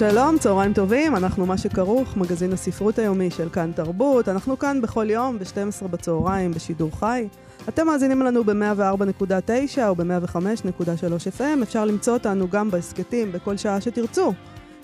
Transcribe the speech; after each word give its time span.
שלום, 0.00 0.38
צהריים 0.38 0.72
טובים, 0.72 1.16
אנחנו 1.16 1.46
מה 1.46 1.58
שכרוך, 1.58 2.16
מגזין 2.16 2.52
הספרות 2.52 2.98
היומי 2.98 3.30
של 3.30 3.48
כאן 3.48 3.72
תרבות. 3.72 4.28
אנחנו 4.28 4.58
כאן 4.58 4.80
בכל 4.80 5.10
יום 5.10 5.38
ב-12 5.38 5.88
בצהריים 5.88 6.50
בשידור 6.50 6.90
חי. 6.98 7.28
אתם 7.68 7.86
מאזינים 7.86 8.22
לנו 8.22 8.44
ב-104.9 8.44 9.78
או 9.88 9.94
ב-105.3 9.96 11.38
FM, 11.38 11.62
אפשר 11.62 11.84
למצוא 11.84 12.12
אותנו 12.12 12.48
גם 12.48 12.70
בהסכתים 12.70 13.32
בכל 13.32 13.56
שעה 13.56 13.80
שתרצו. 13.80 14.32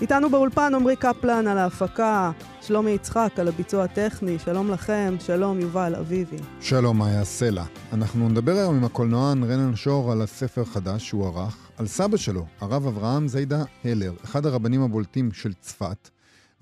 איתנו 0.01 0.31
באולפן 0.31 0.75
עמרי 0.75 0.97
קפלן 0.97 1.47
על 1.47 1.59
ההפקה, 1.59 2.31
שלומי 2.61 2.91
יצחק 2.91 3.33
על 3.37 3.49
הביצוע 3.49 3.85
הטכני, 3.85 4.39
שלום 4.39 4.71
לכם, 4.71 5.15
שלום 5.19 5.61
יובל 5.61 5.95
אביבי. 5.95 6.39
שלום 6.61 6.99
מאיה 6.99 7.25
סלע. 7.25 7.65
אנחנו 7.93 8.29
נדבר 8.29 8.53
היום 8.53 8.77
עם 8.77 8.85
הקולנוען 8.85 9.45
רנן 9.45 9.77
שור 9.77 10.13
על 10.13 10.23
הספר 10.23 10.65
חדש 10.65 11.09
שהוא 11.09 11.27
ערך, 11.27 11.66
על 11.77 11.87
סבא 11.87 12.17
שלו, 12.17 12.47
הרב 12.61 12.87
אברהם 12.87 13.29
זיידה 13.29 13.65
הלר, 13.85 14.13
אחד 14.25 14.47
הרבנים 14.47 14.83
הבולטים 14.83 15.33
של 15.33 15.53
צפת, 15.55 16.11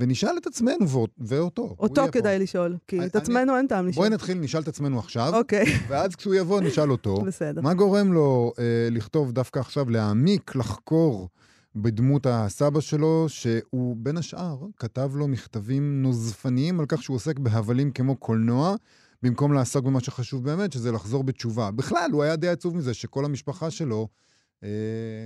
ונשאל 0.01 0.39
את 0.39 0.47
עצמנו 0.47 1.07
ואותו. 1.19 1.77
אותו 1.79 2.03
כדאי 2.13 2.39
פה. 2.39 2.43
לשאול, 2.43 2.77
כי 2.89 2.99
אני, 2.99 3.07
את 3.07 3.17
עצמנו 3.17 3.57
אין 3.57 3.67
טעם 3.67 3.87
לשאול. 3.87 4.07
בואי 4.07 4.15
נתחיל, 4.15 4.39
נשאל 4.39 4.61
את 4.61 4.69
עצמנו 4.69 4.99
עכשיו, 4.99 5.35
אוקיי. 5.35 5.65
ואז 5.89 6.17
כשהוא 6.17 6.35
יבוא 6.35 6.61
נשאל 6.61 6.91
אותו. 6.91 7.23
בסדר. 7.23 7.61
מה 7.61 7.75
גורם 7.75 8.13
לו 8.13 8.53
אה, 8.59 8.65
לכתוב 8.91 9.33
דווקא 9.33 9.59
עכשיו, 9.59 9.91
להעמיק, 9.91 10.57
לחקור 10.57 11.29
בדמות 11.77 12.27
הסבא 12.31 12.81
שלו, 12.81 13.27
שהוא 13.29 13.97
בין 13.99 14.17
השאר 14.17 14.59
כתב 14.79 15.11
לו 15.15 15.29
מכתבים 15.29 16.03
נוזפניים 16.03 16.81
על 16.81 16.87
כך 16.89 17.03
שהוא 17.03 17.15
עוסק 17.15 17.39
בהבלים 17.39 17.91
כמו 17.91 18.17
קולנוע, 18.17 18.75
במקום 19.23 19.53
לעסוק 19.53 19.85
במה 19.85 20.01
שחשוב 20.01 20.45
באמת, 20.45 20.73
שזה 20.73 20.93
לחזור 20.93 21.25
בתשובה. 21.25 21.71
בכלל, 21.71 22.11
הוא 22.13 22.23
היה 22.23 22.37
די 22.37 22.49
עצוב 22.49 22.77
מזה 22.77 22.95
שכל 22.95 23.25
המשפחה 23.25 23.71
שלו 23.71 24.09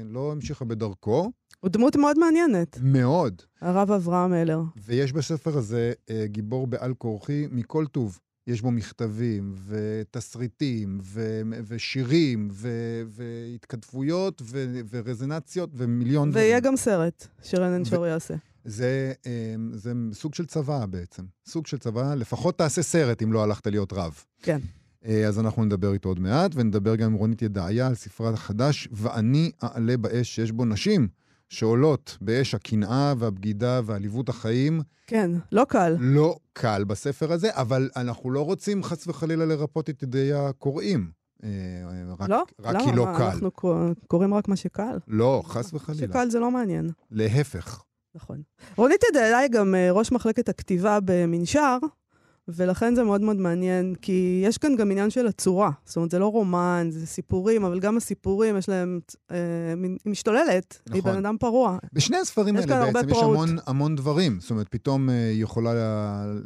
לא 0.04 0.32
המשיכה 0.32 0.64
בדרכו. 0.64 1.32
הוא 1.60 1.70
דמות 1.70 1.96
מאוד 1.96 2.18
מעניינת. 2.18 2.78
מאוד. 2.82 3.42
הרב 3.60 3.90
אברהם 3.90 4.34
אלר. 4.34 4.60
ויש 4.76 5.12
בספר 5.12 5.58
הזה 5.58 5.92
אה, 6.10 6.26
גיבור 6.26 6.66
בעל 6.66 6.94
כורחי 6.94 7.46
מכל 7.50 7.86
טוב. 7.86 8.18
יש 8.46 8.62
בו 8.62 8.70
מכתבים, 8.70 9.54
ותסריטים, 9.66 10.98
ו- 11.02 11.40
ושירים, 11.66 12.48
ו- 12.52 13.02
והתכתבויות, 13.08 14.42
ו- 14.44 14.80
ורזונציות, 14.90 15.70
ומיליון 15.74 16.30
דברים. 16.30 16.44
ויהיה 16.46 16.60
גם 16.60 16.76
סרט 16.76 17.26
שרנן 17.42 17.84
שור 17.84 18.00
ו- 18.00 18.06
יעשה. 18.06 18.34
זה, 18.64 19.12
אמ, 19.26 19.70
זה 19.74 19.92
סוג 20.12 20.34
של 20.34 20.46
צבא 20.46 20.86
בעצם. 20.86 21.22
סוג 21.48 21.66
של 21.66 21.78
צבא, 21.78 22.14
לפחות 22.14 22.58
תעשה 22.58 22.82
סרט 22.82 23.22
אם 23.22 23.32
לא 23.32 23.42
הלכת 23.42 23.66
להיות 23.66 23.92
רב. 23.92 24.24
כן. 24.42 24.58
אה, 25.08 25.26
אז 25.26 25.38
אנחנו 25.38 25.64
נדבר 25.64 25.92
איתו 25.92 26.08
עוד 26.08 26.20
מעט, 26.20 26.50
ונדבר 26.54 26.96
גם 26.96 27.10
עם 27.10 27.14
רונית 27.14 27.42
ידעיה 27.42 27.86
על 27.86 27.94
ספרה 27.94 28.30
החדש, 28.30 28.88
ואני 28.92 29.50
אעלה 29.62 29.96
באש 29.96 30.34
שיש 30.34 30.52
בו 30.52 30.64
נשים. 30.64 31.08
שעולות 31.48 32.18
באש 32.20 32.54
הקנאה 32.54 33.14
והבגידה 33.18 33.80
ועליבות 33.84 34.28
החיים. 34.28 34.80
כן, 35.06 35.30
לא 35.52 35.64
קל. 35.68 35.96
לא 36.00 36.36
קל 36.52 36.84
בספר 36.84 37.32
הזה, 37.32 37.48
אבל 37.52 37.90
אנחנו 37.96 38.30
לא 38.30 38.44
רוצים 38.44 38.82
חס 38.82 39.06
וחלילה 39.06 39.46
לרפות 39.46 39.90
את 39.90 40.02
ידי 40.02 40.32
הקוראים. 40.32 41.10
אה, 41.44 41.48
רק, 42.18 42.28
לא? 42.28 42.44
רק 42.60 42.74
למה? 42.74 42.84
כי 42.84 42.96
לא 42.96 43.06
קל. 43.16 43.22
אנחנו 43.22 43.50
קוראים 44.06 44.34
רק 44.34 44.48
מה 44.48 44.56
שקל. 44.56 44.98
לא, 45.08 45.42
חס 45.46 45.74
וחלילה. 45.74 46.06
שקל 46.08 46.30
זה 46.30 46.38
לא 46.40 46.50
מעניין. 46.50 46.90
להפך. 47.10 47.82
נכון. 48.14 48.42
רונית 48.76 49.00
ידעי 49.10 49.48
גם 49.48 49.74
אה, 49.74 49.92
ראש 49.92 50.12
מחלקת 50.12 50.48
הכתיבה 50.48 50.98
במנשר, 51.04 51.78
ולכן 52.48 52.94
זה 52.94 53.04
מאוד 53.04 53.20
מאוד 53.20 53.36
מעניין, 53.36 53.94
כי 54.02 54.42
יש 54.44 54.58
כאן 54.58 54.76
גם 54.76 54.90
עניין 54.90 55.10
של 55.10 55.26
הצורה. 55.26 55.70
זאת 55.84 55.96
אומרת, 55.96 56.10
זה 56.10 56.18
לא 56.18 56.26
רומן, 56.26 56.88
זה 56.90 57.06
סיפורים, 57.06 57.64
אבל 57.64 57.80
גם 57.80 57.96
הסיפורים, 57.96 58.56
יש 58.56 58.68
להם... 58.68 59.00
אה, 59.30 59.36
היא 60.04 60.10
משתוללת, 60.10 60.78
נכון. 60.86 60.94
היא 60.94 61.02
בן 61.02 61.16
אדם 61.16 61.36
פרוע. 61.40 61.78
בשני 61.92 62.16
הספרים 62.16 62.56
האלה 62.56 62.92
בעצם 62.92 63.10
יש 63.10 63.16
המון, 63.22 63.56
המון 63.66 63.96
דברים. 63.96 64.40
זאת 64.40 64.50
אומרת, 64.50 64.68
פתאום 64.68 65.10
אה, 65.10 65.28
היא 65.28 65.42
יכולה 65.42 65.72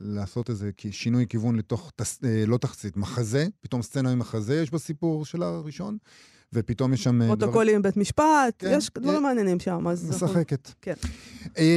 לעשות 0.03 0.51
איזה 0.51 0.71
שינוי 0.91 1.27
כיוון 1.29 1.57
לתוך, 1.57 1.93
תס, 1.97 2.19
אה, 2.25 2.45
לא 2.47 2.57
תחסית, 2.57 2.97
מחזה, 2.97 3.47
פתאום 3.61 3.83
סצנה 3.83 4.15
ממחזה 4.15 4.63
יש 4.63 4.71
בסיפור 4.71 5.25
שלה 5.25 5.47
הראשון. 5.47 5.97
ופתאום 6.55 6.93
יש 6.93 7.03
שם... 7.05 7.23
אה, 7.23 7.27
פרוטוקולים. 7.27 7.83
בבית 7.83 7.97
משפט, 7.97 8.55
כן, 8.59 8.75
יש 8.77 8.91
דברים 8.99 9.17
כן. 9.17 9.23
מעניינים 9.23 9.61
שם, 9.61 9.89
אז... 9.89 10.11
משחקת. 10.11 10.71
כן. 10.83 10.95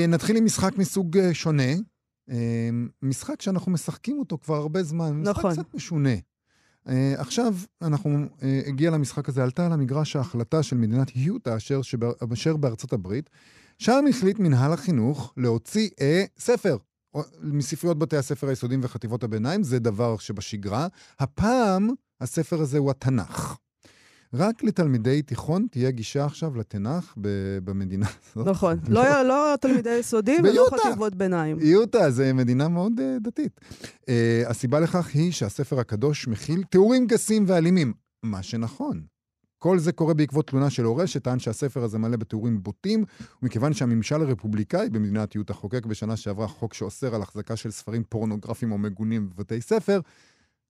נתחיל 0.08 0.38
עם 0.38 0.46
משחק 0.46 0.78
מסוג 0.78 1.18
שונה. 1.34 1.74
אמ, 2.30 2.88
משחק 3.02 3.42
שאנחנו 3.42 3.72
משחקים 3.72 4.20
אותו 4.20 4.38
כבר 4.38 4.56
הרבה 4.56 4.84
זמן, 4.84 5.22
נכון. 5.22 5.52
משחק 5.52 5.64
קצת 5.64 5.76
משונה. 5.76 6.16
Uh, 6.88 6.90
עכשיו 7.18 7.56
אנחנו, 7.82 8.26
uh, 8.40 8.44
הגיע 8.68 8.92
למשחק 8.92 9.30
הזה, 9.30 9.44
עלתה 9.44 9.66
על 9.66 9.72
המגרש 9.72 10.16
ההחלטה 10.16 10.64
של 10.64 10.76
מדינת 10.76 11.16
יוטה, 11.16 11.58
אשר, 11.58 11.82
שבר, 11.82 12.12
אשר 12.34 12.58
בארצות 12.58 12.94
הברית, 12.94 13.30
שם 13.80 14.06
החליט 14.10 14.40
מנהל 14.40 14.74
החינוך 14.74 15.34
להוציא 15.38 15.90
uh, 15.90 16.04
ספר 16.40 16.78
מספריות 17.42 18.00
בתי 18.00 18.18
הספר 18.18 18.48
היסודיים 18.48 18.80
וחטיבות 18.84 19.24
הביניים, 19.24 19.64
זה 19.64 19.80
דבר 19.80 20.18
שבשגרה. 20.18 20.88
הפעם 21.20 21.90
הספר 22.22 22.62
הזה 22.62 22.78
הוא 22.78 22.92
התנ"ך. 22.92 23.58
רק 24.36 24.64
לתלמידי 24.64 25.22
תיכון 25.22 25.68
תהיה 25.72 25.92
גישה 25.92 26.26
עכשיו 26.26 26.56
לתנ"ך 26.56 27.14
במדינה 27.64 28.08
הזאת. 28.36 28.48
נכון. 28.48 28.80
לא, 28.88 29.22
לא 29.22 29.56
תלמידי 29.62 29.96
יסודי 30.00 30.38
ולא 30.44 30.68
חטיבות 30.74 31.16
ביניים. 31.16 31.58
יוטה 31.60 32.12
זה 32.12 32.34
מדינה 32.34 32.68
מאוד 32.68 32.94
uh, 33.00 33.24
דתית. 33.24 33.62
Uh, 33.82 34.10
הסיבה 34.48 34.80
לכך 34.80 35.10
היא 35.14 35.32
שהספר 35.32 35.80
הקדוש 35.80 36.28
מכיל 36.28 36.64
תיאורים 36.64 37.08
גסים 37.08 37.44
ואלימים. 37.48 37.94
מה 38.24 38.44
שנכון. 38.44 39.02
כל 39.60 39.80
זה 39.80 39.92
קורה 39.92 40.14
בעקבות 40.14 40.48
תלונה 40.48 40.70
של 40.70 40.84
הורה 40.84 41.08
שטען 41.08 41.40
שהספר 41.40 41.84
הזה 41.84 41.98
מלא 41.98 42.18
בתיאורים 42.18 42.64
בוטים, 42.64 43.06
ומכיוון 43.42 43.74
שהממשל 43.74 44.22
הרפובליקאי 44.22 44.90
במדינת 44.90 45.36
יוטה 45.36 45.54
חוקק 45.54 45.86
בשנה 45.86 46.18
שעברה 46.18 46.48
חוק 46.48 46.74
שאוסר 46.74 47.16
על 47.16 47.22
החזקה 47.22 47.56
של 47.56 47.72
ספרים 47.72 48.04
פורנוגרפיים 48.10 48.72
או 48.72 48.78
מגונים 48.78 49.30
בבתי 49.30 49.62
ספר, 49.62 50.00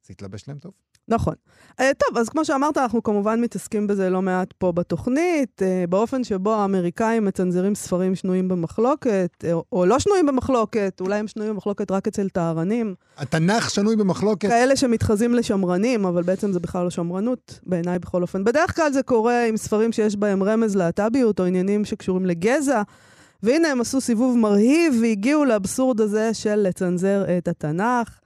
זה 0.08 0.14
התלבש 0.14 0.48
להם 0.48 0.60
טוב. 0.60 0.72
נכון. 1.08 1.34
Uh, 1.82 1.84
טוב, 1.98 2.18
אז 2.18 2.30
כמו 2.30 2.46
שאמרת, 2.46 2.78
אנחנו 2.78 3.04
כמובן 3.04 3.42
מתעסקים 3.42 3.88
בזה 3.88 4.10
לא 4.10 4.22
מעט 4.22 4.54
פה 4.58 4.72
בתוכנית, 4.72 5.62
uh, 5.62 5.90
באופן 5.90 6.24
שבו 6.24 6.54
האמריקאים 6.54 7.26
מצנזרים 7.26 7.76
ספרים 7.76 8.16
שנויים 8.16 8.48
במחלוקת, 8.48 9.30
uh, 9.44 9.48
או 9.72 9.86
לא 9.86 10.00
שנויים 10.00 10.26
במחלוקת, 10.26 11.02
אולי 11.02 11.20
הם 11.20 11.28
שנויים 11.28 11.54
במחלוקת 11.54 11.92
רק 11.92 12.08
אצל 12.08 12.30
טהרנים. 12.30 12.96
התנ"ך 13.18 13.70
שנוי 13.70 13.96
במחלוקת. 13.96 14.50
כאלה 14.50 14.76
שמתחזים 14.76 15.36
לשמרנים, 15.36 16.06
אבל 16.06 16.24
בעצם 16.24 16.52
זה 16.52 16.60
בכלל 16.60 16.84
לא 16.84 16.90
שמרנות, 16.90 17.60
בעיניי 17.64 18.00
בכל 18.00 18.22
אופן. 18.22 18.44
בדרך 18.44 18.76
כלל 18.76 18.94
זה 18.94 19.04
קורה 19.04 19.46
עם 19.46 19.58
ספרים 19.58 19.92
שיש 19.92 20.16
בהם 20.16 20.44
רמז 20.44 20.76
להט"ביות, 20.76 21.40
או 21.40 21.46
עניינים 21.46 21.86
שקשורים 21.86 22.26
לגזע. 22.26 22.82
והנה 23.44 23.68
הם 23.68 23.82
עשו 23.82 24.02
סיבוב 24.02 24.38
מרהיב 24.38 24.94
והגיעו 25.02 25.46
לאבסורד 25.46 26.02
הזה 26.02 26.34
של 26.34 26.56
לצנזר 26.56 27.26
את 27.38 27.48
התנ"ך. 27.48 28.20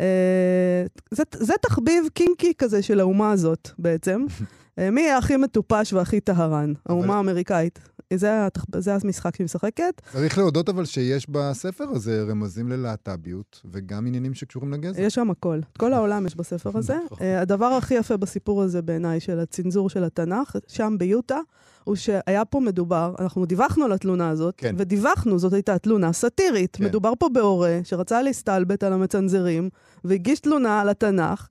אה, 0.00 0.86
זה, 1.10 1.22
זה 1.32 1.54
תחביב 1.62 2.08
קינקי 2.14 2.52
כזה 2.58 2.82
של 2.82 3.00
האומה 3.00 3.32
הזאת 3.32 3.68
בעצם. 3.78 4.26
אה, 4.78 4.90
מי 4.90 5.10
הכי 5.10 5.36
מטופש 5.36 5.92
והכי 5.92 6.20
טהרן? 6.20 6.72
האומה 6.86 7.16
האמריקאית. 7.16 7.78
זה. 8.14 8.48
זה 8.78 8.94
המשחק 8.94 9.36
שהיא 9.36 9.44
משחקת. 9.44 10.02
צריך 10.12 10.38
להודות 10.38 10.68
אבל 10.68 10.84
שיש 10.84 11.30
בספר 11.30 11.84
הזה 11.84 12.22
רמזים 12.22 12.68
ללהט"ביות, 12.68 13.60
וגם 13.72 14.06
עניינים 14.06 14.34
שקשורים 14.34 14.72
לגזע. 14.72 15.02
יש 15.02 15.14
שם 15.14 15.30
הכל. 15.30 15.60
כל 15.78 15.92
העולם 15.92 16.26
יש 16.26 16.36
בספר 16.36 16.78
הזה. 16.78 16.98
uh, 17.12 17.16
הדבר 17.40 17.66
הכי 17.66 17.94
יפה 17.94 18.16
בסיפור 18.16 18.62
הזה 18.62 18.82
בעיניי, 18.82 19.20
של 19.20 19.40
הצנזור 19.40 19.90
של 19.90 20.04
התנ"ך, 20.04 20.56
שם 20.68 20.94
ביוטה, 20.98 21.38
הוא 21.84 21.96
שהיה 21.96 22.44
פה 22.44 22.60
מדובר, 22.60 23.14
אנחנו 23.18 23.46
דיווחנו 23.46 23.84
על 23.84 23.92
התלונה 23.92 24.28
הזאת, 24.28 24.54
כן. 24.56 24.74
ודיווחנו, 24.78 25.38
זאת 25.38 25.52
הייתה 25.52 25.78
תלונה 25.78 26.12
סאטירית. 26.12 26.76
כן. 26.76 26.84
מדובר 26.84 27.12
פה 27.18 27.28
בהורה 27.32 27.80
שרצה 27.84 28.22
להסתלבט 28.22 28.82
על 28.82 28.92
המצנזרים, 28.92 29.68
והגיש 30.04 30.40
תלונה 30.40 30.80
על 30.80 30.88
התנ"ך. 30.88 31.48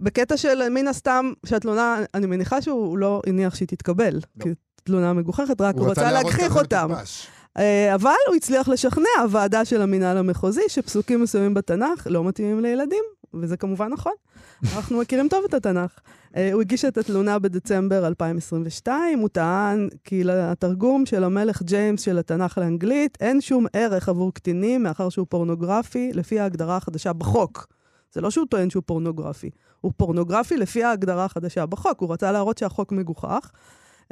בקטע 0.00 0.36
של 0.36 0.68
מן 0.68 0.88
הסתם, 0.88 1.32
שהתלונה, 1.46 1.98
אני 2.14 2.26
מניחה 2.26 2.62
שהוא 2.62 2.98
לא 2.98 3.22
הניח 3.26 3.54
שהיא 3.54 3.68
תתקבל. 3.68 4.14
לא. 4.14 4.20
כי 4.42 4.48
תלונה 4.84 5.12
מגוחכת, 5.12 5.60
רק 5.60 5.74
הוא, 5.74 5.82
הוא 5.82 5.90
רצה 5.90 6.12
להגחיך 6.12 6.56
אותם. 6.56 6.90
אה, 7.58 7.94
אבל 7.94 8.10
הוא 8.28 8.36
הצליח 8.36 8.68
לשכנע 8.68 9.08
הוועדה 9.22 9.64
של 9.64 9.82
המינהל 9.82 10.16
המחוזי 10.16 10.60
שפסוקים 10.68 11.22
מסוימים 11.22 11.54
בתנ"ך 11.54 12.06
לא 12.10 12.24
מתאימים 12.24 12.60
לילדים, 12.60 13.04
וזה 13.34 13.56
כמובן 13.56 13.88
נכון. 13.88 14.12
אנחנו 14.76 14.98
מכירים 14.98 15.28
טוב 15.28 15.44
את 15.48 15.54
התנ"ך. 15.54 15.98
אה, 16.36 16.52
הוא 16.52 16.60
הגיש 16.60 16.84
את 16.84 16.98
התלונה 16.98 17.38
בדצמבר 17.38 18.06
2022, 18.06 19.18
הוא 19.18 19.28
טען 19.28 19.88
כי 20.04 20.24
לתרגום 20.24 21.06
של 21.06 21.24
המלך 21.24 21.62
ג'יימס 21.62 22.02
של 22.02 22.18
התנ"ך 22.18 22.58
לאנגלית 22.58 23.18
אין 23.20 23.40
שום 23.40 23.66
ערך 23.72 24.08
עבור 24.08 24.34
קטינים 24.34 24.82
מאחר 24.82 25.08
שהוא 25.08 25.26
פורנוגרפי 25.30 26.10
לפי 26.14 26.40
ההגדרה 26.40 26.76
החדשה 26.76 27.12
בחוק. 27.12 27.66
זה 28.12 28.20
לא 28.20 28.30
שהוא 28.30 28.46
טוען 28.50 28.70
שהוא 28.70 28.82
פורנוגרפי, 28.86 29.50
הוא 29.80 29.92
פורנוגרפי 29.96 30.56
לפי 30.56 30.84
ההגדרה 30.84 31.24
החדשה 31.24 31.66
בחוק. 31.66 32.00
הוא 32.00 32.12
רצה 32.12 32.32
להראות 32.32 32.58
שהחוק 32.58 32.92
מגוחך. 32.92 33.50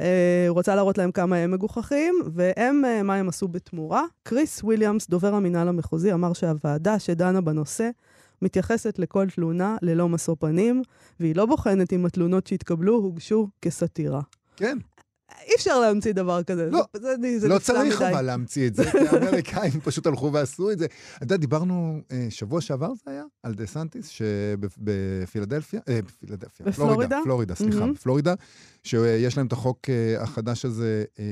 אה, 0.01 0.47
הוא 0.49 0.59
רצה 0.59 0.75
להראות 0.75 0.99
להם 0.99 1.13
כמה 1.13 1.37
הם 1.37 1.51
מגוחכים, 1.51 2.15
והם, 2.33 2.85
אה, 2.85 3.03
מה 3.03 3.15
הם 3.15 3.29
עשו 3.29 3.49
בתמורה? 3.49 4.05
קריס 4.23 4.63
וויליאמס, 4.65 5.09
דובר 5.09 5.35
המינהל 5.35 5.69
המחוזי, 5.69 6.13
אמר 6.13 6.33
שהוועדה 6.33 6.99
שדנה 6.99 7.41
בנושא 7.41 7.91
מתייחסת 8.43 8.99
לכל 8.99 9.27
תלונה 9.35 9.77
ללא 9.83 10.09
משוא 10.09 10.37
פנים, 10.39 10.83
והיא 11.21 11.37
לא 11.37 11.47
בוחנת 11.47 11.93
אם 11.93 12.07
התלונות 12.07 12.47
שהתקבלו 12.47 12.95
הוגשו 12.95 13.49
כסאטירה. 13.63 14.21
כן. 14.57 14.79
אי 15.47 15.55
אפשר 15.57 15.81
להמציא 15.81 16.13
דבר 16.13 16.43
כזה. 16.43 16.69
לא, 16.71 16.85
זה, 16.97 17.15
זה, 17.21 17.39
זה 17.39 17.49
לא 17.49 17.59
צריך 17.59 17.97
מדי. 18.03 18.11
אבל 18.13 18.23
להמציא 18.23 18.67
את 18.67 18.75
זה, 18.75 18.91
כי 18.91 18.99
האמריקאים 19.17 19.81
פשוט 19.85 20.07
הלכו 20.07 20.33
ועשו 20.33 20.71
את 20.71 20.79
זה. 20.79 20.87
אתה 21.17 21.25
יודע, 21.25 21.37
דיברנו, 21.37 22.01
אה, 22.13 22.27
שבוע 22.31 22.61
שעבר 22.61 22.93
זה 23.05 23.11
היה, 23.11 23.25
על 23.43 23.55
דה 23.55 23.67
סנטיס, 23.67 24.09
שבפילדלפיה, 24.09 25.81
אה, 25.89 26.01
בפילדלפיה, 26.03 26.67
בפלורידה? 26.67 27.21
פלורידה, 27.25 27.55
סליחה, 27.55 27.79
מהמם. 27.81 27.93
בפלורידה, 27.93 28.35
שיש 28.89 29.37
להם 29.37 29.47
את 29.47 29.53
החוק 29.53 29.79
אה, 29.91 30.23
החדש 30.23 30.65
הזה, 30.65 31.05
אה, 31.19 31.25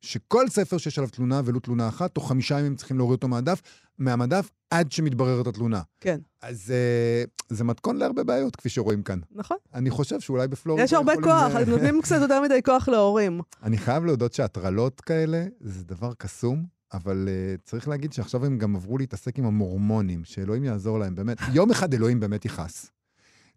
שכל 0.00 0.48
ספר 0.48 0.78
שיש 0.78 0.98
עליו 0.98 1.10
תלונה, 1.10 1.40
ולו 1.44 1.60
תלונה 1.60 1.88
אחת, 1.88 2.14
תוך 2.14 2.28
חמישה 2.28 2.58
ימים 2.60 2.76
צריכים 2.76 2.98
להוריד 2.98 3.16
אותו 3.16 3.28
מהדף, 3.28 3.62
מהמדף, 3.98 4.50
עד 4.70 4.92
שמתבררת 4.92 5.46
התלונה. 5.46 5.80
כן, 6.00 6.20
אז 6.42 6.70
אה, 6.70 7.24
זה 7.48 7.64
מתכון 7.64 7.96
להרבה 7.96 8.24
בעיות, 8.24 8.56
כפי 8.56 8.68
שרואים 8.68 9.02
כאן. 9.02 9.18
נכון. 9.34 9.56
אני 9.74 9.90
חושב 9.90 10.20
שאולי 10.20 10.48
בפלורידה 10.48 10.84
יש 10.84 10.92
הרבה 10.92 11.12
כוח, 11.22 11.56
אז 11.56 11.68
נותנים 11.68 12.00
קצת 12.02 12.20
יותר 12.22 12.40
מדי 12.40 12.60
כוח 12.64 12.88
להורים. 12.88 13.40
אני 13.62 13.78
חייב 13.78 14.04
להודות 14.04 14.32
שהטרלות 14.32 15.00
כאלה 15.00 15.44
זה 15.60 15.84
דבר 15.84 16.12
קסום, 16.18 16.64
אבל 16.92 17.28
uh, 17.28 17.60
צריך 17.70 17.88
להגיד 17.88 18.12
שעכשיו 18.12 18.46
הם 18.46 18.58
גם 18.58 18.76
עברו 18.76 18.98
להתעסק 18.98 19.38
עם 19.38 19.44
המורמונים, 19.44 20.24
שאלוהים 20.24 20.64
יעזור 20.64 20.98
להם, 20.98 21.14
באמת. 21.14 21.38
יום 21.54 21.70
אחד 21.70 21.94
אלוהים 21.94 22.20
באמת 22.20 22.44
יכעס. 22.44 22.90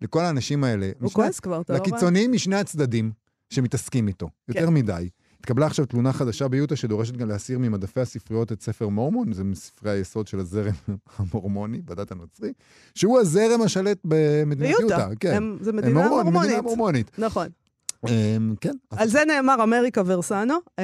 לכל 0.02 0.22
האנשים 0.22 0.64
האלה, 0.64 0.86
הוא 0.86 1.06
משני- 1.06 1.16
כועס 1.16 1.40
כבר, 1.40 1.62
אתה 1.62 1.74
לא 1.74 1.78
רואה? 1.78 1.90
לקיצוניים 1.90 2.32
משני 2.32 2.56
הצדדים 2.56 3.12
שמתעסקים 3.50 4.08
איתו, 4.08 4.30
יותר 4.48 4.68
כן. 4.68 4.74
מדי. 4.74 5.10
התקבלה 5.40 5.66
עכשיו 5.66 5.86
תלונה 5.86 6.14
חדשה 6.14 6.48
ביוטה 6.48 6.76
שדורשת 6.76 7.18
גם 7.18 7.30
להסיר 7.30 7.60
ממדפי 7.60 8.00
הספריות 8.02 8.52
את 8.52 8.62
ספר 8.62 8.88
מורמון, 8.88 9.34
זה 9.34 9.44
מספרי 9.44 9.92
היסוד 9.92 10.28
של 10.28 10.40
הזרם 10.40 10.74
המורמוני 11.18 11.82
בדת 11.82 12.12
הנוצרי, 12.12 12.54
שהוא 12.96 13.20
הזרם 13.20 13.62
השלט 13.62 13.98
במדינת 14.04 14.60
ביוטה. 14.78 14.84
יוטה. 14.84 15.10
כן. 15.20 15.34
הם- 15.36 15.58
זה 15.62 15.70
הם 15.70 15.76
מדינה 15.76 16.08
מורמון, 16.08 16.34
מדינה 16.38 16.62
מורמונית. 16.62 16.62
מורמונית. 16.62 17.12
נכון. 17.20 17.48
אמ, 18.10 18.56
כן. 18.62 18.74
על 18.90 19.08
זה 19.08 19.20
נאמר 19.28 19.64
אמריקה 19.64 20.02
ורסנו. 20.06 20.54
אה, 20.80 20.84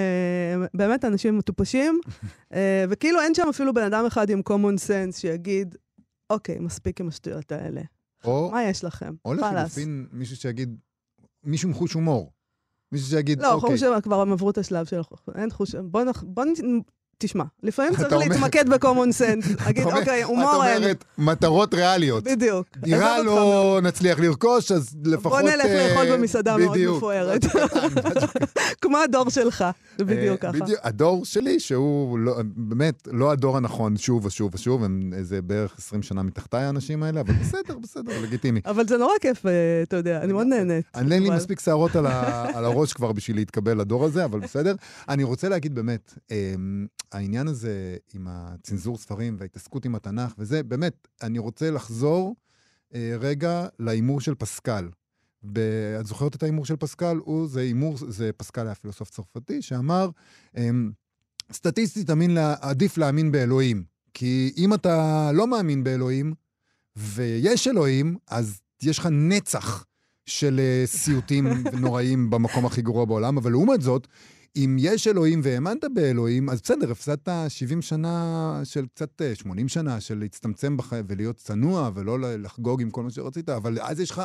באמת 0.73 1.05
אנשים 1.05 1.37
מטופשים, 1.37 1.99
אה, 2.53 2.85
וכאילו 2.89 3.21
אין 3.21 3.33
שם 3.35 3.43
אפילו 3.49 3.73
בן 3.73 3.83
אדם 3.83 4.05
אחד 4.05 4.29
עם 4.29 4.41
common 4.49 4.77
sense 4.87 5.17
שיגיד, 5.17 5.75
אוקיי, 6.29 6.59
מספיק 6.59 7.01
עם 7.01 7.07
השטויות 7.07 7.51
האלה. 7.51 7.81
או 8.23 8.49
מה 8.51 8.63
יש 8.63 8.83
לכם? 8.83 9.13
או 9.25 9.31
חלאס. 9.31 9.43
לחילופין, 9.53 10.05
מישהו 10.11 10.35
שיגיד, 10.37 10.75
מישהו 11.43 11.69
עם 11.69 11.75
חוש 11.75 11.93
הומור. 11.93 12.31
מישהו 12.91 13.07
שיגיד, 13.07 13.41
לא, 13.41 13.53
אוקיי, 13.53 13.77
חוש 13.77 14.01
כבר 14.01 14.21
הם 14.21 14.31
עברו 14.31 14.49
את 14.49 14.57
השלב 14.57 14.85
של... 14.85 15.01
אין 15.35 15.49
חוש... 15.49 15.75
בוא 15.75 16.03
נח... 16.03 16.23
בוא. 16.23 16.43
תשמע, 17.21 17.43
לפעמים 17.63 17.95
צריך 17.97 18.13
אומר- 18.13 18.17
להתמקד 18.27 18.69
ב-common 18.69 19.11
sense. 19.21 19.47
להגיד, 19.65 19.83
אוקיי, 19.83 20.23
את 20.23 20.27
הומור 20.27 20.65
אין. 20.65 20.77
אומרת, 20.83 21.03
מטרות 21.17 21.73
ריאליות. 21.73 22.23
בדיוק. 22.23 22.67
דירה 22.77 23.23
לא 23.23 23.79
נצליח 23.83 24.19
לרכוש, 24.19 24.71
אז. 24.71 24.95
לפחות... 25.05 25.31
בוא 25.31 25.49
נלך 25.49 25.65
אה, 25.65 25.87
לאכול 25.87 26.17
במסעדה 26.17 26.57
מאוד. 26.57 26.77
מפוארת. 26.97 27.41
כמו 28.81 28.97
הדור 28.97 29.29
שלך. 29.29 29.65
זה 29.97 30.05
בדיוק 30.05 30.45
אה, 30.45 30.51
ככה. 30.51 30.63
בדיוק, 30.63 30.79
הדור 30.83 31.25
שלי, 31.25 31.59
שהוא 31.59 32.19
לא, 32.19 32.35
באמת 32.55 33.07
לא 33.11 33.31
הדור 33.31 33.57
הנכון 33.57 33.97
שוב 33.97 34.25
ושוב 34.25 34.55
ושוב, 34.55 34.83
הם 34.83 35.11
איזה 35.15 35.41
בערך 35.41 35.75
20 35.77 36.03
שנה 36.03 36.23
מתחתיי 36.23 36.63
האנשים 36.63 37.03
האלה, 37.03 37.21
אבל 37.21 37.33
בסדר, 37.33 37.77
בסדר, 37.83 38.11
לגיטימי. 38.23 38.59
אבל 38.65 38.87
זה 38.87 38.97
נורא 38.97 39.13
כיף, 39.21 39.45
אה, 39.45 39.51
אתה 39.83 39.95
יודע, 39.95 40.21
אני 40.23 40.33
מאוד 40.33 40.47
נהנית. 40.47 40.85
אני 40.95 41.15
אין 41.15 41.23
לי 41.23 41.29
מספיק 41.29 41.59
שערות 41.59 41.95
על, 41.95 42.05
הראש 42.65 42.93
כבר 42.93 43.11
בשביל 43.11 43.35
להתקבל 43.37 43.81
לדור 43.81 44.05
הזה, 44.05 44.25
אבל 44.25 44.39
בסדר. 44.39 44.75
אני 45.09 45.23
רוצה 45.23 45.49
להגיד 45.49 45.75
באמת, 45.75 46.13
אמ, 46.31 46.85
העניין 47.11 47.47
הזה 47.47 47.97
עם 48.13 48.27
הצנזור 48.29 48.97
ספרים 48.97 49.35
וההתעסקות 49.39 49.85
עם 49.85 49.95
התנ"ך 49.95 50.33
וזה, 50.37 50.63
באמת, 50.63 51.07
אני 51.23 51.39
רוצה 51.39 51.71
לחזור 51.71 52.35
אה, 52.95 53.15
רגע 53.19 53.67
להימור 53.79 54.21
של 54.21 54.35
פסקל. 54.35 54.89
ב- 55.43 55.59
את 55.99 56.05
זוכרת 56.05 56.35
את 56.35 56.43
ההימור 56.43 56.65
של 56.65 56.75
פסקל? 56.75 57.17
הוא, 57.23 57.47
זה 57.47 57.61
הימור, 57.61 57.97
זה 58.07 58.31
פסקל 58.37 58.65
היה 58.65 58.75
פילוסוף 58.75 59.09
צרפתי, 59.09 59.61
שאמר, 59.61 60.09
אמ, 60.57 60.91
סטטיסטית 61.51 62.09
לה- 62.09 62.55
עדיף 62.61 62.97
להאמין 62.97 63.31
באלוהים. 63.31 63.83
כי 64.13 64.53
אם 64.57 64.73
אתה 64.73 65.29
לא 65.33 65.47
מאמין 65.47 65.83
באלוהים, 65.83 66.33
ויש 66.95 67.67
אלוהים, 67.67 68.17
אז 68.27 68.61
יש 68.83 68.99
לך 68.99 69.07
נצח 69.11 69.85
של 70.25 70.59
אה, 70.59 70.83
סיוטים 70.87 71.47
נוראים 71.81 72.29
במקום 72.29 72.65
הכי 72.65 72.81
גרוע 72.81 73.05
בעולם, 73.05 73.37
אבל 73.37 73.51
לעומת 73.51 73.81
זאת, 73.81 74.07
אם 74.55 74.77
יש 74.79 75.07
אלוהים 75.07 75.41
והאמנת 75.43 75.83
באלוהים, 75.93 76.49
אז 76.49 76.61
בסדר, 76.61 76.91
הפסדת 76.91 77.29
70 77.47 77.81
שנה 77.81 78.61
של 78.63 78.85
קצת 78.95 79.21
אה, 79.21 79.35
80 79.35 79.67
שנה 79.67 80.01
של 80.01 80.19
להצטמצם 80.19 80.77
בחיים 80.77 81.05
ולהיות 81.07 81.35
צנוע 81.35 81.89
ולא 81.93 82.19
לחגוג 82.21 82.81
עם 82.81 82.89
כל 82.91 83.03
מה 83.03 83.11
שרצית, 83.11 83.49
אבל 83.49 83.77
אז 83.81 83.99
יש 83.99 84.11
לך 84.11 84.21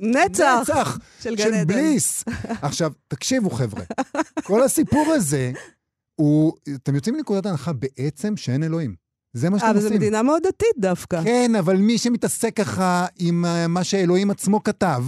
נצח 0.00 0.60
נצח 0.62 0.98
של 1.22 1.34
גן 1.34 1.44
של 1.44 1.54
עדן. 1.54 1.74
בליס. 1.74 2.24
עכשיו, 2.62 2.92
תקשיבו 3.08 3.50
חבר'ה, 3.50 3.82
כל 4.42 4.62
הסיפור 4.62 5.12
הזה 5.12 5.52
הוא, 6.14 6.52
אתם 6.74 6.94
יוצאים 6.94 7.14
מנקודת 7.14 7.46
ההנחה 7.46 7.72
בעצם 7.72 8.36
שאין 8.36 8.62
אלוהים. 8.62 8.94
זה 9.32 9.50
מה 9.50 9.56
אה, 9.56 9.60
שאתם 9.60 9.70
אבל 9.70 9.80
זו 9.80 9.86
עושים. 9.86 10.00
מדינה 10.00 10.22
מאוד 10.22 10.42
דתית 10.42 10.78
דווקא. 10.78 11.22
כן, 11.24 11.54
אבל 11.58 11.76
מי 11.76 11.98
שמתעסק 11.98 12.56
ככה 12.56 13.06
עם 13.18 13.44
אה, 13.44 13.66
מה 13.66 13.84
שאלוהים 13.84 14.30
עצמו 14.30 14.62
כתב, 14.62 15.04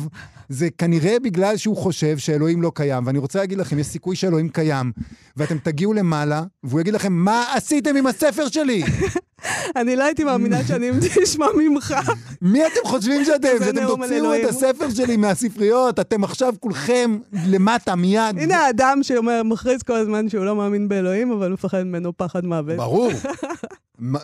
זה 0.48 0.68
כנראה 0.78 1.16
בגלל 1.22 1.56
שהוא 1.56 1.76
חושב 1.76 2.18
שאלוהים 2.18 2.62
לא 2.62 2.72
קיים. 2.74 3.06
ואני 3.06 3.18
רוצה 3.18 3.38
להגיד 3.38 3.58
לכם, 3.58 3.78
יש 3.78 3.86
סיכוי 3.86 4.16
שאלוהים 4.16 4.48
קיים, 4.48 4.92
ואתם 5.36 5.58
תגיעו 5.58 5.92
למעלה, 5.92 6.42
והוא 6.64 6.80
יגיד 6.80 6.94
לכם, 6.94 7.12
מה 7.12 7.44
עשיתם 7.54 7.96
עם 7.96 8.06
הספר 8.06 8.48
שלי? 8.48 8.82
אני 9.76 9.96
לא 9.96 10.04
הייתי 10.04 10.24
מאמינה 10.24 10.64
שאני 10.64 10.90
אשמע 11.24 11.46
ממך. 11.56 11.94
מי 12.42 12.66
אתם 12.66 12.80
חושבים 12.84 13.24
שאתם? 13.24 13.48
שאתם 13.64 13.86
תוציאו 13.86 14.34
את. 14.34 14.44
הספר 14.48 14.90
שלי 14.90 15.16
מהספריות, 15.16 16.00
אתם 16.00 16.24
עכשיו 16.24 16.54
כולכם 16.60 17.18
למטה 17.32 17.94
מיד. 17.94 18.38
הנה 18.38 18.56
האדם 18.56 18.98
שאומר, 19.02 19.42
מכריז 19.42 19.82
כל 19.82 19.96
הזמן 19.96 20.28
שהוא 20.28 20.44
לא 20.44 20.56
מאמין 20.56 20.88
באלוהים, 20.88 21.32
אבל 21.32 21.52
מפחד 21.52 21.82
ממנו 21.82 22.12
פחד 22.16 22.44
מוות. 22.44 22.76
ברור. 22.76 23.10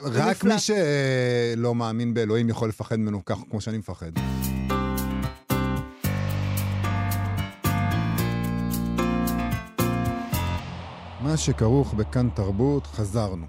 רק. 0.05 0.45
מי 0.45 0.55
שלא 0.59 1.75
מאמין 1.75 2.15
באלוהים 2.15 2.49
יכול 2.49 2.69
לפחד 2.69 2.97
ממנו 2.97 3.25
כך 3.25 3.39
כמו 3.51 3.61
שאני 3.61 3.79
מפחד. 3.79 4.11
מה 11.33 11.39
שכרוך 11.39 11.95
בכאן 11.95 12.29
תרבות, 12.31 12.87
חזרנו. 12.87 13.47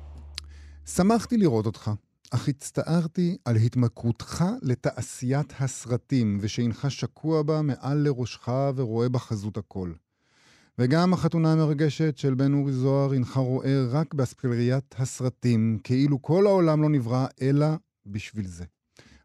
שמחתי 0.85 1.37
לראות 1.37 1.65
אותך, 1.65 1.91
אך 2.31 2.47
הצטערתי 2.47 3.37
על 3.45 3.55
התמכרותך 3.55 4.45
לתעשיית 4.61 5.53
הסרטים, 5.59 6.37
ושאינך 6.41 6.91
שקוע 6.91 7.41
בה 7.41 7.61
מעל 7.61 7.97
לראשך 7.97 8.47
ורואה 8.75 9.09
בה 9.09 9.19
חזות 9.19 9.57
הכל. 9.57 9.91
וגם 10.79 11.13
החתונה 11.13 11.51
המרגשת 11.51 12.17
של 12.17 12.33
בן 12.33 12.53
אורי 12.53 12.73
זוהר 12.73 13.13
הנך 13.13 13.37
רואה 13.37 13.85
רק 13.91 14.13
באספלריית 14.13 14.95
הסרטים, 14.97 15.79
כאילו 15.83 16.21
כל 16.21 16.47
העולם 16.47 16.81
לא 16.81 16.89
נברא 16.89 17.25
אלא 17.41 17.67
בשביל 18.05 18.47
זה. 18.47 18.65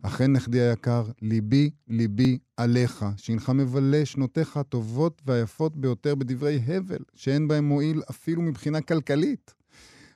אכן, 0.03 0.33
נכדי 0.33 0.61
היקר, 0.61 1.05
ליבי 1.23 1.71
ליבי 1.89 2.39
עליך, 2.57 3.05
שהנך 3.17 3.51
מבלה 3.51 4.05
שנותיך 4.05 4.57
הטובות 4.57 5.23
והיפות 5.27 5.77
ביותר 5.77 6.15
בדברי 6.15 6.61
הבל, 6.67 6.99
שאין 7.15 7.49
בהם 7.49 7.65
מועיל 7.65 8.03
אפילו 8.11 8.43
מבחינה 8.43 8.81
כלכלית. 8.81 9.55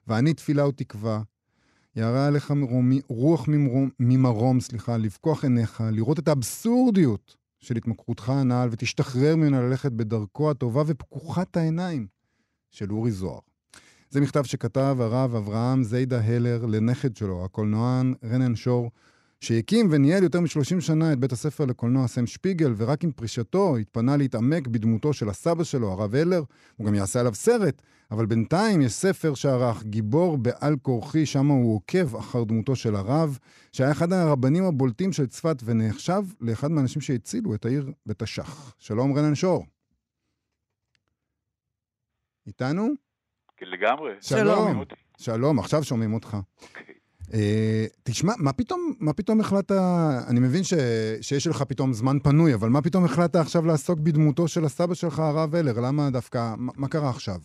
ואני 0.06 0.34
תפילה 0.34 0.68
ותקווה, 0.68 1.22
ירה 1.96 2.26
עליך 2.26 2.50
מרומי, 2.50 3.00
רוח 3.08 3.48
ממרום, 3.48 3.90
ממרום, 4.00 4.60
סליחה, 4.60 4.96
לפקוח 4.96 5.44
עיניך, 5.44 5.82
לראות 5.92 6.18
את 6.18 6.28
האבסורדיות 6.28 7.36
של 7.60 7.76
התמכרותך 7.76 8.28
הנעל, 8.28 8.68
ותשתחרר 8.72 9.36
ממנה 9.36 9.60
ללכת 9.60 9.92
בדרכו 9.92 10.50
הטובה 10.50 10.82
ופקוחת 10.86 11.56
העיניים 11.56 12.06
של 12.70 12.92
אורי 12.92 13.10
זוהר. 13.10 13.38
זה 14.10 14.20
מכתב 14.20 14.42
שכתב 14.44 14.96
הרב 15.00 15.34
אברהם 15.34 15.82
זיידה 15.82 16.20
הלר 16.20 16.66
לנכד 16.66 17.16
שלו, 17.16 17.44
הקולנוען 17.44 18.14
רנן 18.24 18.56
שור, 18.56 18.90
שהקים 19.42 19.88
וניהל 19.90 20.22
יותר 20.22 20.40
מ-30 20.40 20.80
שנה 20.80 21.12
את 21.12 21.18
בית 21.18 21.32
הספר 21.32 21.64
לקולנוע 21.64 22.08
סם 22.08 22.26
שפיגל, 22.26 22.72
ורק 22.76 23.04
עם 23.04 23.12
פרישתו 23.12 23.76
התפנה 23.76 24.16
להתעמק 24.16 24.66
בדמותו 24.66 25.12
של 25.12 25.28
הסבא 25.28 25.64
שלו, 25.64 25.92
הרב 25.92 26.14
הלר. 26.14 26.42
הוא 26.76 26.86
גם 26.86 26.94
יעשה 26.94 27.20
עליו 27.20 27.34
סרט, 27.34 27.82
אבל 28.10 28.26
בינתיים 28.26 28.82
יש 28.82 28.92
ספר 28.92 29.34
שערך, 29.34 29.84
גיבור 29.84 30.38
בעל 30.38 30.76
כורחי, 30.82 31.26
שם 31.26 31.46
הוא 31.46 31.76
עוקב 31.76 32.16
אחר 32.16 32.44
דמותו 32.44 32.76
של 32.76 32.94
הרב, 32.94 33.38
שהיה 33.72 33.90
אחד 33.90 34.12
הרבנים 34.12 34.64
הבולטים 34.64 35.12
של 35.12 35.26
צפת 35.26 35.56
ונחשב 35.64 36.22
לאחד 36.40 36.70
מהאנשים 36.70 37.02
שהצילו 37.02 37.54
את 37.54 37.64
העיר 37.64 37.92
בתש"ח. 38.06 38.74
שלום 38.78 39.18
רנן 39.18 39.34
שור. 39.34 39.66
איתנו? 42.46 42.88
כן, 43.56 43.66
לגמרי. 43.66 44.12
שלום. 44.20 44.78
אותי? 44.78 44.94
שלום, 45.18 45.58
עכשיו 45.58 45.84
שומעים 45.84 46.14
אותך. 46.14 46.36
אוקיי. 46.62 47.01
אה, 47.34 47.84
תשמע, 48.04 48.32
מה 48.38 48.52
פתאום, 48.52 48.94
מה 49.00 49.12
פתאום 49.12 49.40
החלטת, 49.40 49.74
אני 50.30 50.40
מבין 50.40 50.64
ש, 50.64 50.74
שיש 51.20 51.46
לך 51.46 51.62
פתאום 51.62 51.92
זמן 51.92 52.18
פנוי, 52.18 52.54
אבל 52.54 52.68
מה 52.68 52.82
פתאום 52.82 53.04
החלטת 53.04 53.36
עכשיו 53.36 53.66
לעסוק 53.66 53.98
בדמותו 53.98 54.48
של 54.48 54.64
הסבא 54.64 54.94
שלך, 54.94 55.18
הרב 55.18 55.54
הלר? 55.54 55.72
למה 55.86 56.10
דווקא, 56.10 56.54
מה, 56.58 56.72
מה 56.76 56.88
קרה 56.88 57.10
עכשיו? 57.10 57.38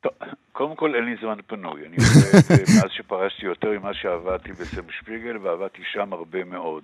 טוב, 0.00 0.12
קודם 0.52 0.76
כל 0.76 0.94
אין 0.94 1.04
לי 1.04 1.16
זמן 1.20 1.38
פנוי. 1.46 1.86
אני 1.86 1.96
עובד 1.96 2.50
אה, 2.50 2.56
מאז 2.80 2.90
שפרשתי 2.90 3.46
יותר 3.46 3.78
ממה 3.78 3.94
שעבדתי 3.94 4.52
בסם 4.52 4.90
שפיגל, 4.90 5.36
ועבדתי 5.42 5.82
שם 5.92 6.12
הרבה 6.12 6.44
מאוד, 6.44 6.82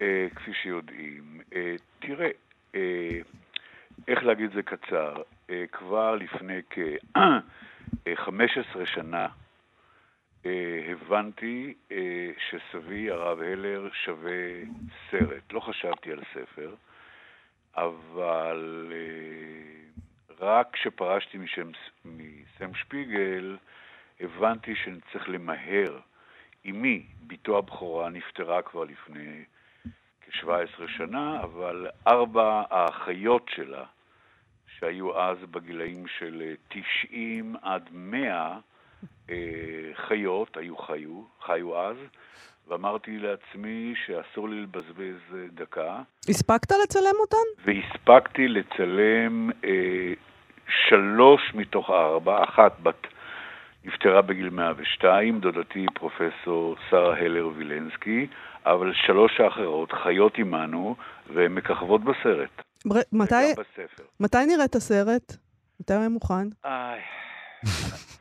אה, 0.00 0.26
כפי 0.34 0.50
שיודעים. 0.62 1.40
אה, 1.54 1.74
תראה, 1.98 2.28
אה, 2.74 3.18
איך 4.08 4.22
להגיד 4.22 4.50
זה 4.54 4.62
קצר? 4.62 5.22
כבר 5.72 6.14
לפני 6.14 6.60
כ-15 6.70 8.86
שנה 8.94 9.26
הבנתי 10.90 11.74
אה, 11.92 12.30
שסבי, 12.48 13.10
הרב 13.10 13.40
הלר, 13.40 13.88
שווה 14.04 14.42
סרט. 15.10 15.52
לא 15.52 15.60
חשבתי 15.60 16.12
על 16.12 16.22
ספר, 16.34 16.74
אבל 17.76 18.92
אה, 18.92 19.86
רק 20.40 20.68
כשפרשתי 20.72 21.38
משם, 21.38 21.70
מסם 22.04 22.74
שפיגל, 22.74 23.56
הבנתי 24.20 24.74
שאני 24.74 24.98
צריך 25.12 25.28
למהר. 25.28 25.98
אמי, 26.66 27.06
בתו 27.26 27.58
הבכורה, 27.58 28.08
נפטרה 28.08 28.62
כבר 28.62 28.84
לפני 28.84 29.44
כ-17 30.20 30.88
שנה, 30.88 31.40
אבל 31.42 31.86
ארבע 32.06 32.62
האחיות 32.70 33.48
שלה, 33.54 33.84
שהיו 34.78 35.20
אז 35.20 35.38
בגילאים 35.50 36.06
של 36.18 36.42
אה, 36.46 36.82
90 37.08 37.56
עד 37.62 37.88
100, 37.92 38.30
אה, 38.30 38.58
חיות, 40.08 40.56
היו 40.56 40.76
חיו, 40.76 41.22
חיו 41.46 41.78
אז, 41.80 41.96
ואמרתי 42.68 43.18
לעצמי 43.18 43.94
שאסור 44.06 44.48
לי 44.48 44.60
לבזבז 44.62 45.34
אה, 45.34 45.40
דקה, 45.54 46.02
הספקת 46.28 46.70
לצלם 46.84 47.14
אותן? 47.20 47.62
והספקתי 47.64 48.48
לצלם 48.48 49.50
אה, 49.64 50.12
שלוש 50.88 51.40
מתוך 51.54 51.90
ארבע, 51.90 52.44
אחת 52.44 52.80
בת 52.80 53.06
נפטרה 53.84 54.22
בגיל 54.22 54.50
102, 54.50 55.40
דודתי 55.40 55.86
פרופסור 55.94 56.76
שרה 56.90 57.18
הלר 57.18 57.48
וילנסקי, 57.56 58.26
אבל 58.66 58.92
שלוש 59.06 59.40
האחרות 59.40 59.92
חיות 59.92 60.38
עמנו 60.38 60.96
והן 61.34 61.54
מככבות 61.54 62.00
בסרט. 62.04 62.62
בר- 62.86 63.00
מתי, 63.12 63.34
בספר. 63.52 64.02
מתי 64.20 64.46
נראה 64.46 64.64
את 64.64 64.74
הסרט? 64.74 65.36
מתי 65.80 65.94
הוא 65.94 66.08
מוכן? 66.08 66.48
איי, 66.64 67.00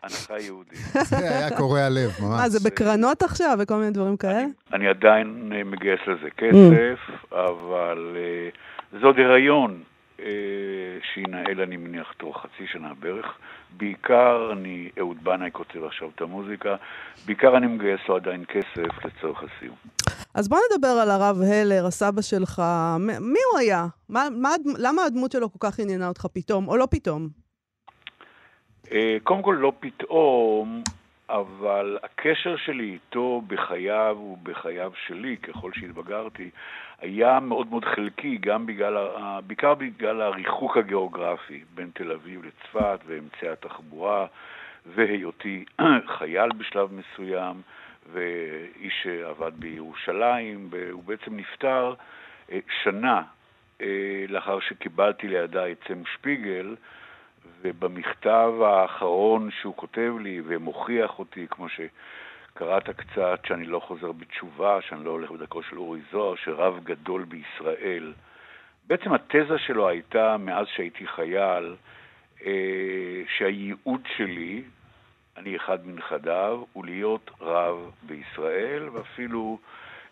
הנחה 0.04 0.40
יהודית. 0.40 0.80
זה 1.04 1.18
היה 1.18 1.58
קורע 1.58 1.90
לב, 1.90 2.12
ממש. 2.20 2.40
מה, 2.42 2.50
זה 2.50 2.70
בקרנות 2.70 3.24
עכשיו 3.24 3.58
וכל 3.60 3.76
מיני 3.76 3.92
דברים 3.92 4.18
כאלה? 4.18 4.44
אני 4.74 4.88
עדיין 4.88 5.52
אה, 5.56 5.64
מגייס 5.64 6.00
לזה 6.08 6.30
כסף, 6.38 7.00
אבל 7.32 8.18
אה, 8.18 8.50
זה 9.00 9.06
עוד 9.06 9.20
הריון 9.20 9.84
אה, 10.20 10.26
שינהל, 11.14 11.62
אני 11.62 11.78
מניח, 11.78 12.14
תוך 12.18 12.38
חצי 12.38 12.68
שנה 12.72 12.94
בערך. 13.00 13.26
בעיקר 13.78 14.50
אני, 14.54 14.90
אהוד 15.00 15.18
בנאי 15.24 15.50
כותב 15.52 15.84
עכשיו 15.84 16.10
את 16.16 16.22
המוזיקה, 16.22 16.76
בעיקר 17.26 17.58
אני 17.58 17.68
מגייס 17.68 18.00
לו 18.10 18.16
עדיין 18.16 18.44
כסף 18.48 19.06
לצורך 19.06 19.44
הסיום. 19.44 19.76
אז 20.34 20.50
בוא 20.50 20.58
נדבר 20.72 20.88
על 20.88 21.10
הרב 21.12 21.42
הלר, 21.42 21.86
הסבא 21.86 22.22
שלך. 22.22 22.62
מ- 23.00 23.34
מי 23.34 23.40
הוא 23.52 23.60
היה? 23.60 23.88
מה, 24.10 24.28
מה, 24.32 24.50
למה 24.78 25.04
הדמות 25.04 25.32
שלו 25.32 25.52
כל 25.54 25.70
כך 25.70 25.80
עניינה 25.80 26.08
אותך 26.08 26.26
פתאום, 26.34 26.68
או 26.68 26.78
לא 26.78 26.88
פתאום? 26.92 27.45
אה, 28.92 29.18
קודם 29.24 29.42
כל, 29.42 29.58
לא 29.60 29.74
פתאום, 29.80 30.84
אבל 31.30 31.98
הקשר 32.04 32.56
שלי 32.56 32.84
איתו 32.94 33.42
בחייו 33.48 34.18
ובחייו 34.20 34.92
שלי, 35.08 35.38
ככל 35.38 35.72
שהתבגרתי, 35.74 36.50
היה 37.02 37.40
מאוד 37.40 37.68
מאוד 37.68 37.86
חלקי, 37.86 38.38
גם 38.38 38.66
בגלל, 38.66 39.08
בעיקר 39.48 39.74
בגלל 39.74 40.22
הריחוק 40.22 40.78
הגיאוגרפי 40.78 41.64
בין 41.76 41.90
תל 41.94 42.12
אביב 42.12 42.42
לצפת 42.46 43.00
ואמצעי 43.06 43.50
התחבורה, 43.50 44.26
והיותי 44.86 45.66
חייל 46.18 46.50
בשלב 46.58 46.90
מסוים, 46.94 47.62
ואיש 48.14 48.94
שעבד 49.04 49.52
בירושלים, 49.56 50.68
והוא 50.72 51.04
בעצם 51.04 51.38
נפטר 51.38 51.94
אה, 52.52 52.60
שנה 52.84 53.22
אה, 53.82 54.26
לאחר 54.30 54.60
שקיבלתי 54.60 55.28
לידיי 55.28 55.72
את 55.72 55.78
סם 55.88 56.06
שפיגל, 56.14 56.76
ובמכתב 57.66 58.54
האחרון 58.62 59.50
שהוא 59.62 59.76
כותב 59.76 60.14
לי 60.22 60.42
ומוכיח 60.46 61.20
אותי, 61.20 61.46
כמו 61.50 61.68
שקראת 61.70 62.90
קצת, 62.90 63.40
שאני 63.48 63.66
לא 63.66 63.80
חוזר 63.80 64.12
בתשובה, 64.12 64.82
שאני 64.82 65.06
לא 65.06 65.12
הולך 65.12 65.32
בדרכו 65.32 65.64
של 65.64 65.78
אורי 65.78 66.00
זוהר, 66.12 66.36
שרב 66.36 66.80
גדול 66.84 67.24
בישראל. 67.24 68.14
בעצם 68.88 69.14
התזה 69.14 69.58
שלו 69.58 69.88
הייתה, 69.88 70.38
מאז 70.38 70.68
שהייתי 70.76 71.08
חייל, 71.08 71.76
אה, 72.46 73.22
שהייעוד 73.38 74.02
שלי, 74.18 74.64
אני 75.38 75.56
אחד 75.56 75.88
מנכדיו, 75.88 76.64
הוא 76.74 76.86
להיות 76.86 77.32
רב 77.42 77.92
בישראל, 78.04 78.90
ואפילו 78.90 79.60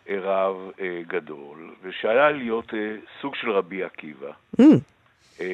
אה, 0.08 0.16
רב 0.20 0.56
אה, 0.80 1.00
גדול, 1.06 1.74
ושהיה 1.82 2.30
להיות 2.30 2.74
סוג 3.20 3.34
של 3.34 3.50
רבי 3.50 3.84
עקיבא. 3.84 4.30
Mm, 4.60 4.62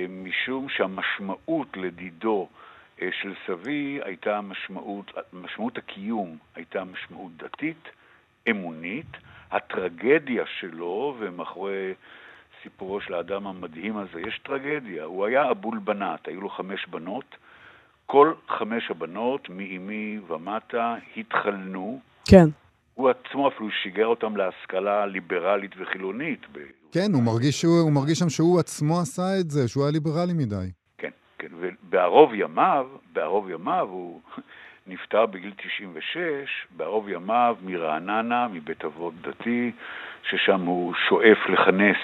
משום 0.08 0.68
שהמשמעות 0.68 1.76
לדידו 1.76 2.49
אה, 3.02 3.08
של 3.22 3.34
סבי 3.46 4.00
הייתה 4.04 4.40
משמעות, 4.40 5.12
משמעות 5.32 5.78
הקיום 5.78 6.37
הייתה 6.54 6.84
משמעות 6.84 7.37
דתית, 7.37 7.88
אמונית, 8.50 9.16
הטרגדיה 9.50 10.44
שלו, 10.46 11.16
ומאחורי 11.18 11.94
סיפורו 12.62 13.00
של 13.00 13.14
האדם 13.14 13.46
המדהים 13.46 13.96
הזה 13.96 14.20
יש 14.20 14.38
טרגדיה, 14.38 15.04
הוא 15.04 15.26
היה 15.26 15.50
אבול 15.50 15.78
בנת, 15.78 16.28
היו 16.28 16.40
לו 16.40 16.49
חמש 16.49 16.87
בנות, 16.87 17.37
כל 18.06 18.32
חמש 18.49 18.90
הבנות, 18.90 19.49
מאימי 19.49 20.18
ומטה, 20.28 20.96
התחלנו, 21.16 22.00
כן. 22.28 22.49
הוא 23.00 23.11
עצמו 23.11 23.49
אפילו 23.49 23.71
שיגר 23.71 24.07
אותם 24.07 24.37
להשכלה 24.37 25.07
ליברלית 25.07 25.71
וחילונית. 25.78 26.40
ב- 26.52 26.59
כן, 26.92 27.12
הוא 27.12 27.23
מרגיש, 27.23 27.61
שהוא, 27.61 27.80
הוא 27.80 27.92
מרגיש 27.92 28.19
שם 28.19 28.28
שהוא 28.28 28.61
עצמו 28.61 29.00
עשה 29.00 29.40
את 29.40 29.50
זה, 29.50 29.69
שהוא 29.69 29.85
היה 29.85 29.92
ליברלי 29.92 30.33
מדי. 30.33 30.71
כן, 30.99 31.11
כן, 31.38 31.49
ובערוב 31.61 32.35
ימיו, 32.35 32.87
בערוב 33.12 33.50
ימיו 33.50 33.88
הוא 33.90 34.21
נפטר 34.87 35.26
בגיל 35.26 35.52
96, 35.57 36.66
בערוב 36.76 37.09
ימיו 37.09 37.57
מרעננה, 37.62 38.49
מבית 38.49 38.85
אבות 38.85 39.14
דתי, 39.21 39.73
ששם 40.23 40.61
הוא 40.61 40.95
שואף 41.09 41.38
לכנס 41.49 42.00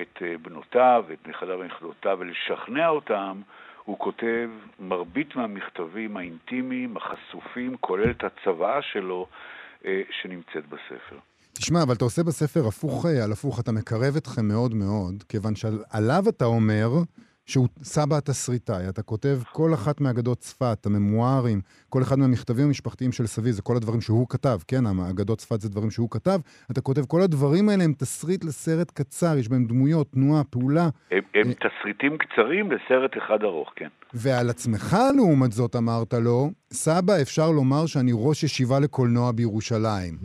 את 0.00 0.22
אה, 0.22 0.34
בנותיו, 0.42 1.04
את 1.12 1.28
נכדיו 1.28 1.58
ונכדותיו 1.60 2.16
ולשכנע 2.20 2.88
אותם, 2.88 3.40
הוא 3.84 3.98
כותב 3.98 4.50
מרבית 4.80 5.36
מהמכתבים 5.36 6.16
האינטימיים, 6.16 6.96
החשופים, 6.96 7.76
כולל 7.80 8.10
את 8.10 8.24
הצוואה 8.24 8.82
שלו, 8.82 9.26
שנמצאת 10.10 10.66
בספר. 10.68 11.18
תשמע, 11.52 11.82
אבל 11.82 11.94
אתה 11.94 12.04
עושה 12.04 12.22
בספר 12.22 12.66
הפוך 12.68 13.06
אה, 13.06 13.24
על 13.24 13.32
הפוך, 13.32 13.60
אתה 13.60 13.72
מקרב 13.72 14.16
אתכם 14.16 14.48
מאוד 14.48 14.74
מאוד, 14.74 15.24
כיוון 15.28 15.54
שעליו 15.56 16.24
אתה 16.28 16.44
אומר 16.44 16.88
שהוא 17.46 17.68
סבא 17.82 18.16
התסריטאי. 18.16 18.88
אתה 18.88 19.02
כותב 19.02 19.38
כל 19.52 19.74
אחת 19.74 20.00
מאגדות 20.00 20.38
צפת, 20.38 20.86
הממוארים, 20.86 21.60
כל 21.88 22.02
אחד 22.02 22.18
מהמכתבים 22.18 22.66
המשפחתיים 22.66 23.12
של 23.12 23.26
סבי, 23.26 23.52
זה 23.52 23.62
כל 23.62 23.76
הדברים 23.76 24.00
שהוא 24.00 24.26
כתב, 24.28 24.58
כן? 24.68 24.86
אגדות 25.10 25.38
צפת 25.38 25.60
זה 25.60 25.68
דברים 25.68 25.90
שהוא 25.90 26.10
כתב. 26.10 26.38
אתה 26.70 26.80
כותב, 26.80 27.04
כל 27.04 27.20
הדברים 27.22 27.68
האלה 27.68 27.84
הם 27.84 27.92
תסריט 27.92 28.44
לסרט 28.44 28.90
קצר, 28.90 29.38
יש 29.38 29.48
בהם 29.48 29.64
דמויות, 29.64 30.12
תנועה, 30.12 30.44
פעולה. 30.44 30.88
הם, 31.10 31.20
הם 31.34 31.52
תסריטים 31.52 32.18
קצרים 32.18 32.70
לסרט 32.72 33.10
אחד 33.18 33.38
ארוך, 33.42 33.72
כן. 33.76 33.88
ועל 34.14 34.50
עצמך, 34.50 34.96
לעומת 35.16 35.52
זאת, 35.52 35.76
אמרת 35.76 36.14
לו, 36.14 36.50
סבא, 36.72 37.22
אפשר 37.22 37.50
לומר 37.50 37.86
שאני 37.86 38.12
ראש 38.14 38.44
ישיבה 38.44 38.80
לקולנוע 38.80 39.32
בירושלים. 39.32 40.18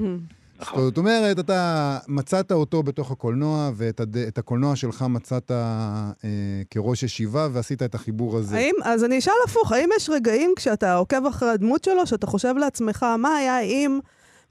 נכון. 0.60 0.82
זאת 0.82 0.98
אומרת, 0.98 1.40
אתה 1.40 1.98
מצאת 2.08 2.52
אותו 2.52 2.84
בתוך 2.84 3.12
הקולנוע, 3.12 3.70
ואת 3.76 4.00
הד... 4.00 4.18
הקולנוע 4.38 4.76
שלך 4.76 5.06
מצאת 5.10 5.52
אה, 5.52 6.12
כראש 6.70 7.04
ישיבה, 7.04 7.48
ועשית 7.54 7.84
את 7.84 7.96
החיבור 7.96 8.38
הזה. 8.38 8.58
האם, 8.58 8.76
אז 8.84 9.06
אני 9.06 9.20
אשאל 9.20 9.34
הפוך, 9.46 9.72
האם 9.72 9.90
יש 9.96 10.10
רגעים 10.10 10.54
כשאתה 10.56 10.96
עוקב 10.96 11.26
אחרי 11.26 11.50
הדמות 11.50 11.84
שלו, 11.84 12.08
שאתה 12.08 12.28
חושב 12.28 12.58
לעצמך, 12.58 13.06
מה 13.18 13.36
היה 13.36 13.60
אם 13.60 14.00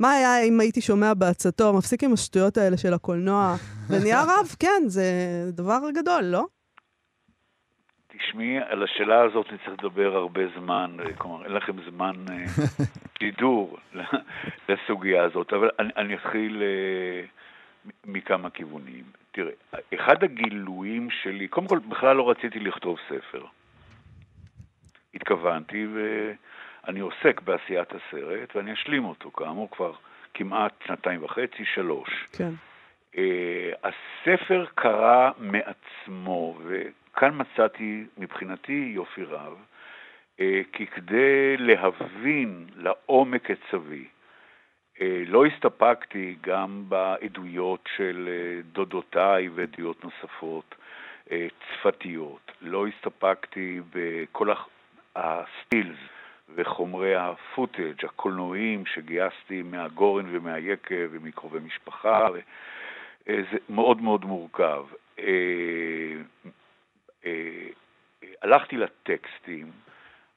מה 0.00 0.12
היה 0.12 0.42
אם 0.42 0.60
הייתי 0.60 0.80
שומע 0.80 1.14
בעצתו, 1.14 1.72
מפסיק 1.72 2.04
עם 2.04 2.12
השטויות 2.12 2.56
האלה 2.56 2.76
של 2.76 2.94
הקולנוע, 2.94 3.54
ונהיה 3.90 4.22
רב? 4.22 4.56
כן, 4.58 4.82
זה 4.86 5.04
דבר 5.52 5.78
גדול, 5.94 6.24
לא? 6.24 6.44
תשמעי, 8.18 8.58
על 8.58 8.82
השאלה 8.82 9.22
הזאת 9.22 9.46
נצטרך 9.52 9.84
לדבר 9.84 10.14
הרבה 10.14 10.40
זמן, 10.58 10.96
אה, 11.00 11.12
כלומר, 11.18 11.44
אין 11.44 11.52
לכם 11.52 11.72
זמן 11.90 12.16
אה, 12.30 12.44
גידור 13.20 13.78
לסוגיה 14.68 15.24
הזאת, 15.24 15.52
אבל 15.52 15.70
אני, 15.78 15.90
אני 15.96 16.14
אתחיל 16.14 16.62
אה, 16.62 17.24
מכמה 18.04 18.50
כיוונים. 18.50 19.04
תראה, 19.32 19.52
אחד 19.94 20.24
הגילויים 20.24 21.10
שלי, 21.10 21.48
קודם 21.48 21.66
כל, 21.66 21.78
בכלל 21.78 22.16
לא 22.16 22.30
רציתי 22.30 22.60
לכתוב 22.60 22.98
ספר. 23.08 23.44
התכוונתי, 25.14 25.86
ואני 25.94 27.00
עוסק 27.00 27.40
בעשיית 27.40 27.88
הסרט, 27.92 28.56
ואני 28.56 28.72
אשלים 28.72 29.04
אותו, 29.04 29.30
כאמור, 29.30 29.70
כבר 29.70 29.92
כמעט 30.34 30.72
שנתיים 30.86 31.24
וחצי, 31.24 31.64
שלוש. 31.74 32.26
כן. 32.32 32.50
Uh, 33.12 33.18
הספר 33.82 34.66
קרה 34.74 35.30
מעצמו, 35.38 36.58
וכאן 36.64 37.40
מצאתי 37.40 38.04
מבחינתי 38.18 38.92
יופי 38.94 39.22
רב, 39.24 39.56
uh, 40.36 40.40
כי 40.72 40.86
כדי 40.86 41.56
להבין 41.56 42.66
לעומק 42.76 43.50
את 43.50 43.58
סבי, 43.70 44.04
uh, 44.04 44.15
לא 45.26 45.46
הסתפקתי 45.46 46.36
גם 46.40 46.84
בעדויות 46.88 47.88
של 47.96 48.28
uh, 48.28 48.74
דודותיי 48.74 49.48
ועדויות 49.48 50.04
נוספות, 50.04 50.74
uh, 51.24 51.30
צפתיות, 51.60 52.52
לא 52.60 52.86
הסתפקתי 52.86 53.80
בכל 53.94 54.48
הסטילס 55.16 55.98
וחומרי 56.54 57.16
הפוטאג', 57.16 58.04
הקולנועים 58.04 58.86
שגייסתי 58.86 59.62
מהגורן 59.62 60.26
ומהיקב 60.30 61.08
ומקרובי 61.10 61.58
משפחה. 61.58 62.28
זה 63.26 63.58
מאוד 63.68 64.02
מאוד 64.02 64.24
מורכב. 64.24 64.84
הלכתי 68.42 68.76
לטקסטים, 68.76 69.70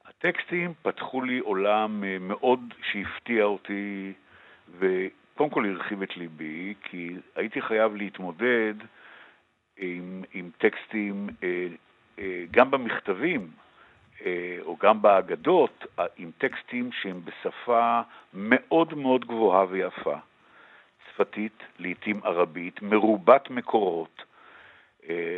הטקסטים 0.06 0.72
פתחו 0.82 1.22
לי 1.22 1.38
עולם 1.38 2.04
מאוד 2.20 2.74
שהפתיע 2.82 3.44
אותי 3.44 4.12
וקודם 4.78 5.50
כל 5.50 5.66
הרחיב 5.66 6.02
את 6.02 6.16
ליבי, 6.16 6.74
כי 6.82 7.16
הייתי 7.36 7.62
חייב 7.62 7.96
להתמודד 7.96 8.74
עם, 9.76 10.22
עם 10.34 10.50
טקסטים 10.58 11.28
גם 12.50 12.70
במכתבים 12.70 13.50
או 14.60 14.76
גם 14.80 15.02
באגדות, 15.02 15.86
עם 16.16 16.30
טקסטים 16.38 16.92
שהם 16.92 17.20
בשפה 17.24 18.00
מאוד 18.34 18.94
מאוד 18.94 19.24
גבוהה 19.24 19.66
ויפה. 19.68 20.16
שפתית, 21.10 21.62
לעתים 21.78 22.20
ערבית, 22.24 22.82
מרובת 22.82 23.50
מקורות, 23.50 24.24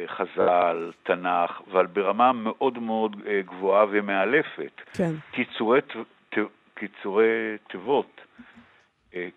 חז"ל, 0.07 0.93
תנ"ך, 1.03 1.61
אבל 1.71 1.87
ברמה 1.87 2.33
מאוד 2.33 2.79
מאוד 2.79 3.17
גבוהה 3.45 3.87
ומאלפת. 3.91 4.81
כן. 4.93 5.13
קיצורי, 5.31 5.81
קיצורי 6.75 7.57
תיבות, 7.69 8.21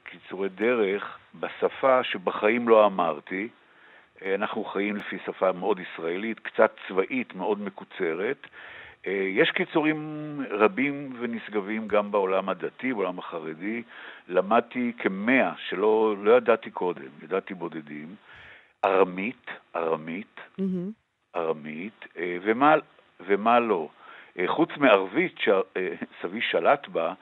קיצורי 0.03 0.49
דרך 0.49 1.17
בשפה 1.39 2.03
שבחיים 2.03 2.69
לא 2.69 2.85
אמרתי. 2.85 3.47
אנחנו 4.35 4.63
חיים 4.63 4.95
לפי 4.95 5.17
שפה 5.25 5.51
מאוד 5.51 5.79
ישראלית, 5.79 6.39
קצת 6.39 6.75
צבאית, 6.87 7.35
מאוד 7.35 7.61
מקוצרת. 7.61 8.47
יש 9.07 9.51
קיצורים 9.51 10.39
רבים 10.49 11.15
ונשגבים 11.19 11.87
גם 11.87 12.11
בעולם 12.11 12.49
הדתי, 12.49 12.93
בעולם 12.93 13.19
החרדי. 13.19 13.83
למדתי 14.27 14.91
כמאה 14.97 15.51
שלא 15.57 16.15
לא 16.19 16.37
ידעתי 16.37 16.71
קודם, 16.71 17.09
ידעתי 17.23 17.53
בודדים. 17.53 18.15
ארמית, 18.85 19.45
ארמית, 19.75 20.39
mm-hmm. 20.59 20.91
ארמית, 21.35 22.05
ומה, 22.41 22.75
ומה 23.19 23.59
לא. 23.59 23.89
חוץ 24.47 24.69
מערבית 24.77 25.35
שסבי 25.39 26.41
שלט 26.41 26.87
בה, 26.87 27.13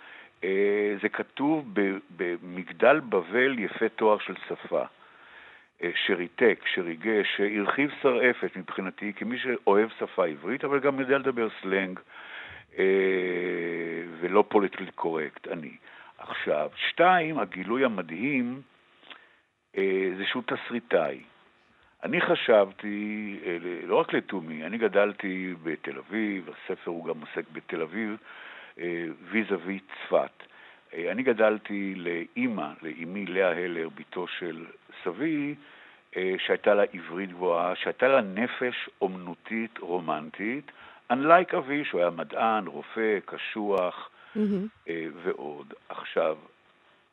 זה 1.01 1.09
כתוב 1.09 1.73
במגדל 2.17 2.99
בבל 2.99 3.59
יפה 3.59 3.89
תואר 3.89 4.19
של 4.19 4.35
שפה. 4.47 4.83
שריתק, 5.95 6.59
שריגש, 6.73 7.27
שהרחיב 7.37 7.91
שרעפת 8.01 8.55
מבחינתי 8.55 9.13
כמי 9.13 9.37
שאוהב 9.39 9.89
שפה 9.99 10.25
עברית, 10.25 10.65
אבל 10.65 10.79
גם 10.79 10.99
יודע 10.99 11.17
לדבר 11.17 11.47
סלנג 11.61 11.99
ולא 14.19 14.43
politically 14.47 14.91
correct, 14.91 15.47
אני. 15.47 15.71
עכשיו, 16.17 16.69
שתיים, 16.75 17.39
הגילוי 17.39 17.85
המדהים 17.85 18.61
זה 20.17 20.25
שהוא 20.25 20.43
תסריטאי. 20.47 21.21
אני 22.03 22.21
חשבתי, 22.21 23.39
לא 23.83 23.95
רק 23.95 24.13
לתומי, 24.13 24.65
אני 24.65 24.77
גדלתי 24.77 25.53
בתל 25.63 25.97
אביב, 25.97 26.49
הספר 26.49 26.91
הוא 26.91 27.05
גם 27.05 27.21
עוסק 27.21 27.49
בתל 27.51 27.81
אביב, 27.81 28.17
ויזה 28.77 29.57
וי 29.65 29.79
צפת. 29.79 30.43
אני 30.93 31.23
גדלתי 31.23 31.93
לאימא, 31.95 32.67
לאימי 32.81 33.25
לאה 33.25 33.51
הלר, 33.51 33.89
בתו 33.95 34.27
של 34.27 34.65
סבי, 35.03 35.55
שהייתה 36.37 36.73
לה 36.73 36.83
עברית 36.93 37.29
גבוהה, 37.29 37.75
שהייתה 37.75 38.07
לה 38.07 38.21
נפש 38.21 38.89
אומנותית 39.01 39.77
רומנטית, 39.79 40.71
unlike 41.11 41.57
אבי, 41.57 41.85
שהוא 41.85 42.01
היה 42.01 42.09
מדען, 42.09 42.67
רופא, 42.67 43.19
קשוח 43.25 44.09
mm-hmm. 44.35 44.89
ועוד. 45.23 45.73
עכשיו, 45.89 46.37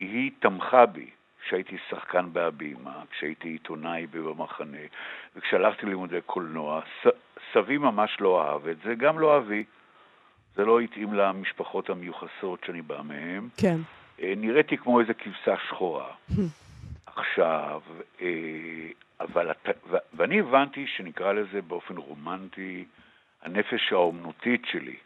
היא 0.00 0.30
תמכה 0.40 0.86
בי 0.86 1.10
כשהייתי 1.42 1.76
שחקן 1.88 2.32
בהבימה, 2.32 3.02
כשהייתי 3.10 3.48
עיתונאי 3.48 4.06
במחנה, 4.06 4.78
וכשהלכתי 5.36 5.86
ללימודי 5.86 6.20
קולנוע, 6.26 6.80
ס, 7.02 7.06
סבי 7.52 7.78
ממש 7.78 8.16
לא 8.20 8.42
אהב 8.42 8.68
את 8.68 8.76
זה, 8.84 8.94
גם 8.94 9.18
לא 9.18 9.36
אבי. 9.36 9.64
זה 10.54 10.64
לא 10.64 10.80
התאים 10.80 11.14
למשפחות 11.14 11.90
המיוחסות 11.90 12.64
שאני 12.66 12.82
בא 12.82 13.02
מהן. 13.02 13.48
כן. 13.56 13.76
נראיתי 14.18 14.76
כמו 14.76 15.00
איזה 15.00 15.14
כבשה 15.14 15.54
שחורה. 15.68 16.12
עכשיו, 17.16 17.80
אבל, 19.20 19.50
ואני 20.14 20.40
הבנתי 20.40 20.86
שנקרא 20.86 21.32
לזה 21.32 21.62
באופן 21.62 21.96
רומנטי 21.96 22.84
הנפש 23.42 23.92
האומנותית 23.92 24.62
שלי, 24.66 24.96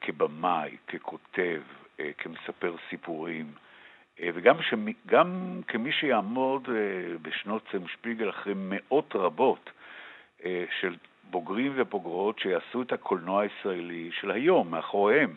כבמאי, 0.00 0.76
ככותב, 0.88 1.62
כמספר 2.18 2.74
סיפורים, 2.90 3.52
וגם 4.34 4.62
שמי, 4.62 4.92
גם 5.06 5.60
כמי 5.68 5.92
שיעמוד 5.92 6.68
בשנות 7.22 7.62
סם 7.72 7.88
שפיגל 7.88 8.30
אחרי 8.30 8.52
מאות 8.56 9.16
רבות 9.16 9.70
של 10.80 10.96
בוגרים 11.30 11.72
ובוגרות 11.76 12.38
שיעשו 12.38 12.82
את 12.82 12.92
הקולנוע 12.92 13.42
הישראלי 13.42 14.10
של 14.20 14.30
היום, 14.30 14.70
מאחוריהם. 14.70 15.34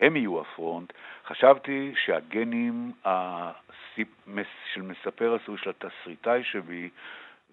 הם 0.00 0.16
יהיו 0.16 0.40
הפרונט. 0.40 0.92
חשבתי 1.26 1.92
שהגנים 2.04 2.92
של 4.74 4.82
מספר 4.82 5.34
הסורי 5.34 5.58
של 5.58 5.70
התסריטאי 5.70 6.44
שבי 6.44 6.88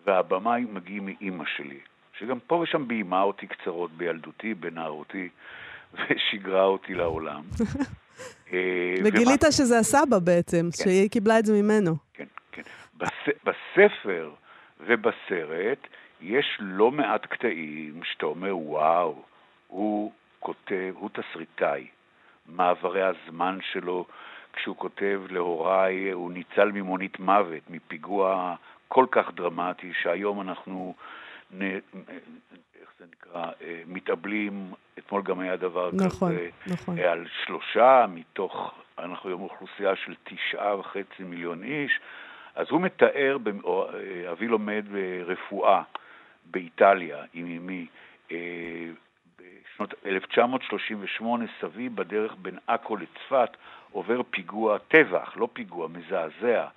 והבמאי 0.05 0.65
מגיעים 0.69 1.05
מאימא 1.05 1.43
שלי, 1.57 1.79
שגם 2.19 2.39
פה 2.47 2.55
ושם 2.55 2.87
ביימה 2.87 3.21
אותי 3.21 3.47
קצרות 3.47 3.91
בילדותי, 3.91 4.53
בנערותי, 4.53 5.29
ושיגרה 5.93 6.63
אותי 6.63 6.93
לעולם. 6.93 7.41
וגילית 9.03 9.41
שזה 9.51 9.79
הסבא 9.79 10.19
בעצם, 10.19 10.65
כן. 10.71 10.83
שהיא 10.83 11.09
קיבלה 11.09 11.39
את 11.39 11.45
זה 11.45 11.61
ממנו. 11.61 11.95
כן, 12.13 12.25
כן. 12.51 12.61
בספר 13.43 14.31
ובסרט 14.79 15.87
יש 16.21 16.57
לא 16.59 16.91
מעט 16.91 17.25
קטעים 17.25 18.01
שאתה 18.03 18.25
אומר, 18.25 18.57
וואו, 18.57 19.23
הוא 19.67 20.11
כותב, 20.39 20.93
הוא 20.95 21.09
תסריטאי. 21.09 21.87
מעברי 22.47 23.03
הזמן 23.03 23.59
שלו, 23.71 24.05
כשהוא 24.53 24.75
כותב 24.75 25.21
להוריי, 25.29 26.11
הוא 26.11 26.31
ניצל 26.31 26.71
ממונית 26.71 27.19
מוות, 27.19 27.69
מפיגוע 27.69 28.55
כל 28.87 29.05
כך 29.11 29.31
דרמטי, 29.33 29.91
שהיום 30.01 30.41
אנחנו, 30.41 30.95
נ... 31.51 31.61
איך 31.61 32.89
זה 32.99 33.05
נקרא, 33.11 33.51
מתאבלים, 33.87 34.71
אתמול 34.99 35.21
גם 35.21 35.39
היה 35.39 35.55
דבר 35.55 35.89
נכון, 35.93 36.31
כזה, 36.31 36.49
נכון. 36.67 36.99
על 36.99 37.25
שלושה 37.45 38.05
מתוך, 38.09 38.73
אנחנו 38.99 39.29
היום 39.29 39.41
אוכלוסייה 39.41 39.95
של 39.95 40.13
תשעה 40.23 40.79
וחצי 40.79 41.23
מיליון 41.23 41.63
איש, 41.63 41.99
אז 42.55 42.67
הוא 42.69 42.81
מתאר, 42.81 43.37
אבי 44.31 44.47
לומד 44.47 44.85
ברפואה 44.91 45.81
באיטליה 46.45 47.17
עם 47.33 47.45
אמי, 47.45 47.85
בשנות 49.37 49.93
1938 50.05 51.45
סבי 51.61 51.89
בדרך 51.89 52.35
בין 52.41 52.57
עכו 52.67 52.97
לצפת 52.97 53.57
עובר 53.91 54.21
פיגוע 54.29 54.77
טבח, 54.77 55.33
לא 55.37 55.47
פיגוע, 55.53 55.87
מזעזע. 55.87 56.67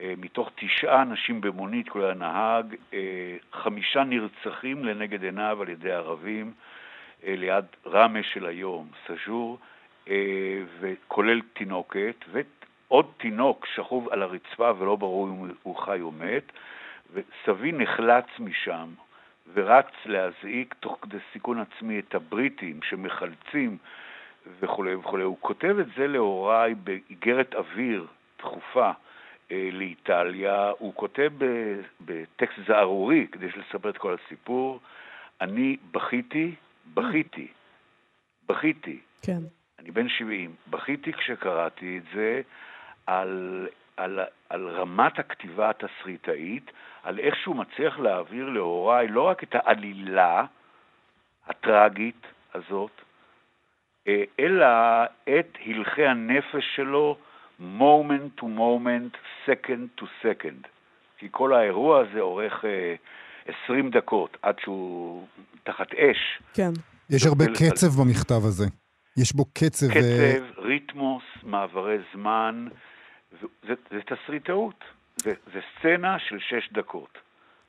מתוך 0.00 0.50
תשעה 0.54 1.02
אנשים 1.02 1.40
במונית, 1.40 1.88
כולל 1.88 2.10
הנהג, 2.10 2.76
חמישה 3.52 4.04
נרצחים 4.04 4.84
לנגד 4.84 5.22
עיניו 5.24 5.62
על 5.62 5.68
ידי 5.68 5.92
ערבים 5.92 6.52
ליד 7.22 7.64
ראמה 7.86 8.22
של 8.22 8.46
היום, 8.46 8.88
סאג'ור, 9.06 9.58
וכולל 10.80 11.40
תינוקת, 11.52 12.24
עוד 12.88 13.06
תינוק 13.16 13.66
שכוב 13.74 14.08
על 14.08 14.22
הרצפה 14.22 14.72
ולא 14.78 14.96
ברור 14.96 15.28
אם 15.28 15.50
הוא 15.62 15.76
חי 15.76 16.00
או 16.00 16.10
מת, 16.10 16.52
וסבי 17.12 17.72
נחלץ 17.72 18.26
משם 18.38 18.88
ורץ 19.54 19.90
להזעיק 20.04 20.74
תוך 20.80 20.98
כדי 21.02 21.18
סיכון 21.32 21.58
עצמי 21.58 21.98
את 21.98 22.14
הבריטים 22.14 22.80
שמחלצים 22.82 23.78
וכולי 24.60 24.94
וכולי. 24.94 25.22
הוא 25.22 25.36
כותב 25.40 25.76
את 25.80 25.86
זה 25.96 26.06
להוריי 26.06 26.74
באיגרת 26.74 27.54
אוויר 27.54 28.06
דחופה 28.38 28.90
אה, 29.50 29.68
לאיטליה, 29.72 30.70
הוא 30.78 30.94
כותב 30.94 31.32
בטקסט 32.00 32.58
זערורי 32.66 33.26
כדי 33.32 33.46
לספר 33.46 33.90
את 33.90 33.98
כל 33.98 34.16
הסיפור. 34.24 34.80
אני 35.40 35.76
בכיתי, 35.90 36.54
בכיתי, 36.94 37.48
בכיתי. 38.48 39.00
כן. 39.22 39.38
אני 39.78 39.90
בן 39.90 40.08
70. 40.08 40.54
בכיתי 40.70 41.12
כשקראתי 41.12 41.98
את 41.98 42.14
זה 42.14 42.40
על, 43.06 43.68
על, 43.96 44.20
על 44.52 44.68
רמת 44.68 45.18
הכתיבה 45.18 45.70
התסריטאית, 45.70 46.70
על 47.02 47.18
איך 47.18 47.36
שהוא 47.36 47.56
מצליח 47.56 47.98
להעביר 47.98 48.48
להוריי 48.48 49.08
לא 49.08 49.22
רק 49.22 49.42
את 49.42 49.54
העלילה 49.54 50.44
הטראגית 51.46 52.26
הזאת, 52.54 52.90
אה, 54.08 54.22
אלא 54.40 54.66
את 55.24 55.58
הלכי 55.66 56.06
הנפש 56.06 56.64
שלו 56.76 57.16
moment 57.60 58.40
to 58.40 58.44
moment, 58.44 59.16
second 59.46 60.00
to 60.00 60.04
second. 60.22 60.68
כי 61.18 61.28
כל 61.30 61.54
האירוע 61.54 62.00
הזה 62.00 62.20
אורך 62.20 62.64
אה, 62.64 62.94
20 63.64 63.90
דקות 63.90 64.36
עד 64.42 64.54
שהוא 64.58 65.26
תחת 65.64 65.94
אש. 65.94 66.42
כן. 66.54 66.72
יש 67.10 67.26
הרבה 67.26 67.44
קצב 67.46 68.02
במכתב 68.02 68.44
הזה. 68.44 68.66
יש 69.16 69.32
בו 69.32 69.44
קצב... 69.44 69.86
אה, 69.86 69.94
קצב, 69.94 70.58
ו... 70.58 70.62
ריתמוס, 70.62 71.24
מעברי 71.42 71.98
זמן, 72.14 72.68
זה, 73.40 73.74
זה 73.90 74.00
תסריטאות. 74.00 74.84
זה, 75.16 75.30
זה 75.52 75.60
סצנה 75.78 76.18
של 76.18 76.38
שש 76.38 76.72
דקות. 76.72 77.18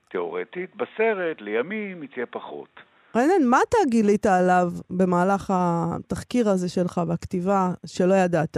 תיאורטית, 0.09 0.75
בסרט 0.75 1.41
לימים 1.41 2.01
היא 2.01 2.09
תהיה 2.09 2.25
פחות. 2.25 2.79
רנן, 3.15 3.47
מה 3.49 3.57
אתה 3.69 3.77
גילית 3.89 4.25
עליו 4.25 4.67
במהלך 4.89 5.53
התחקיר 5.55 6.49
הזה 6.49 6.69
שלך 6.69 7.01
והכתיבה 7.07 7.69
שלא 7.85 8.13
ידעת? 8.13 8.57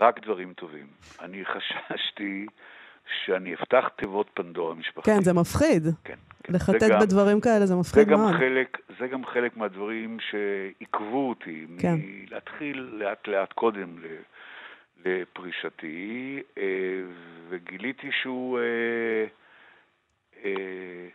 רק 0.00 0.20
דברים 0.24 0.54
טובים. 0.54 0.86
אני 1.20 1.44
חששתי 1.44 2.46
שאני 3.24 3.54
אפתח 3.54 3.88
תיבות 3.96 4.30
פנדורה 4.34 4.74
משפחתית. 4.74 5.14
כן, 5.14 5.22
זה 5.22 5.32
מפחיד. 5.32 5.82
כן. 6.04 6.14
כן. 6.46 6.52
לחטט 6.52 6.90
גם, 6.90 7.00
בדברים 7.00 7.40
כאלה 7.40 7.66
זה 7.66 7.74
מפחיד 7.74 8.08
זה 8.08 8.16
מאוד. 8.16 8.32
חלק, 8.32 8.78
זה 8.98 9.06
גם 9.06 9.26
חלק 9.26 9.56
מהדברים 9.56 10.18
שעיכבו 10.20 11.28
אותי 11.28 11.66
כן. 11.78 11.94
מלהתחיל 11.94 12.90
לאט 12.92 13.28
לאט 13.28 13.52
קודם 13.52 13.96
לפרישתי, 15.04 16.42
אה, 16.58 16.62
וגיליתי 17.48 18.10
שהוא... 18.22 18.58
אה, 18.58 19.26
אה, 20.44 21.08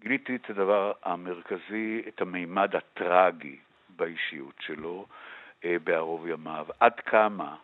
גיליתי 0.00 0.36
את 0.36 0.50
הדבר 0.50 0.92
המרכזי, 1.04 2.02
את 2.08 2.20
המימד 2.20 2.76
הטרגי 2.76 3.56
באישיות 3.96 4.54
שלו 4.60 5.06
בערוב 5.64 6.26
ימיו. 6.26 6.66
עד 6.80 7.00
כמה, 7.00 7.56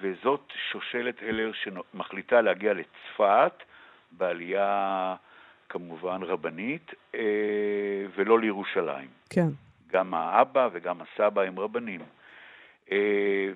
וזאת 0.00 0.52
שושלת 0.70 1.22
הלר 1.22 1.50
שמחליטה 1.52 2.40
להגיע 2.40 2.72
לצפת 2.72 3.62
בעלייה 4.12 5.16
כמובן 5.68 6.22
רבנית, 6.22 6.94
ולא 8.14 8.40
לירושלים. 8.40 9.08
כן. 9.30 9.48
גם 9.90 10.14
האבא 10.14 10.68
וגם 10.72 10.98
הסבא 11.00 11.42
הם 11.42 11.58
רבנים, 11.58 12.00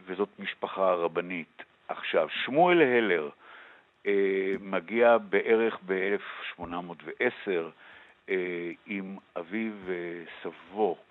וזאת 0.07 0.29
משפחה 0.39 0.93
רבנית. 0.93 1.63
עכשיו, 1.89 2.29
שמואל 2.45 2.83
הלר 2.83 3.29
אה, 4.07 4.55
מגיע 4.61 5.19
בערך 5.19 5.79
ב-1810 5.87 7.51
אה, 8.29 8.71
עם 8.87 9.17
אביו 9.37 9.73
וסבו 9.85 10.97
אה, 10.99 11.06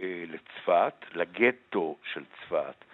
לצפת, 0.00 1.04
לגטו 1.14 1.96
של 2.12 2.24
צפת. 2.24 2.84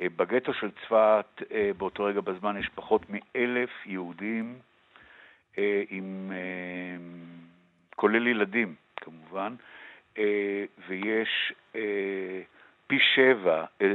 אה, 0.00 0.06
בגטו 0.16 0.54
של 0.54 0.70
צפת 0.70 1.42
אה, 1.52 1.70
באותו 1.76 2.04
רגע 2.04 2.20
בזמן 2.20 2.56
יש 2.56 2.68
פחות 2.74 3.02
מאלף 3.08 3.86
יהודים, 3.86 4.58
אה, 5.58 5.82
עם, 5.88 6.32
אה, 6.32 6.96
כולל 7.96 8.26
ילדים 8.26 8.74
כמובן, 8.96 9.54
אה, 10.18 10.64
ויש 10.88 11.52
אה, 11.76 12.40
פי 12.86 12.98
שבע, 13.14 13.64
אה, 13.82 13.92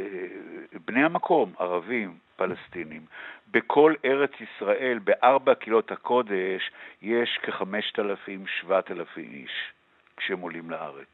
בני 0.86 1.04
המקום, 1.04 1.54
ערבים, 1.60 2.18
פלסטינים. 2.36 3.06
בכל 3.52 3.94
ארץ 4.06 4.32
ישראל, 4.42 5.00
בארבע 5.00 5.56
קהילות 5.56 5.92
הקודש, 5.92 6.72
יש 7.02 7.40
כ-5,000-7,000 7.42 9.18
איש 9.18 9.72
כשהם 10.18 10.40
עולים 10.40 10.70
לארץ. 10.70 11.14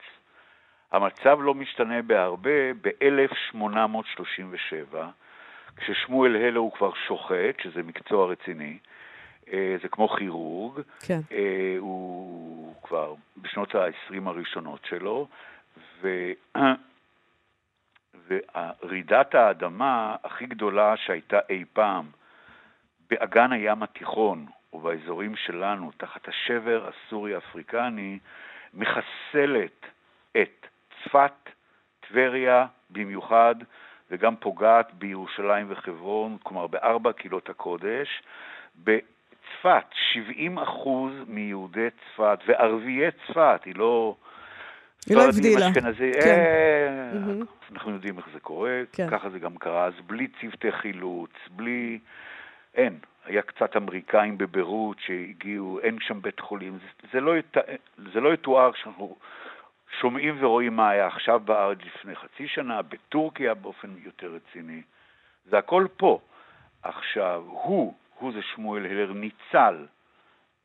המצב 0.93 1.39
לא 1.41 1.53
משתנה 1.53 2.01
בהרבה 2.01 2.73
ב-1837, 2.82 4.95
כששמואל 5.77 6.36
הלו 6.36 6.62
הוא 6.62 6.71
כבר 6.71 6.91
שוחט, 7.08 7.60
שזה 7.63 7.84
מקצוע 7.84 8.27
רציני, 8.27 8.77
אה, 9.53 9.75
זה 9.82 9.89
כמו 9.89 10.10
כירורג, 10.10 10.82
כן. 11.08 11.19
אה, 11.32 11.75
הוא 11.79 12.75
כבר 12.84 13.13
בשנות 13.38 13.75
ה-20 13.75 14.13
הראשונות 14.25 14.86
שלו, 14.86 15.27
ו... 16.01 16.32
ורעידת 18.27 19.36
האדמה 19.36 20.15
הכי 20.23 20.45
גדולה 20.45 20.97
שהייתה 20.97 21.39
אי 21.49 21.63
פעם 21.73 22.06
באגן 23.10 23.51
הים 23.51 23.84
התיכון 23.84 24.45
ובאזורים 24.73 25.36
שלנו, 25.36 25.91
תחת 25.97 26.27
השבר 26.27 26.89
הסורי-אפריקני, 26.89 28.19
מחסלת 28.73 29.86
את 30.41 30.67
צפת, 31.04 31.50
טבריה 32.10 32.66
במיוחד, 32.89 33.56
וגם 34.12 34.36
פוגעת 34.36 34.94
בירושלים 34.94 35.66
וחברון, 35.70 36.38
כלומר 36.44 36.68
בארבע 36.68 37.13
קהילות 37.13 37.50
הקודש. 37.50 38.24
בצפת, 38.76 39.86
70 40.13 40.60
אחוז 40.60 41.13
מיהודי 41.28 41.88
צפת 41.89 42.39
וערביי 42.48 43.12
צפת, 43.12 43.62
היא 43.66 43.76
לא... 43.76 44.16
היא 45.10 45.18
לא 45.18 45.24
הבדילה. 45.24 45.70
אשכנזי, 45.70 46.12
כן. 46.24 46.30
אה, 46.30 47.12
אנחנו 47.72 47.92
יודעים 47.92 48.18
איך 48.18 48.28
זה 48.34 48.39
קורה, 48.39 48.82
כן. 48.92 49.10
ככה 49.10 49.30
זה 49.30 49.39
גם 49.39 49.58
קרה, 49.58 49.86
אז 49.86 49.94
בלי 50.08 50.28
צוותי 50.42 50.72
חילוץ, 50.72 51.32
בלי... 51.52 52.00
אין. 52.76 52.98
היה 53.26 53.42
קצת 53.42 53.76
אמריקאים 53.76 54.38
בביירות 54.38 54.98
שהגיעו, 55.00 55.80
אין 55.80 55.98
שם 56.02 56.22
בית 56.22 56.39
חולים. 56.39 56.78
זה, 56.82 57.08
זה, 57.13 57.22
לא, 57.22 57.38
ית, 57.38 57.58
זה 58.13 58.20
לא 58.20 58.34
יתואר 58.34 58.72
כשאנחנו 58.72 59.16
שומעים 59.99 60.38
ורואים 60.39 60.75
מה 60.75 60.89
היה 60.89 61.08
עכשיו 61.08 61.39
בארץ 61.39 61.77
לפני 61.86 62.15
חצי 62.15 62.47
שנה, 62.47 62.82
בטורקיה 62.82 63.53
באופן 63.53 63.89
יותר 64.03 64.32
רציני. 64.36 64.82
זה 65.45 65.58
הכל 65.58 65.88
פה. 65.97 66.19
עכשיו, 66.84 67.43
הוא, 67.45 67.93
הוא 68.19 68.34
זה 68.34 68.41
שמואל 68.41 68.86
הלר, 68.86 69.13
ניצל 69.13 69.86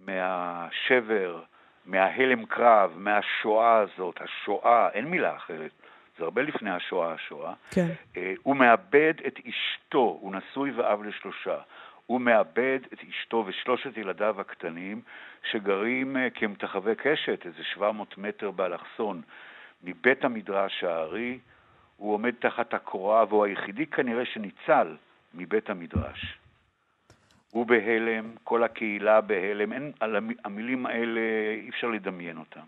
מהשבר, 0.00 1.42
מההלם 1.86 2.46
קרב, 2.46 2.92
מהשואה 2.96 3.78
הזאת, 3.78 4.20
השואה, 4.20 4.88
אין 4.88 5.04
מילה 5.04 5.36
אחרת, 5.36 5.70
זה 6.18 6.24
הרבה 6.24 6.42
לפני 6.42 6.70
השואה, 6.70 7.12
השואה. 7.12 7.54
כן. 7.70 7.86
אה, 8.16 8.32
הוא 8.42 8.56
מאבד 8.56 9.14
את 9.26 9.38
אשתו, 9.48 10.18
הוא 10.20 10.32
נשוי 10.34 10.70
ואב 10.70 11.02
לשלושה. 11.02 11.58
הוא 12.08 12.20
מאבד 12.20 12.78
את 12.92 12.98
אשתו 13.10 13.44
ושלושת 13.46 13.96
ילדיו 13.96 14.40
הקטנים, 14.40 15.00
שגרים 15.50 16.16
אה, 16.16 16.30
כמתחווי 16.30 16.94
קשת, 16.96 17.46
איזה 17.46 17.64
700 17.74 18.18
מטר 18.18 18.50
באלכסון, 18.50 19.22
מבית 19.84 20.24
המדרש 20.24 20.84
הארי. 20.84 21.38
הוא 21.96 22.14
עומד 22.14 22.34
תחת 22.38 22.74
הקורה, 22.74 23.24
והוא 23.28 23.44
היחידי 23.44 23.86
כנראה 23.86 24.24
שניצל 24.26 24.96
מבית 25.34 25.70
המדרש. 25.70 26.38
הוא 27.50 27.66
בהלם, 27.66 28.32
כל 28.44 28.62
הקהילה 28.62 29.20
בהלם, 29.20 29.72
אין, 29.72 29.92
על 30.00 30.16
המילים 30.44 30.86
האלה 30.86 31.20
אי 31.62 31.68
אפשר 31.68 31.86
לדמיין 31.86 32.38
אותם. 32.38 32.66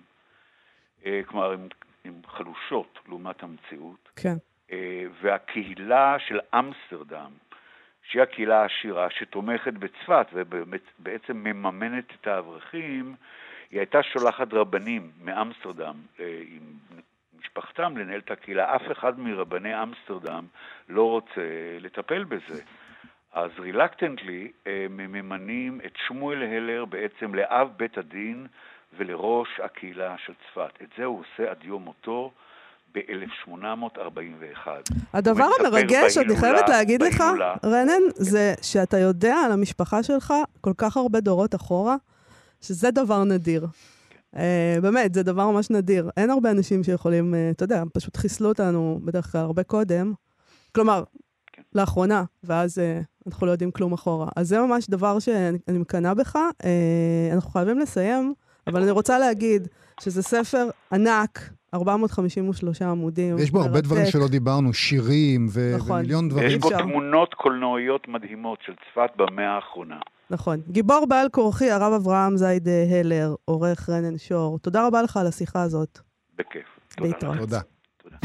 אה, 1.07 1.21
כלומר, 1.27 1.57
הן 2.05 2.13
חלושות 2.27 2.99
לעומת 3.09 3.43
המציאות. 3.43 4.09
כן. 4.17 4.37
אה, 4.73 5.05
והקהילה 5.23 6.17
של 6.19 6.41
אמסטרדם, 6.55 7.31
שהיא 8.11 8.23
הקהילה 8.23 8.63
העשירה 8.63 9.11
שתומכת 9.11 9.73
בצפת 9.73 10.27
ובעצם 10.33 11.37
מממנת 11.37 12.05
את 12.21 12.27
האברכים, 12.27 13.15
היא 13.71 13.81
הייתה 13.81 14.03
שולחת 14.03 14.53
רבנים 14.53 15.11
מאמסטרדם 15.21 15.95
אה, 16.21 16.43
עם 16.47 16.63
משפחתם 17.41 17.97
לנהל 17.97 18.21
את 18.21 18.31
הקהילה. 18.31 18.77
אף 18.77 18.83
אחד 18.93 19.21
מרבני 19.21 19.83
אמסטרדם 19.83 20.45
לא 20.89 21.11
רוצה 21.11 21.41
לטפל 21.81 22.25
בזה. 22.25 22.63
אז 23.33 23.51
רילקטנטלי 23.59 24.53
הם 24.67 24.97
ממנים 24.97 25.81
את 25.87 25.97
שמואל 26.07 26.43
הלר 26.43 26.85
בעצם 26.85 27.35
לאב 27.35 27.69
בית 27.77 27.99
הדין 27.99 28.47
ולראש 28.97 29.61
הקהילה 29.61 30.19
של 30.19 30.33
צפת. 30.35 30.83
את 30.83 30.89
זה 30.97 31.05
הוא 31.05 31.21
עושה 31.21 31.51
עד 31.51 31.65
יום 31.65 31.83
מותו 31.85 32.33
ב-1841. 32.95 34.69
הדבר 35.13 35.49
המרגש, 35.61 36.19
אני 36.19 36.37
חייבת 36.37 36.69
להגיד 36.69 37.03
לך. 37.03 37.25
רנן, 37.65 38.03
זה 38.15 38.55
שאתה 38.63 38.99
יודע 38.99 39.37
על 39.37 39.53
המשפחה 39.53 40.03
שלך 40.03 40.35
כל 40.61 40.73
כך 40.77 40.97
הרבה 40.97 41.21
דורות 41.21 41.55
אחורה, 41.55 41.97
שזה 42.61 42.91
דבר 42.91 43.25
נדיר. 43.25 43.67
אה, 44.37 44.77
באמת, 44.83 45.15
זה 45.15 45.23
דבר 45.23 45.51
ממש 45.51 45.71
נדיר. 45.71 46.11
אין 46.17 46.31
הרבה 46.31 46.51
אנשים 46.51 46.85
שיכולים, 46.85 47.35
אה, 47.35 47.51
אתה 47.51 47.65
יודע, 47.65 47.83
פשוט 47.93 48.17
חיסלו 48.17 48.49
אותנו 48.49 49.01
בדרך 49.05 49.33
כלל 49.33 49.41
הרבה 49.41 49.63
קודם. 49.63 50.13
כלומר, 50.75 51.05
כן. 51.47 51.63
לאחרונה, 51.75 52.25
ואז 52.45 52.79
אה, 52.79 53.01
אנחנו 53.27 53.47
לא 53.47 53.53
יודעים 53.53 53.71
כלום 53.71 53.93
אחורה. 53.93 54.29
אז 54.37 54.49
זה 54.49 54.61
ממש 54.61 54.91
דבר 54.91 55.19
שאני 55.19 55.59
אני 55.69 55.79
מקנאה 55.79 56.15
בך. 56.15 56.37
אה, 56.37 57.31
אנחנו 57.33 57.51
חייבים 57.51 57.79
לסיים, 57.79 58.35
אבל 58.67 58.83
אני 58.83 58.91
רוצה 58.91 59.19
להגיד 59.19 59.69
שזה 60.01 60.23
ספר 60.23 60.69
ענק, 60.93 61.51
453 61.75 62.83
עמודים. 62.83 63.35
ויש 63.37 63.51
בו 63.51 63.63
הרבה. 63.63 63.81
דברים 63.81 64.07
שלא 64.07 64.29
דיברנו, 64.29 64.73
שירים 64.73 65.47
ו- 65.51 65.77
נכון. 65.77 65.99
ומיליון 65.99 66.27
יש 66.27 66.33
דברים. 66.33 66.59
בו 66.61 66.69
אפשר. 66.69 66.79
תמונות 66.83 67.35
קולנועיות 67.35 68.09
מדהימות 68.09 68.59
של 68.67 68.73
צפת 68.73 69.11
במאה 69.17 69.51
האחרונה. 69.57 69.99
נכון. 70.31 70.61
גיבור 70.69 71.07
בעל 71.09 71.29
כורחי, 71.29 71.71
הרב 71.71 71.93
אברהם 71.93 72.37
זייד 72.37 72.69
הלר, 72.69 73.35
עורך 73.45 73.89
רנן 73.91 74.19
שור. 74.19 74.59
תודה 74.59 74.87
רבה 74.87 75.03
לך 75.03 75.17
על 75.17 75.27
השיחה 75.27 75.63
הזאת. 75.63 75.99
בכיף. 76.39 76.67
תודה. 77.21 77.61
תודה. 78.03 78.19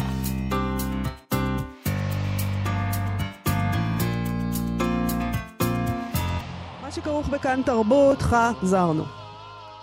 מה 6.82 6.92
שכרוך 6.92 7.30
בכאן 7.30 7.62
תרבות, 7.66 8.22
חזרנו. 8.22 9.25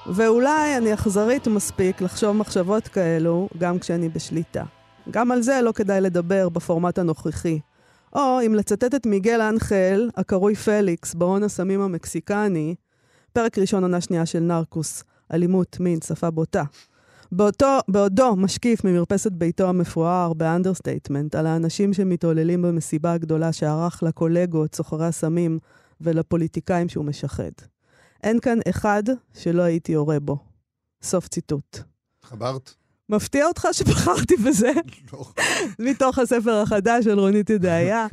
ואולי 0.06 0.76
אני 0.76 0.94
אכזרית 0.94 1.48
מספיק 1.48 2.00
לחשוב 2.00 2.36
מחשבות 2.36 2.88
כאלו 2.88 3.48
גם 3.58 3.78
כשאני 3.78 4.08
בשליטה. 4.08 4.64
גם 5.10 5.30
על 5.30 5.42
זה 5.42 5.60
לא 5.62 5.72
כדאי 5.72 6.00
לדבר 6.00 6.48
בפורמט 6.48 6.98
הנוכחי. 6.98 7.60
או 8.12 8.38
אם 8.46 8.54
לצטט 8.54 8.94
את 8.94 9.06
מיגל 9.06 9.40
אנחל, 9.40 10.10
הקרוי 10.16 10.54
פליקס, 10.54 11.14
ברון 11.14 11.42
הסמים 11.42 11.80
המקסיקני, 11.80 12.74
פרק 13.32 13.58
ראשון 13.58 13.82
עונה 13.82 14.00
שנייה 14.00 14.26
של 14.26 14.40
נרקוס, 14.40 15.04
אלימות, 15.32 15.80
מין, 15.80 16.00
שפה 16.00 16.30
בוטה. 16.30 16.64
באותו, 17.32 17.78
בעודו 17.88 18.36
משקיף 18.36 18.84
ממרפסת 18.84 19.32
ביתו 19.32 19.68
המפואר 19.68 20.32
ב 20.32 20.39
understatement 20.39 21.35
על 21.34 21.46
האנשים 21.46 21.92
שמתעוללים 21.92 22.62
במסיבה 22.62 23.12
הגדולה 23.12 23.52
שערך 23.52 24.02
לקולגות, 24.02 24.74
סוחרי 24.74 25.06
הסמים 25.06 25.58
ולפוליטיקאים 26.00 26.88
שהוא 26.88 27.04
משחד. 27.04 27.71
אין 28.22 28.40
כאן 28.40 28.58
אחד 28.70 29.02
שלא 29.35 29.62
הייתי 29.62 29.92
יורה 29.92 30.20
בו. 30.20 30.37
סוף 31.02 31.28
ציטוט. 31.28 31.78
חברת? 32.22 32.74
מפתיע 33.08 33.46
אותך 33.46 33.68
שבחרתי 33.72 34.37
בזה? 34.37 34.72
לא. 35.12 35.24
מתוך 35.78 36.18
הספר 36.18 36.54
החדש 36.54 37.04
של 37.04 37.18
רונית 37.20 37.50
ידעיה. 37.50 38.06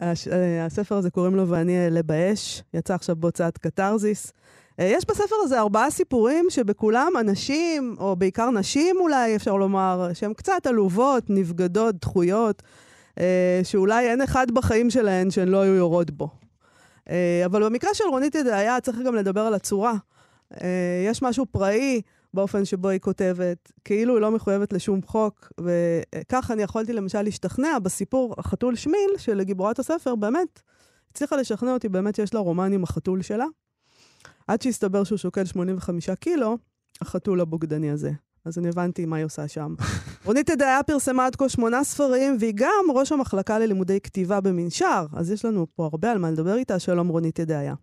הש- 0.00 0.28
הספר 0.66 0.94
הזה 0.96 1.10
קוראים 1.10 1.34
לו 1.34 1.48
ואני 1.48 1.84
אעלה 1.84 2.02
באש, 2.02 2.62
יצא 2.74 2.94
עכשיו 2.94 3.16
בהוצאת 3.16 3.58
קתרזיס. 3.58 4.32
אה, 4.80 4.84
יש 4.84 5.04
בספר 5.08 5.34
הזה 5.44 5.60
ארבעה 5.60 5.90
סיפורים 5.90 6.46
שבכולם 6.48 7.12
אנשים, 7.20 7.96
או 7.98 8.16
בעיקר 8.16 8.50
נשים 8.50 8.96
אולי, 9.00 9.36
אפשר 9.36 9.56
לומר, 9.56 10.08
שהן 10.14 10.32
קצת 10.34 10.66
עלובות, 10.66 11.24
נבגדות, 11.30 11.94
דחויות, 12.00 12.62
אה, 13.18 13.60
שאולי 13.64 14.10
אין 14.10 14.20
אחד 14.22 14.50
בחיים 14.50 14.90
שלהן 14.90 15.30
שהן 15.30 15.48
לא 15.48 15.60
היו 15.60 15.74
יורות 15.74 16.10
בו. 16.10 16.28
אה, 17.10 17.42
אבל 17.46 17.64
במקרה 17.64 17.90
של 17.94 18.04
רונית 18.04 18.34
ידעיה 18.34 18.80
צריך 18.80 18.98
גם 18.98 19.14
לדבר 19.14 19.40
על 19.40 19.54
הצורה. 19.54 19.94
אה, 20.62 21.04
יש 21.06 21.22
משהו 21.22 21.46
פראי 21.46 22.02
באופן 22.34 22.64
שבו 22.64 22.88
היא 22.88 23.00
כותבת, 23.00 23.72
כאילו 23.84 24.14
היא 24.14 24.20
לא 24.20 24.30
מחויבת 24.30 24.72
לשום 24.72 25.02
חוק, 25.02 25.52
וכך 25.60 26.50
אני 26.50 26.62
יכולתי 26.62 26.92
למשל 26.92 27.22
להשתכנע 27.22 27.78
בסיפור 27.78 28.34
החתול 28.38 28.76
שמיל, 28.76 29.10
שלגיבורת 29.18 29.78
הספר 29.78 30.14
באמת 30.14 30.62
הצליחה 31.10 31.36
לשכנע 31.36 31.72
אותי 31.72 31.88
באמת 31.88 32.14
שיש 32.14 32.34
לה 32.34 32.40
רומן 32.40 32.72
עם 32.72 32.82
החתול 32.82 33.22
שלה, 33.22 33.46
עד 34.46 34.62
שהסתבר 34.62 35.04
שהוא 35.04 35.18
שוקל 35.18 35.44
85 35.44 36.10
קילו, 36.10 36.58
החתול 37.00 37.40
הבוגדני 37.40 37.90
הזה. 37.90 38.10
אז 38.44 38.58
אני 38.58 38.68
הבנתי 38.68 39.06
מה 39.06 39.16
היא 39.16 39.24
עושה 39.24 39.48
שם. 39.48 39.74
רונית 40.26 40.48
ידעיה 40.48 40.82
פרסמה 40.82 41.26
עד 41.26 41.36
כה 41.36 41.48
שמונה 41.48 41.84
ספרים, 41.84 42.36
והיא 42.40 42.52
גם 42.56 42.84
ראש 42.94 43.12
המחלקה 43.12 43.58
ללימודי 43.58 44.00
כתיבה 44.00 44.40
במנשר, 44.40 45.04
אז 45.16 45.30
יש 45.30 45.44
לנו 45.44 45.66
פה 45.76 45.84
הרבה 45.92 46.10
על 46.10 46.18
מה 46.18 46.30
לדבר 46.30 46.54
איתה. 46.54 46.78
שלום 46.78 47.08
רונית 47.08 47.38
ידעיה. 47.38 47.74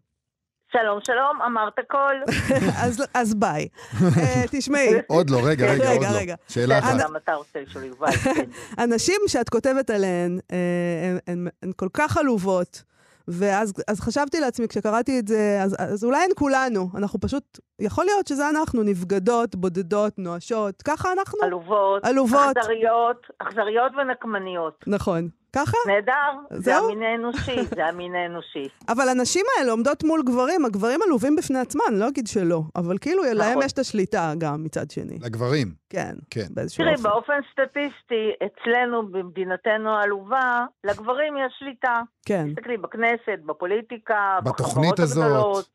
שלום, 0.72 1.00
שלום, 1.04 1.42
אמרת 1.42 1.80
הכל. 1.80 2.16
אז, 2.84 3.04
אז 3.14 3.34
ביי. 3.34 3.68
אה, 4.04 4.44
תשמעי, 4.52 4.90
עוד 5.08 5.30
לא, 5.30 5.40
רגע, 5.44 5.72
רגע, 5.72 5.90
עוד. 5.90 6.04
לא. 6.30 6.34
שאלה 6.48 6.80
אחת. 6.80 7.00
גם 7.00 7.16
אתה 7.16 7.34
רוצה 7.34 7.60
לשאול, 7.62 7.84
יובל, 7.84 8.12
כן. 8.12 8.46
הנשים 8.78 9.22
שאת 9.28 9.50
כותבת 9.50 9.90
עליהן, 9.90 10.40
אה, 10.52 11.18
הן 11.62 11.72
כל 11.76 11.88
כך 11.94 12.18
עלובות, 12.18 12.84
ואז 13.32 13.74
אז 13.88 14.00
חשבתי 14.00 14.40
לעצמי, 14.40 14.68
כשקראתי 14.68 15.20
את 15.20 15.28
זה, 15.28 15.60
אז, 15.64 15.76
אז 15.80 16.04
אולי 16.04 16.24
הן 16.24 16.32
כולנו, 16.36 16.90
אנחנו 16.98 17.20
פשוט, 17.20 17.60
יכול 17.80 18.06
להיות 18.06 18.28
שזה 18.28 18.50
אנחנו, 18.50 18.84
נבגדות, 18.84 19.56
בודדות, 19.56 20.20
נואשות, 20.20 20.82
ככה 20.82 21.12
אנחנו. 21.12 21.40
עלובות, 21.44 22.06
עלובות. 22.06 22.58
אכזריות, 22.58 23.28
אכזריות 23.40 23.92
ונקמניות. 24.02 24.84
נכון. 24.88 25.30
ככה? 25.56 25.78
נהדר, 25.88 26.58
זה? 26.58 26.78
המין 26.78 27.04
האנושי, 27.04 27.66
זה 27.76 27.86
המין 27.86 28.16
האנושי. 28.16 28.68
אבל 28.92 29.10
הנשים 29.10 29.46
האלה 29.58 29.72
עומדות 29.72 30.04
מול 30.04 30.22
גברים, 30.24 30.66
הגברים 30.66 31.00
עלובים 31.06 31.36
בפני 31.36 31.60
עצמם, 31.60 31.82
אני 31.90 32.00
לא 32.00 32.08
אגיד 32.08 32.28
שלא, 32.28 32.62
אבל 32.76 32.98
כאילו 32.98 33.24
להם 33.24 33.52
נכון. 33.52 33.64
יש 33.64 33.72
את 33.74 33.80
השליטה 33.80 34.34
גם 34.38 34.64
מצד 34.64 34.92
שני. 34.92 35.20
לגברים, 35.22 35.68
כן, 35.90 36.16
כן. 36.30 36.48
באיזשהו 36.50 36.84
תראי, 36.84 36.94
אופן. 36.96 37.10
באופן 37.10 37.40
סטטיסטי, 37.52 38.32
אצלנו, 38.46 39.08
במדינתנו 39.12 39.90
העלובה, 39.90 40.66
לגברים 40.84 41.38
יש 41.38 41.54
שליטה. 41.60 42.02
כן. 42.26 42.48
תסתכלי, 42.50 42.78
בכנסת, 42.78 43.40
בפוליטיקה, 43.46 44.40
בתוכנית 44.44 45.00
הזאת. 45.00 45.26
הגדולות. 45.26 45.70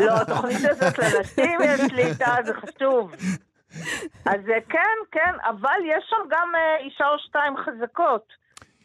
לא, 0.00 0.14
התוכנית 0.22 0.70
הזאת 0.70 0.98
לנשים 0.98 1.60
יש 1.64 1.80
שליטה, 1.80 2.36
זה 2.44 2.52
חשוב. 2.54 3.12
אז 4.32 4.40
אה, 4.48 4.60
כן, 4.68 4.96
כן, 5.12 5.34
אבל 5.44 5.78
יש 5.86 6.04
שם 6.10 6.28
גם 6.28 6.48
אה, 6.54 6.84
אישה 6.84 7.04
או 7.08 7.18
שתיים 7.18 7.54
חזקות. 7.56 8.43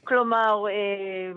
כלומר, 0.09 0.63
אה, 0.69 1.31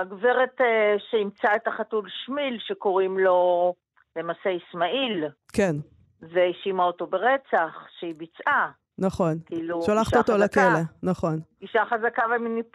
הגברת 0.00 0.60
אה, 0.60 0.94
שאימצה 1.10 1.48
את 1.56 1.66
החתול 1.68 2.08
שמיל, 2.24 2.58
שקוראים 2.60 3.18
לו 3.18 3.74
למעשה 4.16 4.50
אסמאעיל, 4.56 5.24
כן, 5.52 5.76
והאשימה 6.22 6.84
אותו 6.84 7.06
ברצח 7.06 7.86
שהיא 7.98 8.14
ביצעה. 8.18 8.70
נכון. 8.98 9.38
כאילו, 9.46 9.82
שולחת 9.82 10.16
אותו 10.16 10.32
חזקה. 10.32 10.44
לכלא, 10.68 10.80
נכון, 11.02 11.40
אישה 11.62 11.82
חזקה 11.84 12.22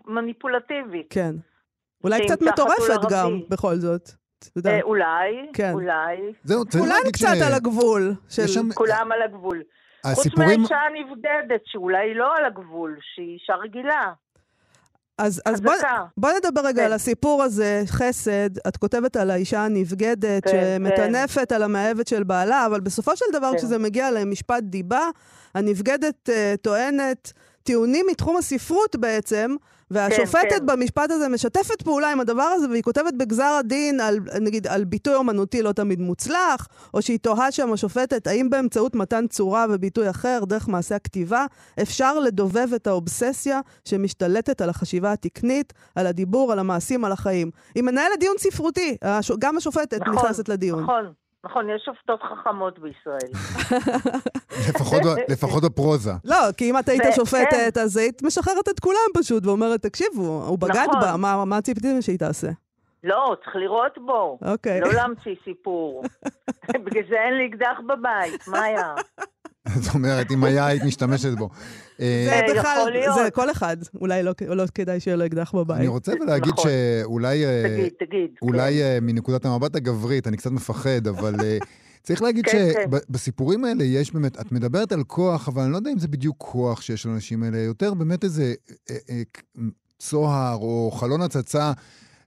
ומניפולטיבית. 0.08 1.08
כן. 1.10 1.36
אולי 2.04 2.26
קצת 2.26 2.42
מטורפת 2.42 3.12
גם, 3.12 3.18
ערבי. 3.28 3.46
בכל 3.50 3.76
זאת. 3.76 4.10
אה, 4.66 4.82
אולי, 4.82 5.50
כן. 5.54 5.72
אולי. 5.74 6.34
זהו, 6.44 6.66
צריך 6.66 6.84
אולי 6.84 6.94
להגיד 6.98 7.14
קצת 7.14 7.28
על 7.48 7.54
הגבול. 7.54 8.14
של... 8.30 8.48
שם- 8.48 8.74
כולם 8.74 9.12
על 9.12 9.22
הגבול. 9.22 9.64
חוץ 10.06 10.18
הסיפורים... 10.20 10.60
מהאישה 10.60 10.76
הנבגדת, 10.76 11.62
שאולי 11.66 12.08
היא 12.10 12.16
לא 12.16 12.36
על 12.38 12.46
הגבול, 12.46 12.98
שהיא 13.02 13.34
אישה 13.34 13.56
רגילה. 13.56 14.14
אז, 15.24 15.42
אז 15.46 15.62
בוא. 15.62 15.74
בוא 16.18 16.30
נדבר 16.32 16.62
רגע 16.62 16.82
כן. 16.82 16.86
על 16.86 16.94
הסיפור 16.94 17.44
הזה, 17.44 17.84
חסד. 17.88 18.58
את 18.68 18.78
כותבת 18.78 19.16
על 19.16 19.32
האישה 19.32 19.66
הנבגדת, 19.66 20.44
כן, 20.44 20.78
שמטנפת 20.80 21.52
על 21.52 21.64
המאהבת 21.64 22.08
של 22.08 22.24
בעלה, 22.24 22.66
אבל 22.66 22.80
בסופו 22.80 23.18
של 23.18 23.26
דבר, 23.34 23.52
כן. 23.52 23.58
כשזה 23.58 23.78
מגיע 23.78 24.12
למשפט 24.12 24.64
דיבה, 24.64 25.08
הנבגדת 25.56 26.30
uh, 26.30 26.58
טוענת 26.62 27.34
טיעונים 27.64 28.06
מתחום 28.10 28.38
הספרות 28.38 28.96
בעצם, 28.96 29.56
והשופטת 29.92 30.50
כן. 30.50 30.66
במשפט 30.66 31.12
הזה 31.12 31.30
משתפת 31.30 31.82
פעולה 31.82 32.12
עם 32.12 32.20
הדבר 32.20 32.44
הזה, 32.44 32.70
והיא 32.70 32.84
כותבת 32.84 33.14
בגזר 33.14 33.58
הדין, 33.60 34.00
על, 34.00 34.20
נגיד, 34.42 34.68
על 34.68 34.84
ביטוי 34.84 35.16
אומנותי 35.16 35.62
לא 35.62 35.72
תמיד 35.72 36.00
מוצלח, 36.00 36.68
או 36.94 37.02
שהיא 37.02 37.20
תוהה 37.20 37.52
שם 37.52 37.74
השופטת, 37.74 38.28
האם 38.28 38.50
באמצעות 38.50 38.96
מתן 38.96 39.28
צורה 39.28 39.66
וביטוי 39.70 40.10
אחר, 40.10 40.40
דרך 40.48 40.68
מעשה 40.68 40.96
הכתיבה, 40.96 41.46
אפשר 41.82 42.20
לדובב 42.20 42.74
את 42.76 42.88
האובססיה 42.88 43.62
שמשתלטת 43.86 44.62
על 44.62 44.70
החשיבה 44.70 45.12
התקנית, 45.12 45.74
על 45.96 46.08
הדיבור, 46.08 46.52
על 46.52 46.60
המעשים, 46.60 47.06
על 47.06 47.12
החיים. 47.12 47.52
היא 47.76 47.84
מנהלת 47.84 48.20
דיון 48.20 48.36
ספרותי, 48.40 48.98
גם 49.40 49.58
השופטת 49.58 50.02
נכון, 50.02 50.14
נכנסת 50.14 50.50
לדיון. 50.50 50.84
נכון, 50.84 51.23
נכון, 51.46 51.70
יש 51.70 51.82
שופטות 51.86 52.20
חכמות 52.24 52.80
בישראל. 52.80 53.32
לפחות 55.30 55.64
בפרוזה. 55.64 56.12
לא, 56.26 56.38
כי 56.58 56.70
אם 56.70 56.78
את 56.80 56.90
היית 56.90 57.04
שופטת, 57.16 57.78
אז 57.78 57.98
היית 57.98 58.24
משחררת 58.24 58.70
את 58.70 58.80
כולם 58.80 58.98
פשוט, 59.18 59.46
ואומרת, 59.46 59.82
תקשיבו, 59.82 60.44
הוא 60.48 60.60
בגד 60.60 60.76
נכון. 60.90 61.02
בה, 61.02 61.18
מה- 61.18 61.46
מה 61.46 61.62
ציפיתם 61.62 62.02
שהיא 62.02 62.20
תעשה? 62.20 62.48
לא, 63.04 63.36
צריך 63.44 63.56
לראות 63.56 63.98
בו. 64.06 64.38
אוקיי. 64.46 64.82
לא 64.82 64.94
להמציא 64.94 65.36
סיפור. 65.44 66.04
בגלל 66.86 67.04
זה 67.10 67.16
אין 67.26 67.34
לי 67.34 67.48
אקדח 67.50 67.78
בבית, 67.88 68.48
מה 68.48 68.62
היה? 68.64 68.94
זאת 69.82 69.96
אומרת, 69.96 70.32
אם 70.32 70.44
היה, 70.44 70.66
היית 70.66 70.84
משתמשת 70.84 71.38
בו. 71.38 71.50
אה, 72.00 72.26
זה 72.30 72.36
יכול 72.36 72.60
בכלל, 72.60 72.90
להיות. 72.92 73.16
זה 73.16 73.32
כל 73.32 73.52
אחד. 73.52 73.78
אולי 74.02 74.24
לא, 74.24 74.34
לא 74.48 74.64
כדאי 74.76 75.00
שיהיה 75.00 75.18
לו 75.18 75.26
אקדח 75.26 75.56
בבית. 75.56 75.78
אני 75.78 75.88
רוצה 75.88 76.14
להגיד 76.28 76.54
נכון. 76.54 76.66
שאולי... 76.72 77.46
אה, 77.46 77.64
תגיד, 77.64 77.94
תגיד. 78.00 78.30
אולי 78.42 78.74
כן. 78.74 78.82
אה, 78.82 78.98
מנקודת 79.02 79.46
המבט 79.46 79.76
הגברית, 79.76 80.28
אני 80.28 80.38
קצת 80.38 80.52
מפחד, 80.52 81.08
אבל 81.08 81.36
צריך 82.04 82.22
להגיד 82.22 82.46
כן, 82.46 82.70
כן. 82.74 82.98
שבסיפורים 83.10 83.66
האלה 83.66 83.84
יש 83.84 84.12
באמת, 84.12 84.40
את 84.42 84.52
מדברת 84.52 84.92
על 84.92 85.04
כוח, 85.04 85.48
אבל 85.48 85.62
אני 85.62 85.72
לא 85.72 85.78
יודע 85.78 85.92
אם 85.92 86.00
זה 86.00 86.08
בדיוק 86.08 86.36
כוח 86.38 86.82
שיש 86.82 87.06
לאנשים 87.06 87.44
האלה, 87.44 87.58
יותר 87.58 87.94
באמת 87.94 88.24
איזה 88.24 88.54
צוהר 90.00 90.56
או 90.56 90.92
חלון 90.92 91.22
הצצה. 91.22 91.72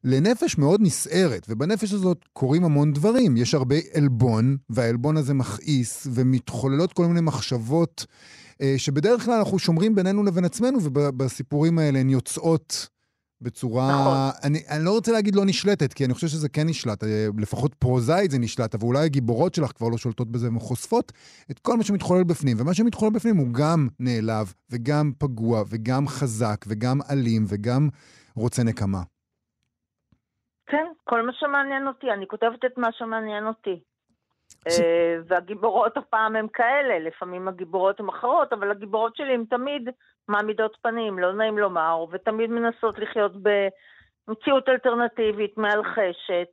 לנפש 0.06 0.58
מאוד 0.58 0.80
נסערת, 0.82 1.46
ובנפש 1.48 1.92
הזאת 1.92 2.24
קורים 2.32 2.64
המון 2.64 2.92
דברים. 2.92 3.36
יש 3.36 3.54
הרבה 3.54 3.76
עלבון, 3.94 4.56
והעלבון 4.70 5.16
הזה 5.16 5.34
מכעיס, 5.34 6.06
ומתחוללות 6.10 6.92
כל 6.92 7.06
מיני 7.06 7.20
מחשבות 7.20 8.06
אה, 8.62 8.74
שבדרך 8.76 9.24
כלל 9.24 9.34
אנחנו 9.34 9.58
שומרים 9.58 9.94
בינינו 9.94 10.22
לבין 10.22 10.44
עצמנו, 10.44 10.78
ובסיפורים 10.82 11.78
האלה 11.78 11.98
הן 11.98 12.10
יוצאות 12.10 12.88
בצורה... 13.40 14.00
נכון. 14.00 14.40
אני, 14.42 14.62
אני 14.68 14.84
לא 14.84 14.90
רוצה 14.90 15.12
להגיד 15.12 15.34
לא 15.34 15.44
נשלטת, 15.44 15.92
כי 15.92 16.04
אני 16.04 16.14
חושב 16.14 16.28
שזה 16.28 16.48
כן 16.48 16.68
נשלט, 16.68 17.04
אה, 17.04 17.28
לפחות 17.38 17.74
פרוזאית 17.74 18.30
זה 18.30 18.38
נשלט, 18.38 18.74
אבל 18.74 18.84
אולי 18.84 19.04
הגיבורות 19.04 19.54
שלך 19.54 19.72
כבר 19.74 19.88
לא 19.88 19.98
שולטות 19.98 20.30
בזה, 20.30 20.48
והן 20.48 20.58
חושפות 20.58 21.12
את 21.50 21.58
כל 21.58 21.76
מה 21.76 21.84
שמתחולל 21.84 22.24
בפנים. 22.24 22.56
ומה 22.60 22.74
שמתחולל 22.74 23.12
בפנים 23.12 23.36
הוא 23.36 23.48
גם 23.52 23.88
נעלב, 24.00 24.52
וגם 24.70 25.12
פגוע, 25.18 25.64
וגם 25.68 26.08
חזק, 26.08 26.64
וגם 26.68 27.00
אלים, 27.10 27.44
וגם 27.48 27.88
רוצה 28.34 28.62
נקמה. 28.62 29.02
כן, 30.66 30.86
כל 31.04 31.22
מה 31.22 31.32
שמעניין 31.32 31.86
אותי, 31.86 32.10
אני 32.10 32.26
כותבת 32.26 32.64
את 32.64 32.78
מה 32.78 32.92
שמעניין 32.92 33.46
אותי. 33.46 33.80
ש- 34.68 34.80
אה, 34.80 35.16
והגיבורות 35.26 35.96
הפעם 35.96 36.36
הן 36.36 36.46
כאלה, 36.52 36.98
לפעמים 36.98 37.48
הגיבורות 37.48 38.00
הן 38.00 38.08
אחרות, 38.08 38.52
אבל 38.52 38.70
הגיבורות 38.70 39.16
שלי 39.16 39.34
הן 39.34 39.44
תמיד 39.44 39.90
מעמידות 40.28 40.76
פנים, 40.82 41.18
לא 41.18 41.32
נעים 41.32 41.58
לומר, 41.58 42.04
ותמיד 42.10 42.50
מנסות 42.50 42.98
לחיות 42.98 43.32
במציאות 43.32 44.68
אלטרנטיבית, 44.68 45.58
מאלחשת. 45.58 46.48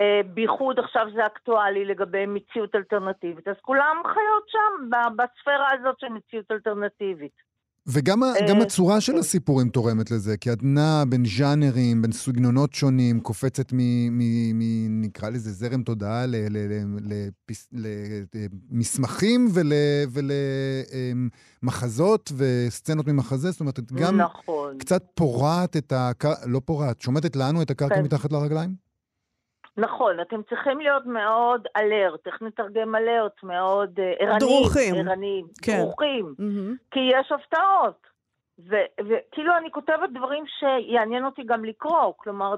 אה, 0.00 0.20
בייחוד 0.34 0.78
עכשיו 0.78 1.06
זה 1.14 1.26
אקטואלי 1.26 1.84
לגבי 1.84 2.26
מציאות 2.26 2.74
אלטרנטיבית, 2.74 3.48
אז 3.48 3.56
כולם 3.62 4.02
חיות 4.04 4.48
שם, 4.48 4.90
בספירה 5.16 5.72
הזאת 5.72 6.00
של 6.00 6.08
מציאות 6.08 6.50
אלטרנטיבית. 6.50 7.45
וגם 7.88 8.22
ה- 8.22 8.26
אה, 8.26 8.48
גם 8.48 8.60
הצורה 8.60 9.00
של 9.00 9.12
כן. 9.12 9.18
הסיפורים 9.18 9.68
תורמת 9.68 10.10
לזה, 10.10 10.36
כי 10.36 10.52
את 10.52 10.58
נעה 10.62 11.04
בין 11.04 11.24
ז'אנרים, 11.38 12.02
בין 12.02 12.12
סגנונות 12.12 12.74
שונים, 12.74 13.20
קופצת 13.20 13.72
מ... 13.72 13.76
מ- 13.78 14.58
מ- 14.58 15.02
נקרא 15.02 15.28
לזה 15.28 15.52
זרם 15.52 15.82
תודעה 15.82 16.24
למסמכים 18.70 19.48
ולמחזות 21.62 22.32
וסצנות 22.36 23.08
ממחזה, 23.08 23.50
זאת 23.50 23.60
אומרת, 23.60 23.78
את 23.78 23.92
גם 23.92 24.16
נכון. 24.20 24.78
קצת 24.78 25.04
פורעת 25.14 25.76
את 25.76 25.92
הקרקע, 25.96 26.46
לא 26.46 26.60
פורעת, 26.64 27.00
שומטת 27.00 27.36
לנו 27.36 27.62
את 27.62 27.70
הקרקע 27.70 27.94
כן. 27.94 28.02
מתחת 28.02 28.32
לרגליים? 28.32 28.85
נכון, 29.76 30.20
אתם 30.20 30.42
צריכים 30.42 30.78
להיות 30.78 31.06
מאוד 31.06 31.66
אלרט, 31.76 32.26
איך 32.26 32.42
נתרגם 32.42 32.94
אלרט? 32.96 33.42
מאוד 33.42 34.00
אה, 34.00 34.12
ערניים. 34.18 34.38
דרוכים. 34.38 34.94
ערניים, 34.94 35.46
כן. 35.62 35.78
דרוכים. 35.82 36.34
מהמם. 36.38 36.76
כי 36.90 37.00
יש 37.00 37.32
הפתעות. 37.32 38.06
ו- 38.58 39.04
וכאילו 39.08 39.56
אני 39.56 39.70
כותבת 39.70 40.10
דברים 40.14 40.44
שיעניין 40.46 41.24
אותי 41.24 41.42
גם 41.46 41.64
לקרוא, 41.64 42.12
כלומר, 42.16 42.54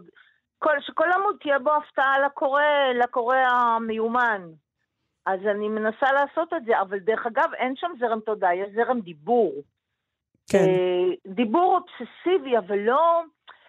כל, 0.59 0.81
שכל 0.81 1.13
עמוד 1.15 1.37
תהיה 1.41 1.59
בו 1.59 1.71
הפתעה 1.75 2.19
לקורא, 2.27 2.63
לקורא 3.03 3.37
המיומן. 3.37 4.43
אז 5.27 5.41
אני 5.51 5.69
מנסה 5.69 6.13
לעשות 6.13 6.53
את 6.53 6.65
זה, 6.65 6.81
אבל 6.81 6.99
דרך 6.99 7.27
אגב, 7.27 7.55
אין 7.55 7.77
שם 7.77 7.91
זרם 7.99 8.21
תודעה, 8.21 8.57
יש 8.57 8.69
זרם 8.75 9.01
דיבור. 9.01 9.53
כן. 10.51 10.59
אה, 10.59 11.33
דיבור 11.35 11.79
אובססיבי, 11.79 12.59
אבל 12.59 12.79
לא... 12.79 13.23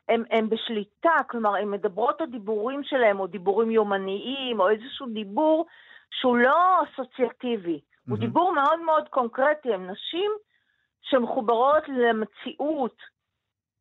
הם, 0.09 0.23
הם 0.31 0.49
בשליטה, 0.49 1.15
כלומר, 1.29 1.55
הן 1.55 1.69
מדברות 1.69 2.15
את 2.15 2.21
הדיבורים 2.21 2.83
שלהם, 2.83 3.19
או 3.19 3.27
דיבורים 3.27 3.71
יומניים, 3.71 4.59
או 4.59 4.69
איזשהו 4.69 5.07
דיבור 5.13 5.65
שהוא 6.11 6.37
לא 6.37 6.83
אסוציאטיבי. 6.83 7.71
הוא 7.71 7.81
מהמם. 8.07 8.19
דיבור 8.21 8.53
מאוד 8.53 8.79
מאוד 8.79 9.09
קונקרטי. 9.09 9.73
הן 9.73 9.89
נשים 9.89 10.31
שמחוברות 11.01 11.83
למציאות 11.87 12.95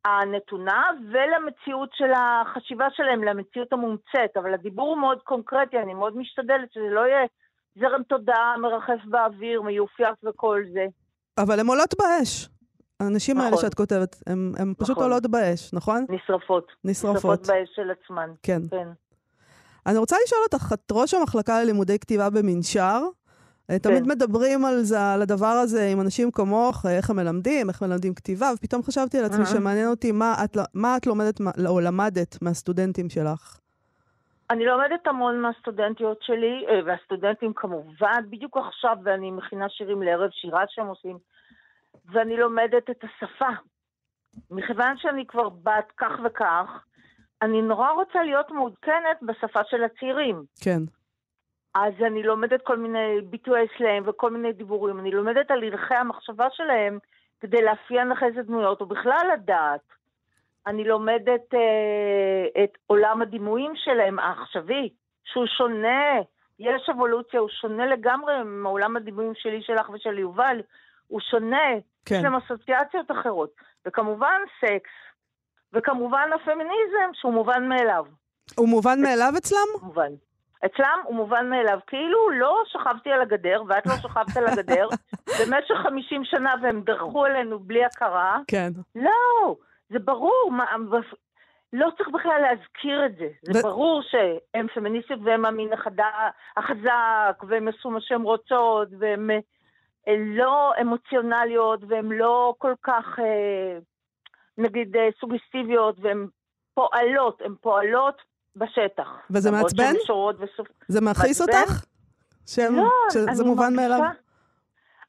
הנתונה 0.04 0.82
ולמציאות 1.12 1.90
של 1.92 2.12
החשיבה 2.16 2.86
שלהם, 2.90 3.24
למציאות 3.24 3.72
המומצאת, 3.72 4.36
אבל 4.36 4.54
הדיבור 4.54 4.88
הוא 4.88 4.98
מאוד 4.98 5.22
קונקרטי, 5.22 5.78
אני 5.78 5.94
מאוד 5.94 6.16
משתדלת 6.16 6.72
שזה 6.72 6.88
לא 6.90 7.00
יהיה 7.00 7.26
זרם 7.80 8.02
תודעה 8.02 8.56
מרחף 8.58 9.04
באוויר, 9.04 9.62
מיופייף 9.62 10.24
וכל 10.24 10.62
זה. 10.72 10.86
אבל 11.38 11.60
הן 11.60 11.66
עולות 11.66 11.94
באש. 11.98 12.57
הנשים 13.00 13.38
האלה 13.38 13.50
נכון. 13.50 13.62
שאת 13.62 13.74
כותבת, 13.74 14.22
הן 14.26 14.52
הן 14.58 14.74
פשוט 14.78 14.90
נכון. 14.90 15.04
עולות 15.04 15.26
באש, 15.26 15.74
נכון? 15.74 16.06
נשרפות. 16.08 16.72
נשרפות. 16.84 17.46
באש 17.46 17.68
של 17.74 17.90
עצמן. 17.90 18.30
כן. 18.42 18.60
כן. 18.70 18.88
אני 19.86 19.98
רוצה 19.98 20.16
לשאול 20.24 20.40
אותך, 20.42 20.72
את 20.72 20.92
ראש 20.92 21.14
המחלקה 21.14 21.62
ללימודי 21.62 21.98
כתיבה 21.98 22.30
במנשר. 22.30 23.02
אה, 23.70 23.78
תמיד 23.78 24.04
כן. 24.04 24.10
מדברים 24.10 24.64
על, 24.64 24.82
זה, 24.82 25.12
על 25.14 25.22
הדבר 25.22 25.46
הזה 25.46 25.88
עם 25.92 26.00
אנשים 26.00 26.30
כמוך, 26.30 26.86
אה, 26.86 26.96
איך 26.96 27.10
הם 27.10 27.16
מלמדים, 27.16 27.68
איך 27.68 27.82
מלמדים 27.82 28.14
כתיבה, 28.14 28.50
ופתאום 28.56 28.82
חשבתי 28.82 29.18
על 29.18 29.24
עצמי 29.24 29.44
אהה. 29.44 29.46
שמעניין 29.46 29.88
אותי 29.88 30.12
מה 30.12 30.34
את, 30.44 30.56
מה 30.74 30.96
את 30.96 31.06
לומדת 31.06 31.40
או 31.66 31.80
למדת 31.80 32.42
מהסטודנטים 32.42 33.10
שלך. 33.10 33.58
אני 34.50 34.64
לומדת 34.64 35.06
המון 35.06 35.40
מהסטודנטיות 35.40 36.18
שלי, 36.22 36.64
אה, 36.68 36.80
והסטודנטים 36.86 37.52
כמובן, 37.56 38.22
בדיוק 38.30 38.56
עכשיו, 38.56 38.96
ואני 39.04 39.30
מכינה 39.30 39.68
שירים 39.68 40.02
לערב 40.02 40.30
שירה 40.32 40.64
שהם 40.68 40.86
עושים, 40.86 41.18
ואני 42.12 42.36
לומדת 42.36 42.90
את 42.90 43.04
השפה. 43.04 43.48
מכיוון 44.50 44.96
שאני 44.96 45.26
כבר 45.26 45.48
בת 45.48 45.92
כך 45.96 46.12
וכך, 46.24 46.84
אני 47.42 47.62
נורא 47.62 47.90
רוצה 47.90 48.22
להיות 48.22 48.50
מעודכנת 48.50 49.22
בשפה 49.22 49.60
של 49.64 49.84
הצעירים. 49.84 50.42
כן. 50.64 50.80
אז 51.74 51.92
אני 52.06 52.22
לומדת 52.22 52.62
כל 52.62 52.76
מיני 52.76 53.20
ביטויי 53.30 53.66
סלאם 53.78 54.02
וכל 54.06 54.30
מיני 54.30 54.52
דיבורים. 54.52 54.98
אני 54.98 55.10
לומדת 55.10 55.50
על 55.50 55.64
הלכי 55.64 55.94
המחשבה 55.94 56.46
שלהם 56.52 56.98
כדי 57.40 57.62
לאפיין 57.62 58.08
לך 58.08 58.22
איזה 58.22 58.42
דמויות, 58.42 58.80
או 58.80 58.86
בכלל 58.86 59.30
לדעת. 59.32 59.80
אני 60.66 60.84
לומדת 60.84 61.54
אה, 61.54 62.64
את 62.64 62.78
עולם 62.86 63.22
הדימויים 63.22 63.72
שלהם, 63.76 64.18
העכשווי, 64.18 64.88
שהוא 65.24 65.46
שונה. 65.46 66.20
יש 66.58 66.88
אבולוציה, 66.88 67.40
הוא 67.40 67.48
שונה 67.48 67.86
לגמרי 67.86 68.34
מעולם 68.44 68.96
הדימויים 68.96 69.32
שלי, 69.34 69.62
שלך 69.62 69.90
ושל 69.90 70.18
יובל. 70.18 70.60
הוא 71.08 71.20
שונה. 71.20 71.68
כן. 72.04 72.14
יש 72.14 72.24
להם 72.24 72.34
אסוציאציות 72.34 73.10
אחרות. 73.10 73.50
וכמובן 73.86 74.40
סקס. 74.60 74.90
וכמובן 75.72 76.30
הפמיניזם, 76.34 77.10
שהוא 77.12 77.32
מובן 77.32 77.68
מאליו. 77.68 78.04
הוא 78.56 78.68
מובן 78.68 79.02
מאליו 79.02 79.32
אצלם? 79.38 79.82
מובן. 79.82 80.12
אצלם 80.66 81.00
הוא 81.04 81.14
מובן 81.14 81.50
מאליו. 81.50 81.78
כאילו 81.86 82.30
לא 82.30 82.62
שכבתי 82.66 83.10
על 83.10 83.20
הגדר, 83.20 83.62
ואת 83.68 83.86
לא 83.86 83.92
שכבת 83.96 84.36
על 84.36 84.46
הגדר, 84.46 84.88
במשך 85.40 85.74
50 85.82 86.24
שנה 86.24 86.54
והם 86.62 86.80
דרכו 86.80 87.24
עלינו 87.24 87.58
בלי 87.58 87.84
הכרה. 87.84 88.38
כן. 88.46 88.68
לא, 88.94 89.56
זה 89.90 89.98
ברור. 89.98 90.50
מה, 90.50 90.64
לא 91.72 91.88
צריך 91.96 92.08
בכלל 92.08 92.40
להזכיר 92.40 93.06
את 93.06 93.16
זה. 93.16 93.28
זה 93.42 93.60
ו- 93.60 93.62
ברור 93.62 94.02
שהן 94.02 94.66
פמיניסטיות 94.74 95.20
והן 95.24 95.44
המין 95.44 95.68
החזק, 96.56 97.42
והן 97.48 97.68
עשו 97.68 97.90
מה 97.90 98.00
שהן 98.00 98.22
רוצות, 98.22 98.88
והן 98.98 99.30
אה, 99.30 99.38
לא 100.18 100.72
אמוציונליות, 100.80 101.80
והן 101.88 102.08
לא 102.12 102.54
כל 102.58 102.72
כך, 102.82 103.04
אה, 103.18 103.78
נגיד, 104.58 104.96
אה, 104.96 105.08
סוגסטיביות, 105.20 105.96
והן 106.00 106.26
פועלות, 106.74 107.42
הן 107.44 107.54
פועלות 107.60 108.14
בשטח. 108.56 109.08
וזה 109.30 109.50
מעצבן? 109.50 109.92
וסופ... 110.38 110.66
זה 110.88 111.00
מכעיס? 111.00 111.40
אותך? 111.40 111.84
שהם- 112.46 112.76
לא, 112.76 112.90
שזה 113.12 113.44
מובן 113.44 113.62
מרגישה- 113.74 113.88
מאליו? 113.98 114.10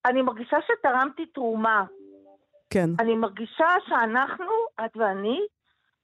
אני 0.05 0.21
מרגישה 0.21 0.57
שתרמתי 0.67 1.25
תרומה. 1.25 1.83
כן. 2.69 2.89
אני 2.99 3.15
מרגישה 3.15 3.67
שאנחנו, 3.87 4.51
את 4.85 4.97
ואני, 4.97 5.39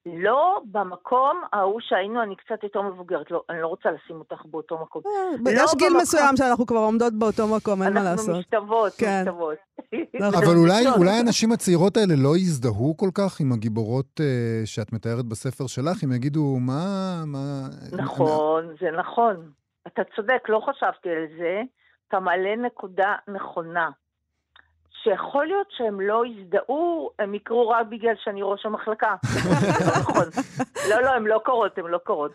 לא 0.05 0.61
במקום 0.71 1.41
ההוא 1.53 1.79
שהיינו, 1.81 2.23
אני 2.23 2.35
קצת 2.35 2.63
יותר 2.63 2.81
מבוגרת. 2.81 3.31
לא, 3.31 3.43
אני 3.49 3.61
לא 3.61 3.67
רוצה 3.67 3.89
לשים 3.91 4.15
אותך 4.15 4.45
באותו 4.45 4.77
מקום. 4.81 5.01
אה, 5.05 5.51
לא 5.53 5.61
יש 5.63 5.75
גיל 5.75 5.87
במקום. 5.87 6.01
מסוים 6.01 6.37
שאנחנו 6.37 6.65
כבר 6.65 6.77
עומדות 6.79 7.13
באותו 7.13 7.47
מקום, 7.57 7.83
אין 7.83 7.93
מה 7.93 7.99
אנחנו 7.99 8.11
לעשות. 8.11 8.35
משתוות, 8.39 8.93
כן. 8.97 9.21
משתוות. 9.21 9.57
נכון. 10.13 10.43
אבל 10.43 10.55
אולי. 10.55 10.83
אולי 10.97 11.19
הנשים 11.19 11.51
הצעירות 11.51 11.97
האלה 11.97 12.13
לא 12.23 12.37
יזדהו 12.37 12.97
כל 12.97 13.09
כך 13.13 13.39
עם 13.39 13.51
הגיבורות 13.51 14.21
אה, 14.21 14.61
שאת 14.65 14.93
מתארת 14.93 15.25
בספר 15.25 15.67
שלך, 15.67 16.03
אם 16.03 16.11
יגידו, 16.11 16.57
מה... 16.59 17.23
מה... 17.25 17.67
נכון, 17.91 18.75
זה 18.81 18.91
נכון. 18.91 19.35
אתה 19.87 20.01
צודק, 20.15 20.49
לא 20.49 20.59
חשבתי 20.69 21.09
על 21.09 21.25
זה. 21.37 21.61
אתה 22.07 22.19
מעלה 22.19 22.55
נקודה 22.55 23.15
נכונה. 23.27 23.89
שיכול 25.05 25.45
להיות 25.45 25.67
שהם 25.69 26.01
לא 26.01 26.23
יזדהו, 26.25 27.09
הם 27.19 27.33
יקרו 27.33 27.69
רק 27.69 27.87
בגלל 27.89 28.13
שאני 28.23 28.41
ראש 28.43 28.65
המחלקה. 28.65 29.15
לא 29.45 29.91
נכון. 30.01 30.23
לא, 30.89 31.01
לא, 31.01 31.09
הם 31.09 31.27
לא 31.27 31.41
קורות, 31.45 31.77
הם 31.77 31.87
לא 31.87 31.97
קורות. 31.97 32.31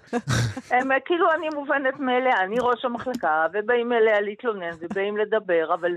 הם 0.71 0.89
כאילו 1.05 1.33
אני 1.33 1.49
מובנת 1.55 1.99
מאליה, 1.99 2.41
אני 2.45 2.57
ראש 2.61 2.85
המחלקה, 2.85 3.47
ובאים 3.53 3.93
אליה 3.93 4.21
להתלונן, 4.21 4.75
ובאים 4.81 5.17
לדבר, 5.17 5.75
אבל 5.75 5.93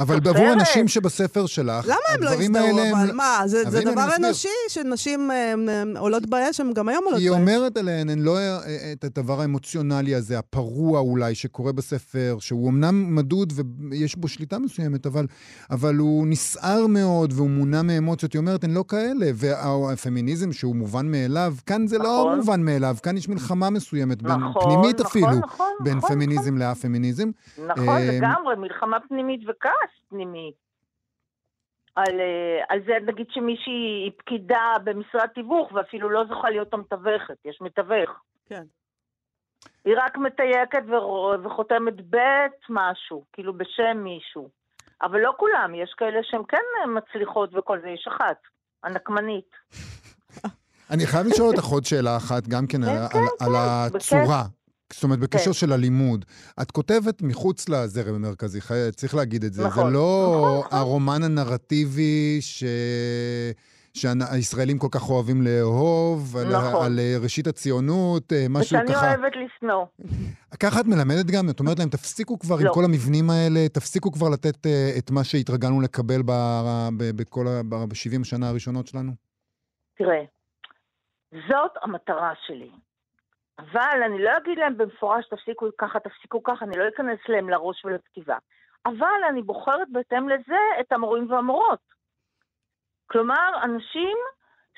אבל. 0.00 0.20
בעבור 0.20 0.46
הנשים 0.46 0.88
שבספר 0.88 1.46
שלך, 1.46 1.86
למה 1.86 1.96
הם 2.14 2.22
לא 2.22 2.30
יזדהו? 2.30 2.66
האלה 2.66 2.82
הם- 2.82 2.94
אבל 2.96 3.12
מה, 3.12 3.42
זה 3.46 3.62
אבל 3.62 3.70
זה 3.70 3.80
דבר. 3.84 4.08
אנושי 4.16 4.48
שנשים 4.68 5.30
אה, 5.30 5.54
אה, 5.68 6.00
עולות 6.00 6.26
באש, 6.26 6.60
הן 6.60 6.72
גם 6.72 6.88
היום 6.88 7.04
עולות 7.04 7.20
היא 7.20 7.30
באש. 7.30 7.38
אומרת 7.40 7.76
עליהן, 7.76 8.10
הן 8.10 8.18
לא 8.18 8.38
אה, 8.38 8.58
את 8.92 9.04
הדבר 9.04 9.40
האמוציונלי 9.40 10.14
הזה, 10.14 10.38
הפרוע 10.38 11.00
אולי, 11.00 11.34
שקורה 11.34 11.72
בספר, 11.72 12.36
שהוא 12.40 12.70
אמנם 12.70 13.14
מדוד 13.14 13.52
ויש 13.90 14.16
בו 14.16 14.28
שליטה 14.28 14.58
מסוימת, 14.58 15.06
אבל, 15.06 15.26
אבל 15.70 15.96
הוא 15.96 16.26
נסער 16.26 16.86
מאוד 16.86 17.32
והוא 17.36 17.50
מונע 17.50 17.82
מאמוציות. 17.82 18.32
היא 18.32 18.38
אומרת, 18.40 18.64
הן 18.64 18.70
לא 18.70 18.84
כאלה. 18.88 19.26
והפמיניזם, 19.34 20.52
שהוא 20.52 20.76
מובן 20.76 21.06
מאליו, 21.10 21.54
כאן 21.66 21.86
זה 21.86 21.98
לא 21.98 22.04
נכון. 22.04 22.36
מובן 22.38 22.62
מאליו, 22.62 22.96
כאן 23.02 23.16
יש 23.16 23.28
מלחמה 23.28 23.70
מסוימת, 23.70 24.22
בין, 24.22 24.32
נכון, 24.32 24.62
פנימית 24.62 25.00
נכון, 25.00 25.06
אפילו, 25.06 25.38
נכון, 25.46 25.66
בין 25.80 25.96
נכון, 25.96 26.10
פמיניזם 26.10 26.56
לאפמיניזם. 26.58 27.30
נכון, 27.66 27.88
אה, 27.88 28.12
לגמרי, 28.12 28.56
מלחמה 28.58 28.96
פנימית 29.08 29.40
וכעס 29.50 29.87
פנימי. 30.08 30.52
על, 31.94 32.20
אה, 32.20 32.64
על 32.68 32.80
זה 32.86 32.92
נגיד 33.06 33.26
שמישהי 33.30 33.72
היא 34.04 34.10
פקידה 34.16 34.72
במשרד 34.84 35.26
תיווך 35.34 35.72
ואפילו 35.72 36.10
לא 36.10 36.24
זוכה 36.28 36.50
להיות 36.50 36.74
המתווכת, 36.74 37.36
יש 37.44 37.58
מתווך. 37.60 38.10
כן. 38.46 38.62
היא 39.84 39.94
רק 39.96 40.16
מתייקת 40.18 40.82
ור- 40.88 41.34
וחותמת 41.44 41.96
בית 42.00 42.60
משהו, 42.68 43.24
כאילו 43.32 43.58
בשם 43.58 43.96
מישהו. 44.04 44.48
אבל 45.02 45.20
לא 45.20 45.32
כולם, 45.36 45.74
יש 45.74 45.94
כאלה 45.96 46.20
שהן 46.22 46.42
כן 46.48 46.90
מצליחות 46.96 47.50
וכל 47.54 47.80
זה, 47.80 47.88
יש 47.88 48.08
אחת, 48.08 48.36
הנקמנית. 48.84 49.50
אני 50.92 51.06
חייב 51.06 51.26
לשאול 51.26 51.48
אותך 51.48 51.64
עוד 51.64 51.84
שאלה 51.84 52.16
אחת, 52.16 52.48
גם 52.48 52.66
כן 52.66 52.82
על, 52.82 52.88
כן, 53.12 53.18
על, 53.18 53.26
כן, 53.38 53.44
על. 53.44 53.52
הצורה. 53.96 54.42
זאת 54.92 55.04
אומרת, 55.04 55.18
בקשר 55.18 55.44
כן. 55.44 55.52
של 55.52 55.72
הלימוד. 55.72 56.24
את 56.62 56.70
כותבת 56.70 57.22
מחוץ 57.22 57.68
לזרם 57.68 58.14
המרכזי, 58.14 58.60
חי- 58.60 58.74
צריך 58.96 59.14
להגיד 59.14 59.44
את 59.44 59.52
זה. 59.52 59.66
נכון, 59.66 59.86
זה 59.86 59.90
לא 59.98 60.34
נכון, 60.38 60.58
נכון. 60.58 60.78
הרומן 60.78 61.22
הנרטיבי 61.22 62.38
ש... 62.40 62.64
שהישראלים 63.94 64.78
כל 64.78 64.88
כך 64.90 65.10
אוהבים 65.10 65.42
לאהוב, 65.42 66.36
על, 66.36 66.56
נכון. 66.56 66.86
על 66.86 66.98
אה, 66.98 67.16
ראשית 67.22 67.46
הציונות, 67.46 68.32
אה, 68.32 68.46
משהו 68.50 68.76
ושאני 68.78 68.88
ככה. 68.94 69.06
אוהבת 69.14 69.32
לשנוא. 69.36 69.84
ככה 70.60 70.80
את 70.80 70.86
מלמדת 70.86 71.26
גם? 71.26 71.50
את 71.50 71.60
אומרת 71.60 71.78
להם, 71.78 71.88
תפסיקו 71.88 72.38
כבר 72.38 72.58
עם 72.58 72.64
לא. 72.66 72.72
כל 72.74 72.84
המבנים 72.84 73.30
האלה, 73.30 73.68
תפסיקו 73.68 74.12
כבר 74.12 74.28
לתת 74.28 74.66
אה, 74.66 74.94
את 74.98 75.10
מה 75.10 75.24
שהתרגלנו 75.24 75.80
לקבל 75.80 76.22
ב- 76.26 76.88
ב- 76.96 77.16
בכל 77.16 77.46
ה- 77.48 77.62
ב-70 77.62 78.20
השנה 78.20 78.48
הראשונות 78.48 78.86
שלנו? 78.86 79.12
תראה, 79.98 80.20
זאת 81.32 81.70
המטרה 81.82 82.32
שלי. 82.46 82.70
אבל 83.58 84.02
אני 84.06 84.22
לא 84.22 84.36
אגיד 84.36 84.58
להם 84.58 84.76
במפורש, 84.76 85.28
תפסיקו 85.28 85.66
ככה, 85.78 86.00
תפסיקו 86.00 86.42
ככה, 86.42 86.64
אני 86.64 86.78
לא 86.78 86.88
אכנס 86.88 87.18
להם 87.28 87.48
לראש 87.48 87.84
ולכתיבה. 87.84 88.36
אבל 88.86 89.20
אני 89.28 89.42
בוחרת 89.42 89.88
בהתאם 89.92 90.28
לזה 90.28 90.58
את 90.80 90.92
המורים 90.92 91.30
והמורות. 91.30 91.80
כלומר, 93.06 93.62
אנשים 93.62 94.16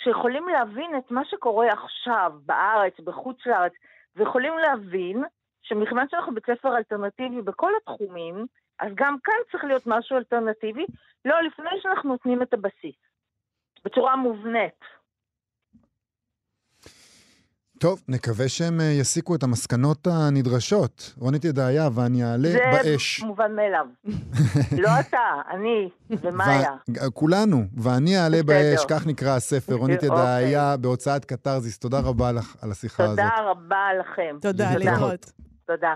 שיכולים 0.05 0.49
להבין 0.49 0.99
את 0.99 1.11
מה 1.11 1.25
שקורה 1.25 1.69
עכשיו 1.69 2.33
בארץ, 2.47 3.01
בחוץ 3.01 3.47
לארץ, 3.47 3.73
ויכולים 4.17 4.59
להבין 4.59 5.25
שמכיוון 5.63 6.09
שאנחנו 6.09 6.35
בית 6.35 6.47
ספר 6.47 6.77
אלטרנטיבי 6.77 7.43
בכל 7.43 7.73
התחומים, 7.77 8.47
אז 8.79 8.93
גם 8.95 9.17
כאן 9.25 9.35
צריך 9.53 9.65
להיות 9.65 9.83
משהו 9.87 10.17
אלטרנטיבי, 10.17 10.87
לא 11.25 11.43
לפני 11.43 11.71
שאנחנו 11.83 12.11
נותנים 12.11 12.43
את 12.43 12.55
הבסיס, 12.55 12.97
בצורה 13.85 14.17
מובנית. 14.17 15.00
טוב, 17.81 18.03
נקווה 18.09 18.49
שהם 18.49 18.81
אה, 18.81 18.85
יסיקו 18.85 19.35
את 19.35 19.43
המסקנות 19.43 20.07
הנדרשות. 20.07 21.15
רונית 21.19 21.45
ידעיה, 21.45 21.89
ואני 21.95 22.25
אעלה 22.25 22.49
זה 22.53 22.59
באש. 22.73 23.23
מובן 23.23 23.57
מאליו. 23.57 23.87
לא 24.85 24.89
אתה, 25.01 25.19
אני 25.51 25.89
ומאיה. 26.11 26.73
כולנו, 27.15 27.65
ואני 27.77 28.19
אעלה. 28.19 28.43
באש, 28.43 28.85
כך 28.89 29.07
נקרא 29.07 29.37
הספר. 29.37 29.75
רונית 29.75 30.05
אוקיי. 30.05 30.09
ידעיה 30.09 30.77
בהוצאת 30.77 31.25
קתרזיס. 31.25 31.79
תודה 31.79 32.01
רבה 32.01 32.33
לך 32.33 32.57
על 32.63 32.71
השיחה 32.71 33.05
הזאת. 33.05 33.17
תודה 33.17 33.51
רבה 33.51 33.89
לכם. 34.01 34.37
תודה. 34.41 34.77
להתראות. 34.77 35.33
תודה. 35.67 35.95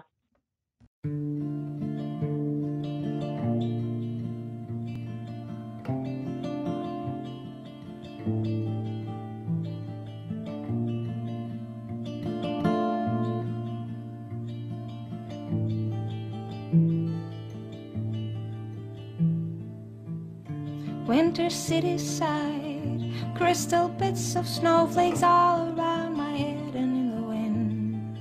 Winter 21.14 21.48
city 21.48 21.96
side, 21.96 23.00
crystal 23.36 23.86
bits 23.86 24.34
of 24.34 24.48
snowflakes 24.48 25.22
all 25.22 25.60
around 25.68 26.16
my 26.16 26.32
head 26.32 26.74
and 26.74 26.92
in 26.98 27.10
the 27.14 27.22
wind. 27.22 28.18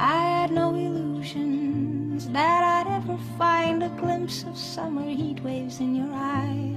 I 0.00 0.16
had 0.38 0.50
no 0.52 0.74
illusions 0.74 2.30
that 2.30 2.64
I'd 2.74 2.90
ever 2.90 3.18
find 3.36 3.82
a 3.82 3.90
glimpse 4.00 4.44
of 4.44 4.56
summer 4.56 5.06
heat 5.06 5.40
waves 5.40 5.80
in 5.80 5.94
your 5.94 6.10
eyes. 6.10 6.72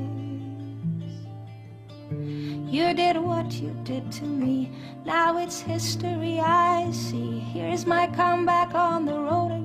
You 2.70 2.94
did 2.94 3.16
what 3.16 3.54
you 3.54 3.74
did 3.86 4.12
to 4.12 4.26
me, 4.26 4.74
now 5.06 5.38
it's 5.38 5.62
history 5.62 6.42
I 6.42 6.92
see. 6.92 7.40
Here's 7.40 7.86
my 7.86 8.08
comeback 8.08 8.76
on 8.76 9.06
the 9.06 9.18
road. 9.18 9.59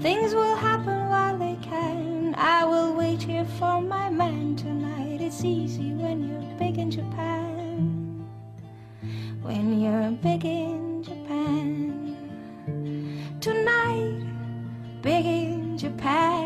Things 0.00 0.32
will 0.32 0.54
happen 0.54 1.08
while 1.08 1.36
they 1.36 1.56
can. 1.60 2.32
I 2.36 2.64
will 2.64 2.94
wait 2.94 3.20
here 3.20 3.44
for 3.58 3.80
my 3.80 4.08
man 4.08 4.54
tonight. 4.54 5.20
It's 5.20 5.44
easy 5.44 5.92
when 5.92 6.22
you're 6.28 6.56
big 6.56 6.78
in 6.78 6.88
Japan. 6.88 8.24
When 9.42 9.80
you're 9.80 10.12
big 10.22 10.44
in 10.44 11.02
Japan. 11.02 12.16
Tonight, 13.40 14.22
big 15.02 15.26
in 15.26 15.76
Japan. 15.76 16.37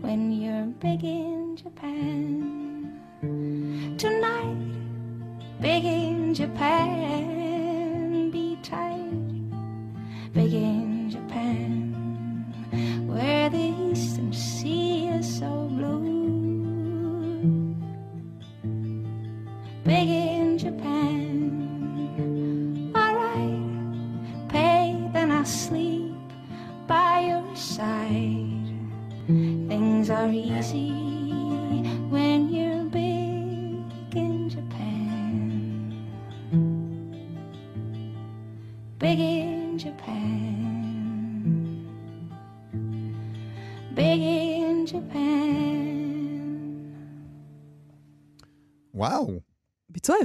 When 0.00 0.32
you're 0.32 0.66
big 0.80 1.04
in 1.04 1.56
Japan. 1.56 3.00
Tonight, 3.98 4.56
big 5.60 5.84
in 5.84 6.34
Japan. 6.34 7.55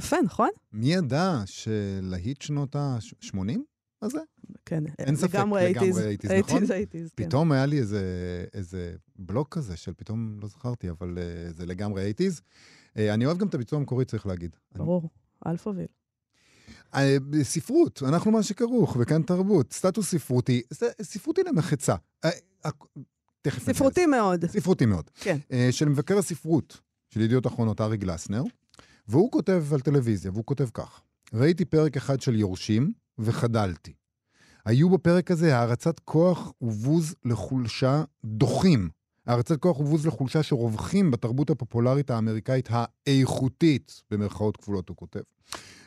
יפה, 0.02 0.22
נכון? 0.26 0.50
מי 0.74 0.94
ידע 0.94 1.42
שלהיט 1.46 2.42
שנות 2.42 2.76
ה-80 2.76 3.38
הזה? 4.02 4.20
כן, 4.66 4.84
אין 5.00 5.16
ספק, 5.16 5.36
לגמרי 5.36 5.70
לגמרי 5.70 5.92
80s. 5.92 6.26
80s, 6.26 6.34
נכון? 6.40 6.64
80s, 6.64 6.68
80s, 6.68 6.70
כן. 7.16 7.26
פתאום 7.26 7.52
היה 7.52 7.66
לי 7.66 7.80
איזה, 7.80 8.04
איזה 8.54 8.96
בלוק 9.16 9.56
כזה 9.56 9.78
של 9.78 9.94
פתאום, 9.94 10.38
לא 10.42 10.48
זכרתי, 10.48 10.90
אבל 10.90 11.18
uh, 11.18 11.54
זה 11.58 11.66
לגמרי 11.66 12.12
80's. 12.12 12.40
Uh, 12.40 13.00
אני 13.14 13.26
אוהב 13.26 13.38
גם 13.38 13.48
את 13.48 13.54
הביצוע 13.54 13.80
המקורי, 13.80 14.06
צריך 14.06 14.28
להגיד. 14.28 14.56
ברור, 14.76 15.10
אלפאוויל. 15.48 15.86
אני, 16.94 17.18
uh, 17.18 17.44
ספרות, 17.44 18.04
אנחנו 18.08 18.32
מה 18.32 18.44
שכרוך, 18.44 18.98
וכאן 19.00 19.22
תרבות. 19.22 19.74
סטטוס 19.74 20.12
ספרותי, 20.12 20.62
ספרותי 21.02 21.42
למחצה. 21.44 21.96
תכף 23.42 23.64
ספרותי 23.64 24.06
מאוד. 24.06 24.46
ספרותי 24.46 24.86
מאוד. 24.86 25.10
כן. 25.16 25.38
של 25.72 25.90
מבקר 25.90 26.18
הספרות 26.18 26.82
של 27.10 27.22
ידיעות 27.22 27.48
אחרונות, 27.48 27.82
ארי 27.82 27.98
גלסנר, 27.98 28.44
והוא 29.12 29.32
כותב 29.32 29.64
על 29.74 29.80
טלוויזיה, 29.80 30.32
והוא 30.32 30.46
כותב 30.46 30.68
כך: 30.74 31.02
ראיתי 31.34 31.66
פרק 31.66 31.98
אחד 31.98 32.22
של 32.22 32.36
יורשים 32.36 32.92
וחדלתי. 33.20 33.94
היו 34.66 34.90
בפרק 34.90 35.32
הזה 35.32 35.58
הערצת 35.58 36.00
כוח 36.00 36.54
ובוז 36.62 37.16
לחולשה 37.26 38.04
דוחים. 38.26 38.90
הערצת 39.28 39.60
כוח 39.60 39.80
ובוז 39.80 40.08
לחולשה 40.08 40.44
שרווחים 40.44 41.12
בתרבות 41.12 41.50
הפופולרית 41.50 42.10
האמריקאית 42.10 42.70
האיכותית, 42.72 44.02
במרכאות 44.12 44.58
כפולות 44.58 44.90
הוא 44.90 44.98
כותב. 44.98 45.22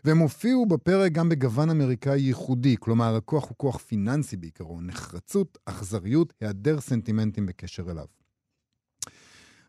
והם 0.05 0.18
הופיעו 0.18 0.66
בפרק 0.66 1.12
גם 1.12 1.29
בגוון 1.29 1.70
אמריקאי 1.70 2.20
ייחודי, 2.20 2.77
כלומר 2.81 3.16
הכוח 3.16 3.49
הוא 3.49 3.57
כוח 3.57 3.77
פיננסי 3.77 4.37
בעיקרו, 4.37 4.81
נחרצות, 4.81 5.59
אכזריות, 5.64 6.33
היעדר 6.41 6.81
סנטימנטים 6.81 7.47
בקשר 7.47 7.91
אליו. 7.91 8.07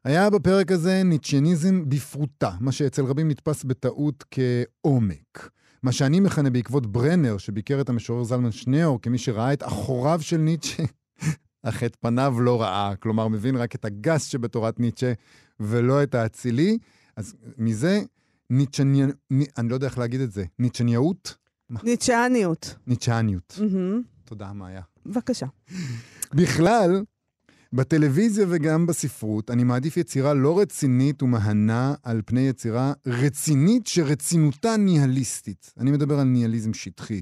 היה 0.05 0.29
בפרק 0.29 0.71
הזה 0.71 1.03
ניטשניזם 1.03 1.89
בפרוטה, 1.89 2.51
מה 2.59 2.71
שאצל 2.71 3.05
רבים 3.05 3.27
נתפס 3.27 3.63
בטעות 3.63 4.23
כעומק. 4.31 5.49
מה 5.83 5.91
שאני 5.91 6.19
מכנה 6.19 6.49
בעקבות 6.49 6.87
ברנר, 6.87 7.37
שביקר 7.37 7.81
את 7.81 7.89
המשורר 7.89 8.23
זלמן 8.23 8.51
שניאור 8.51 9.01
כמי 9.01 9.17
שראה 9.17 9.53
את 9.53 9.63
אחוריו 9.63 10.21
של 10.21 10.37
ניטשה, 10.37 10.83
אך 11.63 11.83
את 11.83 11.95
פניו 11.99 12.35
לא 12.41 12.61
ראה. 12.61 12.95
כלומר, 12.95 13.27
מבין 13.27 13.55
רק 13.55 13.75
את 13.75 13.85
הגס 13.85 14.25
שבתורת 14.25 14.79
ניטשה, 14.79 15.13
ולא 15.59 16.03
את 16.03 16.15
האצילי. 16.15 16.77
אז 17.15 17.35
מזה, 17.57 18.01
ניטשניה... 18.49 19.07
אני 19.57 19.69
לא 19.69 19.73
יודע 19.73 19.87
איך 19.87 19.97
להגיד 19.97 20.21
את 20.21 20.31
זה. 20.31 20.45
ניטשניאות? 20.59 21.35
ניטשאניות. 21.69 22.75
ניטשניות. 22.87 23.59
מהמם. 23.61 24.01
תודה, 24.25 24.53
מאיה. 24.53 24.81
בבקשה. 25.05 25.45
בכלל, 26.33 27.03
בטלוויזיה 27.75 28.45
וגם 28.49 28.85
בספרות, 28.85 29.51
אני 29.51 29.63
מעדיף 29.63 29.97
יצירה 29.97 30.33
לא 30.33 30.59
רצינית 30.59 31.23
ומהנה 31.23 31.93
על 32.03 32.21
פני 32.25 32.41
יצירה 32.41 32.93
רצינית 33.07 33.87
שרצינותה 33.87 34.77
ניהליסטית. 34.77 35.73
אני 35.77 35.91
מדבר 35.91 36.19
על 36.19 36.27
ניהליזם 36.27 36.73
שטחי, 36.73 37.21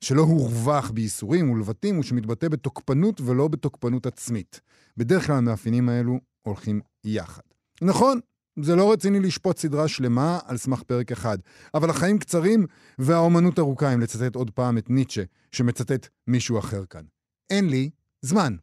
שלא 0.00 0.22
הורווח 0.22 0.90
בייסורים 0.90 1.50
ולבטים 1.50 1.98
ושמתבטא 1.98 2.48
בתוקפנות 2.48 3.20
ולא 3.20 3.48
בתוקפנות 3.48 4.06
עצמית. 4.06 4.60
בדרך 4.96 5.26
כלל 5.26 5.36
המאפיינים 5.36 5.88
האלו 5.88 6.20
הולכים 6.42 6.80
יחד. 7.04 7.42
נכון, 7.82 8.20
זה 8.58 8.76
לא 8.76 8.92
רציני 8.92 9.20
לשפוט 9.20 9.58
סדרה 9.58 9.88
שלמה 9.88 10.38
על 10.46 10.56
סמך 10.56 10.82
פרק 10.82 11.12
אחד, 11.12 11.38
אבל 11.74 11.90
החיים 11.90 12.18
קצרים 12.18 12.66
והאומנות 12.98 13.58
ארוכה, 13.58 13.94
אם 13.94 14.00
לצטט 14.00 14.34
עוד 14.34 14.50
פעם 14.50 14.78
את 14.78 14.90
ניטשה, 14.90 15.22
שמצטט 15.52 16.08
מישהו 16.26 16.58
אחר 16.58 16.84
כאן. 16.84 17.04
אין 17.50 17.68
לי 17.68 17.90
זמן. 18.22 18.56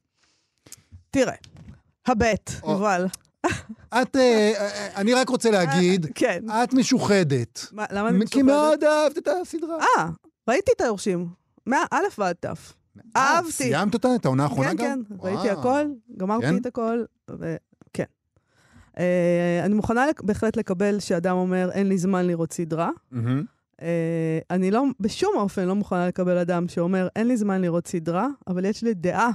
תראה, 1.12 1.34
הבט. 2.08 2.52
יובל. 2.64 3.06
את, 4.02 4.16
אה, 4.16 4.52
אה, 4.58 4.96
אני 4.96 5.14
רק 5.14 5.30
רוצה 5.30 5.52
להגיד, 5.52 6.06
כן. 6.16 6.44
את 6.64 6.74
משוחדת. 6.74 7.66
מה, 7.72 7.86
למה 7.92 8.10
אני 8.10 8.20
כי 8.20 8.24
משוחדת? 8.26 8.46
מאוד 8.46 8.84
אהבת 8.84 9.18
את 9.18 9.28
הסדרה. 9.28 9.78
אה, 9.80 10.10
ראיתי 10.50 10.72
את 10.76 10.82
היורשים. 10.82 11.28
מא' 11.68 11.86
ועד 12.18 12.36
ת'. 12.40 12.46
אה, 12.46 12.56
אהבתי. 13.16 13.52
סיימת 13.52 13.94
אותה? 13.94 14.16
את 14.16 14.26
העונה 14.26 14.44
האחרונה 14.44 14.70
כן, 14.70 14.76
גם? 14.78 15.02
כן, 15.10 15.16
וואו. 15.16 15.34
ראיתי 15.34 15.50
הכל, 15.50 15.86
גמרתי 16.18 16.46
כן? 16.46 16.58
את 16.58 16.66
הכל, 16.66 17.04
וכן. 17.30 18.04
אה, 19.00 19.62
אני 19.64 19.74
מוכנה 19.74 20.06
בהחלט 20.24 20.58
לקבל 20.58 21.00
שאדם 21.00 21.36
אומר, 21.36 21.70
אין 21.72 21.88
לי 21.88 21.98
זמן 21.98 22.28
לראות 22.28 22.54
סדרה. 22.54 22.90
אה, 23.82 24.40
אני 24.50 24.72
לא, 24.72 24.84
בשום 25.00 25.34
אופן 25.36 25.66
לא 25.66 25.76
מוכנה 25.76 26.08
לקבל 26.08 26.38
אדם 26.38 26.68
שאומר, 26.68 27.08
אין 27.16 27.28
לי 27.28 27.38
זמן 27.38 27.62
לראות 27.62 27.88
סדרה, 27.88 28.28
אבל 28.48 28.66
יש 28.66 28.84
לי 28.84 28.94
דעה 28.94 29.32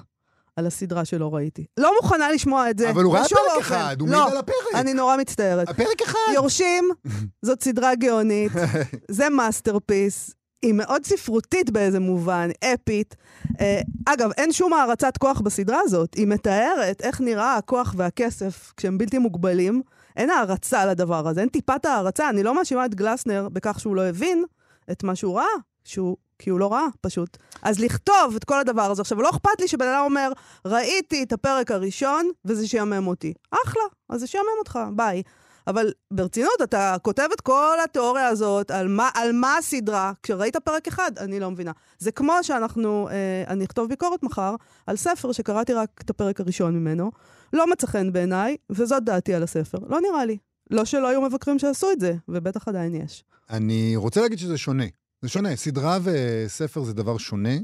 על 0.57 0.67
הסדרה 0.67 1.05
שלא 1.05 1.35
ראיתי. 1.35 1.65
לא 1.77 1.93
מוכנה 2.03 2.31
לשמוע 2.31 2.71
את 2.71 2.79
זה. 2.79 2.91
אבל 2.91 3.03
הוא 3.03 3.15
ראה 3.15 3.29
פרק 3.29 3.39
אופן. 3.57 3.61
אחד, 3.61 3.97
הוא 4.01 4.09
לא, 4.09 4.19
מעיד 4.19 4.33
על 4.33 4.39
הפרק. 4.39 4.75
אני 4.75 4.95
נורא 4.95 5.17
מצטערת. 5.17 5.69
הפרק 5.69 6.03
אחד. 6.03 6.19
יורשים, 6.35 6.91
זאת 7.47 7.63
סדרה 7.63 7.95
גאונית, 7.95 8.53
זה 9.11 9.29
masterpiece. 9.29 10.31
היא 10.63 10.75
מאוד 10.75 11.05
ספרותית 11.05 11.71
באיזה 11.71 12.01
מובן, 12.01 12.49
אפית. 12.75 13.17
אה, 13.61 13.81
אגב, 14.07 14.31
אין 14.37 14.53
שום 14.53 14.73
הערצת 14.73 15.17
כוח 15.17 15.41
בסדרה 15.41 15.81
הזאת. 15.85 16.15
היא 16.15 16.27
מתארת 16.27 17.01
איך 17.01 17.21
נראה 17.21 17.57
הכוח 17.57 17.95
והכסף 17.99 18.73
כשהם 18.77 18.99
בלתי 18.99 19.19
מוגבלים. 19.19 19.83
אין 20.17 20.31
הערצה 20.31 20.87
לדבר 20.87 21.29
הזה, 21.29 21.41
אין 21.41 21.49
טיפת 21.49 21.85
הערצה. 21.85 22.31
אני 22.31 22.43
לא 22.43 22.55
מאשימה 22.55 22.87
את 22.87 22.95
גלסנר 22.95 23.49
בכך 23.53 23.81
שהוא 23.81 23.97
לא 23.97 24.03
הבין 24.03 24.45
את 24.91 25.05
מה 25.05 25.15
שהוא 25.15 25.37
ראה, 25.37 25.47
שהוא, 25.85 26.17
כי 26.45 26.51
הוא 26.51 26.61
לא 26.61 26.73
ראה, 26.73 26.87
פשוט. 27.01 27.37
אז 27.63 27.81
לכתוב 27.81 28.35
את 28.37 28.45
כל 28.45 28.61
הדבר 28.61 28.83
הזה. 28.83 29.03
עכשיו, 29.03 29.23
לא 29.23 29.31
אכפת 29.31 29.61
לי 29.61 29.69
שבן 29.69 29.87
אדם 29.87 30.01
אומר, 30.05 30.33
ראיתי 30.65 31.23
את 31.23 31.33
הפרק 31.33 31.71
הראשון, 31.71 32.31
וזה 32.45 32.69
שיאמם 32.69 33.07
אותי. 33.07 33.35
אחלה, 33.65 33.83
אז 34.09 34.21
זה 34.21 34.27
שיאמם 34.27 34.59
אותך, 34.59 34.79
ביי. 34.97 35.23
אבל 35.67 35.93
ברצינות, 36.11 36.63
אתה 36.63 36.97
כותב 37.03 37.29
את 37.35 37.41
כל 37.41 37.77
התיאוריה 37.85 38.27
הזאת 38.29 38.71
על 38.71 38.89
מה, 38.89 39.11
על 39.15 39.33
מה 39.33 39.57
הסדרה, 39.57 40.13
כשראית 40.23 40.57
פרק 40.57 40.89
אחד, 40.89 41.11
אני 41.19 41.41
לא 41.41 41.51
מבינה. 41.51 41.73
זה 41.99 42.13
כמו 42.13 42.35
שאנחנו, 42.43 43.09
אה, 43.09 43.45
אני 43.49 43.65
אכתוב 43.65 43.89
ביקורת 43.89 44.23
מחר 44.23 44.55
על 44.87 44.97
ספר 44.97 45.33
שקראתי 45.33 45.73
רק 45.73 45.89
את 46.05 46.11
הפרק 46.11 46.41
הראשון 46.41 46.75
ממנו, 46.75 47.11
לא 47.53 47.67
מצא 47.71 47.87
חן 47.87 48.13
בעיניי, 48.13 48.57
וזאת 48.71 49.05
דעתי 49.05 49.35
על 49.35 49.43
הספר. 49.43 49.79
לא 49.89 50.01
נראה 50.01 50.25
לי. 50.25 50.39
לא 50.71 50.85
שלא 50.85 51.09
היו 51.09 51.21
מבקרים 51.21 51.59
שעשו 51.59 51.91
את 51.91 52.01
זה, 52.01 52.15
ובטח 52.29 52.69
עדיין 52.69 52.95
יש. 52.95 53.25
אני 53.51 53.97
רוצה 53.97 54.21
להגיד 54.21 54.39
שזה 54.39 54.59
שונה. 54.59 54.85
זה 55.25 55.29
שונה. 55.29 55.57
סדרה 55.57 55.99
וספר 56.03 56.83
זה 56.83 56.95
דבר 56.95 57.19
שונה. 57.19 57.57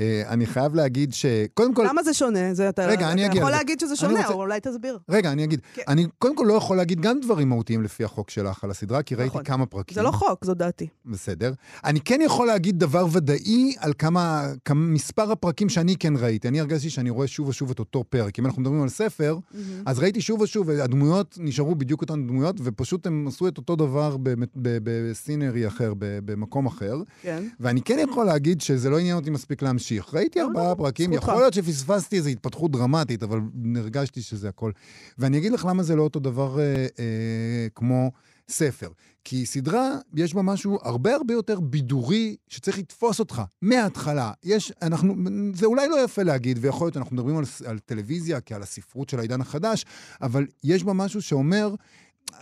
אה, 0.00 0.22
אני 0.28 0.46
חייב 0.46 0.74
להגיד 0.74 1.12
ש... 1.12 1.26
קודם 1.54 1.74
כל... 1.74 1.86
למה 1.88 2.02
זה 2.02 2.14
שונה? 2.14 2.54
זה 2.54 2.68
אתה, 2.68 2.86
רגע, 2.86 3.12
אני 3.12 3.26
אתה 3.26 3.38
יכול. 3.38 3.50
להגיד 3.50 3.80
שזה 3.80 3.96
שונה, 3.96 4.12
רוצה- 4.16 4.26
אבל 4.28 4.34
אולי 4.34 4.60
תסביר. 4.60 4.98
רגע, 5.08 5.32
אני 5.32 5.44
אגיד. 5.44 5.60
כן. 5.74 5.82
אני 5.88 6.06
קודם 6.18 6.36
כל 6.36 6.44
לא 6.48 6.54
יכול 6.54 6.76
להגיד 6.76 7.00
גם 7.00 7.20
דברים 7.20 7.48
מהותיים 7.48 7.82
לפי 7.82 8.04
החוק 8.04 8.30
שלך 8.30 8.64
על 8.64 8.70
הסדרה, 8.70 9.02
כי 9.02 9.14
ראיתי 9.14 9.28
נכון. 9.30 9.44
כמה 9.44 9.66
פרקים. 9.66 9.94
זה 9.94 10.02
לא 10.02 10.10
חוק, 10.10 10.44
זו 10.44 10.54
דעתי. 10.54 10.86
בסדר. 11.06 11.52
אני 11.84 12.00
כן 12.00 12.20
יכול 12.24 12.46
להגיד 12.46 12.78
דבר 12.78 13.06
ודאי 13.12 13.74
על 13.78 13.92
כמה, 13.98 14.46
כמה 14.64 14.80
מספר 14.86 15.32
הפרקים 15.32 15.68
שאני 15.68 15.96
כן 15.96 16.14
ראיתי. 16.16 16.48
אני 16.48 16.60
הרגשתי 16.60 16.90
שאני 16.90 17.10
רואה 17.10 17.26
שוב 17.26 17.48
ושוב 17.48 17.70
את 17.70 17.78
אותו 17.78 18.04
פרק. 18.04 18.38
אם 18.38 18.46
אנחנו 18.46 18.62
מדברים 18.62 18.82
על 18.82 18.88
ספר, 18.88 19.38
אז 19.86 19.98
ראיתי 19.98 20.20
שוב 20.20 20.40
ושוב, 20.40 20.68
והדמויות 20.68 21.38
נשארו 21.40 21.74
בדיוק 21.74 22.00
אותן 22.00 22.26
דמויות, 22.26 22.56
ופשוט 22.64 23.06
הם 23.06 23.24
עשו 23.28 23.48
את 23.48 23.58
אותו 23.58 23.76
דבר 23.76 24.16
בסינרי 24.62 25.66
אחר, 25.66 25.92
במקום 25.98 26.66
אחר. 26.66 26.96
כן. 27.22 27.42
ואני 27.60 27.82
כן 27.82 27.98
יכול 28.10 28.26
להגיד 28.26 28.60
שזה 28.60 28.90
לא 28.90 28.98
עניין 28.98 29.16
אותי 29.16 29.30
מספיק 29.30 29.62
להמשיך. 29.62 29.85
ראיתי 30.12 30.38
לא, 30.38 30.44
ארבעה 30.44 30.68
לא, 30.68 30.74
פרקים. 30.74 31.12
יכול 31.12 31.34
להיות 31.34 31.54
שפספסתי 31.54 32.16
איזו 32.16 32.28
התפתחות 32.28 32.70
דרמטית, 32.70 33.22
אבל 33.22 33.40
הרגשתי 33.76 34.22
שזה 34.22 34.48
הכל. 34.48 34.70
ואני 35.18 35.38
אגיד 35.38 35.52
לך 35.52 35.64
למה 35.64 35.82
זה 35.82 35.96
לא 35.96 36.02
אותו 36.02 36.20
דבר 36.20 36.60
אה, 36.60 36.86
אה, 36.98 37.66
כמו 37.74 38.10
ספר. 38.48 38.88
כי 39.24 39.46
סדרה, 39.46 39.98
יש 40.14 40.34
בה 40.34 40.42
משהו 40.42 40.78
הרבה 40.82 41.14
הרבה 41.14 41.34
יותר 41.34 41.60
בידורי, 41.60 42.36
שצריך 42.48 42.78
לתפוס 42.78 43.18
אותך 43.18 43.42
מההתחלה. 43.62 44.32
יש, 44.44 44.72
אנחנו, 44.82 45.14
זה 45.54 45.66
אולי 45.66 45.88
לא 45.88 46.04
יפה 46.04 46.22
להגיד, 46.22 46.58
ויכול 46.60 46.86
להיות, 46.86 46.96
אנחנו 46.96 47.16
מדברים 47.16 47.36
על, 47.36 47.44
על 47.66 47.78
טלוויזיה 47.78 48.40
כעל 48.40 48.62
הספרות 48.62 49.08
של 49.08 49.18
העידן 49.18 49.40
החדש, 49.40 49.84
אבל 50.22 50.46
יש 50.64 50.84
בה 50.84 50.92
משהו 50.92 51.22
שאומר, 51.22 51.74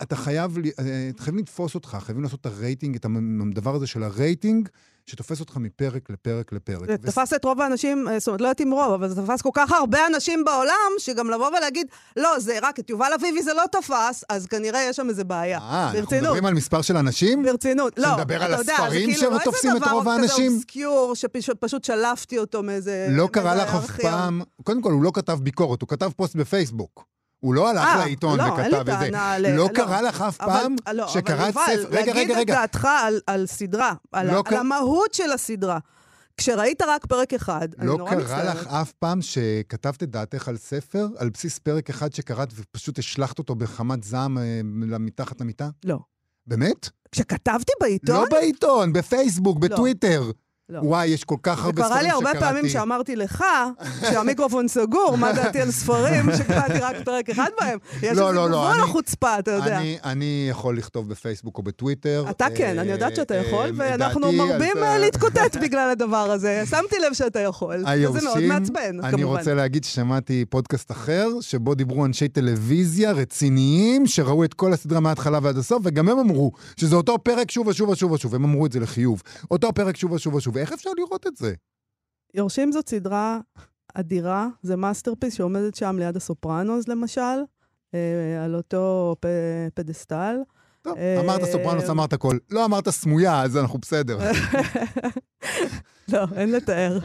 אתה 0.02 0.16
חייב, 0.16 0.56
אה, 0.78 1.10
חייבים 1.18 1.42
לתפוס 1.42 1.74
אותך, 1.74 1.96
חייבים 2.00 2.22
לעשות 2.22 2.40
את 2.40 2.46
הרייטינג, 2.46 2.96
את 2.96 3.06
הדבר 3.50 3.74
הזה 3.74 3.86
של 3.86 4.02
הרייטינג, 4.02 4.68
שתופס 5.06 5.40
אותך 5.40 5.56
מפרק 5.56 6.10
לפרק 6.10 6.52
לפרק. 6.52 6.86
זה 6.86 6.96
וס- 7.02 7.14
תפס 7.14 7.32
את 7.32 7.44
רוב 7.44 7.60
האנשים, 7.60 8.08
אה, 8.08 8.18
זאת 8.18 8.28
אומרת, 8.28 8.40
לא 8.40 8.46
יודעת 8.46 8.60
אם 8.60 8.70
רוב, 8.70 8.92
אבל 8.92 9.08
זה 9.08 9.22
תפס 9.22 9.42
כל 9.42 9.50
כך 9.54 9.72
הרבה 9.72 10.06
אנשים 10.06 10.44
בעולם, 10.44 10.72
שגם 10.98 11.30
לבוא 11.30 11.48
ולהגיד, 11.48 11.86
לא, 12.16 12.38
זה 12.38 12.58
רק 12.62 12.78
את 12.80 12.90
יובל 12.90 13.10
אביבי 13.14 13.42
זה 13.42 13.52
לא 13.54 13.62
תפס, 13.72 14.24
אז 14.28 14.46
כנראה 14.46 14.82
יש 14.82 14.96
שם 14.96 15.08
איזה 15.08 15.24
בעיה. 15.24 15.58
אה, 15.58 15.90
אנחנו. 15.98 16.16
מדברים 16.16 16.46
על 16.46 16.54
מספר 16.54 16.82
של 16.82 16.96
אנשים? 16.96 17.42
ברצינות, 17.42 17.98
לא, 17.98 18.08
שנדבר 18.16 18.42
על 18.42 18.64
זה 18.64 18.72
הספרים 18.72 19.14
כאילו 19.14 19.40
שתופסים 19.40 19.70
לא 19.70 19.76
את 19.76 19.82
איזה 19.82 19.92
רוב 19.92 20.02
דבר 20.02 20.12
כזה 20.12 20.20
האנשים? 20.22 20.52
אובסקיור, 20.52 21.14
שפשוט 21.14 21.84
שלפתי 21.84 22.38
אותו 22.38 22.62
מאיזה... 22.62 23.06
לא 23.10 23.28
קרה 23.32 23.54
לך 23.54 23.74
אף. 23.74 24.00
פעם, 24.00 24.40
קודם 24.64 24.82
כל, 24.82 24.92
הוא 24.92 25.02
לא 25.02 25.10
כתב 25.14 25.38
ביקורת, 25.42 25.80
הוא 25.82 25.88
כתב 25.88 26.10
פוסט 26.16 26.36
בפייסבוק. 26.36 27.13
הוא 27.44 27.54
לא 27.54 27.70
הלך 27.70 27.84
אה, 27.84 27.96
לעיתון 27.96 28.38
לא, 28.38 28.44
וכתב 28.44 28.90
את 28.90 28.98
זה. 29.00 29.10
לא 29.10 29.56
לא. 29.56 29.68
קרה 29.74 30.02
לך 30.02 30.20
אף 30.22 30.36
פעם 30.36 30.76
לא, 30.92 31.08
שקראת 31.08 31.50
ספר... 31.54 31.60
יובל, 31.72 31.96
רגע, 31.96 32.00
רגע, 32.00 32.12
להגיד 32.14 32.30
את 32.30 32.36
רגע. 32.36 32.54
דעתך 32.54 32.88
על, 33.04 33.20
על 33.26 33.46
סדרה, 33.46 33.92
על, 34.12 34.26
לא 34.32 34.38
ה- 34.38 34.42
ק- 34.42 34.52
על 34.52 34.58
המהות 34.58 35.14
של 35.14 35.32
הסדרה. 35.32 35.78
כשראית 36.36 36.82
רק 36.82 37.06
פרק 37.06 37.34
אחד, 37.34 37.68
אני 37.78 37.86
לא 37.86 37.96
נורא 37.98 38.10
קרה 38.10 38.20
מצטערת. 38.22 38.56
לך 38.56 38.66
אף 38.66 38.92
פעם 38.92 39.22
שכתבת 39.22 40.02
את 40.02 40.10
דעתך 40.10 40.48
על 40.48 40.56
ספר, 40.56 41.06
על 41.18 41.30
בסיס 41.30 41.58
פרק 41.58 41.90
אחד 41.90 42.12
שקראת 42.12 42.48
ופשוט 42.54 42.98
השלכת 42.98 43.38
אותו 43.38 43.54
בחמת 43.54 44.04
זעם 44.04 44.38
אה, 44.38 44.60
מתחת 44.98 45.40
למיטה? 45.40 45.68
לא. 45.84 45.98
באמת? 46.46 46.88
כשכתבתי 47.12 47.72
בעיתון? 47.80 48.14
לא 48.16 48.24
בעיתון, 48.30 48.92
בפייסבוק, 48.92 49.58
בטוויטר. 49.58 50.20
לא. 50.20 50.32
וואי, 50.70 51.06
יש 51.06 51.24
כל 51.24 51.36
כך 51.42 51.58
זה 51.60 51.64
הרבה 51.64 51.82
קרה 51.82 51.88
ספרים 51.88 52.02
לי 52.04 52.10
הרבה 52.10 52.30
שקראתי. 52.30 52.46
פעמים 52.46 52.68
שאמרתי 52.68 53.16
לך, 53.16 53.44
שהמיקרופון 54.00 54.68
סגור, 54.68 55.16
מה 55.18 55.32
דעתי 55.32 55.60
על 55.60 55.70
ספרים, 55.70 56.24
שקראתי 56.38 56.78
רק 56.78 56.96
פרק 57.04 57.30
אחד 57.30 57.48
בהם. 57.60 57.78
יש 57.96 58.02
לא, 58.02 58.08
איזה 58.08 58.22
לא, 58.22 58.50
לא, 58.50 58.56
גבול 58.58 58.70
אני- 58.72 58.82
לחוצפה, 58.82 59.38
אתה 59.38 59.50
יודע. 59.50 59.78
אני, 59.78 59.98
אני 60.04 60.46
יכול 60.50 60.78
לכתוב 60.78 61.08
בפייסבוק 61.08 61.58
או 61.58 61.62
בטוויטר. 61.62 62.24
אתה 62.30 62.46
כן, 62.54 62.76
אה, 62.76 62.82
אני 62.82 62.92
יודעת 62.92 63.16
שאתה 63.16 63.34
אה, 63.34 63.40
יכול, 63.40 63.64
אה, 63.66 63.70
ואנחנו 63.76 64.32
מרבים 64.32 64.72
זה. 64.74 64.82
אה, 64.82 64.98
להתקוטט 64.98 65.56
בגלל 65.62 65.90
הדבר 65.90 66.30
הזה. 66.30 66.62
שמתי 66.70 66.96
לב 67.06 67.12
שאתה 67.14 67.40
יכול. 67.40 67.84
וזה 68.08 68.20
מאוד 68.24 68.40
מעצבן, 68.40 69.00
אני 69.02 69.12
כמובן. 69.12 69.38
רוצה 69.38 69.54
להגיד 69.54 69.84
ששמעתי 69.84 70.44
פודקאסט 70.50 70.90
אחר, 70.90 71.28
שבו 71.40 71.74
דיברו 71.74 72.04
אנשי 72.04 72.28
טלוויזיה 72.28 73.12
רציניים, 73.12 74.06
שראו 74.06 74.44
את 74.44 74.54
כל 74.54 74.72
הסדרה 74.72 75.00
מההתחלה 75.00 75.38
ועד 75.42 75.56
הסוף, 75.58 75.82
וגם 75.84 76.08
הם 76.08 76.18
אמרו 76.18 76.52
שזה 76.76 76.96
אותו 76.96 77.18
פרק 77.18 77.50
שוב 77.50 77.66
ושוב 77.66 77.88
ושוב 77.88 78.12
ושוב, 78.12 78.34
הם 78.34 78.44
אמרו 78.44 78.66
את 78.66 78.72
זה 78.72 78.80
לחיוב. 78.80 79.22
אותו 79.50 79.72
פרק 79.72 79.96
שוב 79.96 80.12
ושוב 80.12 80.34
ושוב, 80.34 80.53
ואיך 80.54 80.72
אפשר 80.72 80.90
לראות 80.98 81.26
את 81.26 81.36
זה? 81.36 81.54
יורשים 82.34 82.72
זאת 82.72 82.88
סדרה 82.88 83.40
אדירה, 83.94 84.48
זה 84.62 84.76
masterpiece 84.76 85.34
שעומדת 85.34 85.74
שם 85.74 85.96
ליד 85.98 86.16
הסופרנוס, 86.16 86.88
למשל, 86.88 87.20
אה, 87.94 88.44
על 88.44 88.54
אותו 88.54 89.14
p- 89.20 89.26
pedestal. 89.74 90.36
טוב, 90.82 90.96
אה, 90.96 91.20
אמרת 91.20 91.44
סופרנוס, 91.44 91.90
אמרת 91.90 92.12
הכל. 92.12 92.38
לא 92.50 92.64
אמרת 92.64 92.88
סמויה, 92.88 93.42
אז 93.42 93.56
אנחנו 93.56 93.78
בסדר. 93.78 94.18
לא, 96.12 96.24
אין 96.36 96.52
לתאר. 96.52 96.98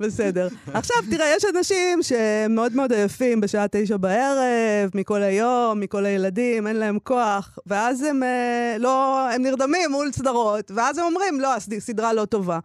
בסדר. 0.00 0.48
עכשיו, 0.74 0.96
תראה, 1.10 1.26
יש 1.36 1.44
אנשים 1.56 2.02
שמאוד 2.02 2.72
מאוד 2.72 2.92
עייפים 2.92 3.40
בשעה 3.40 3.66
תשע 3.70 3.96
בערב, 3.96 4.90
מכל 4.94 5.22
היום, 5.22 5.80
מכל 5.80 6.06
הילדים, 6.06 6.66
אין 6.66 6.76
להם 6.76 6.98
כוח, 6.98 7.58
ואז 7.66 8.02
הם 8.02 8.22
אה, 8.22 8.76
לא, 8.78 9.28
הם 9.30 9.42
נרדמים 9.42 9.90
מול 9.90 10.12
סדרות, 10.12 10.70
ואז 10.74 10.98
הם 10.98 11.04
אומרים, 11.04 11.40
לא, 11.40 11.54
הסדרה 11.54 12.12
לא 12.12 12.24
טובה. 12.24 12.58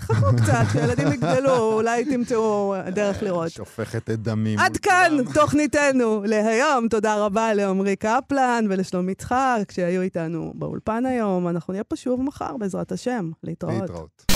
חכו 0.00 0.26
קצת, 0.36 0.64
כשילדים 0.68 1.12
יגדלו, 1.12 1.72
אולי 1.72 2.04
תמצאו 2.04 2.74
דרך 2.92 3.22
לראות. 3.22 3.50
שופכת 3.50 4.10
את 4.10 4.22
דמי. 4.22 4.56
עד 4.58 4.76
כאן. 4.76 5.16
תוכניתנו 5.34 6.22
להיום. 6.24 6.88
תודה 6.88 7.14
רבה 7.14 7.54
לעמרי 7.54 7.96
קפלן 7.96 8.64
ולשלום 8.68 9.08
יצחק 9.08 9.72
שהיו 9.72 10.02
איתנו 10.02 10.52
באולפן 10.54 11.06
היום. 11.06 11.48
אנחנו 11.48 11.72
נהיה 11.72 11.84
פה 11.84 11.96
שוב 11.96 12.22
מחר, 12.22 12.56
בעזרת 12.56 12.92
השם. 12.92 13.30
להתראות. 13.44 13.80
להתראות. 13.80 14.35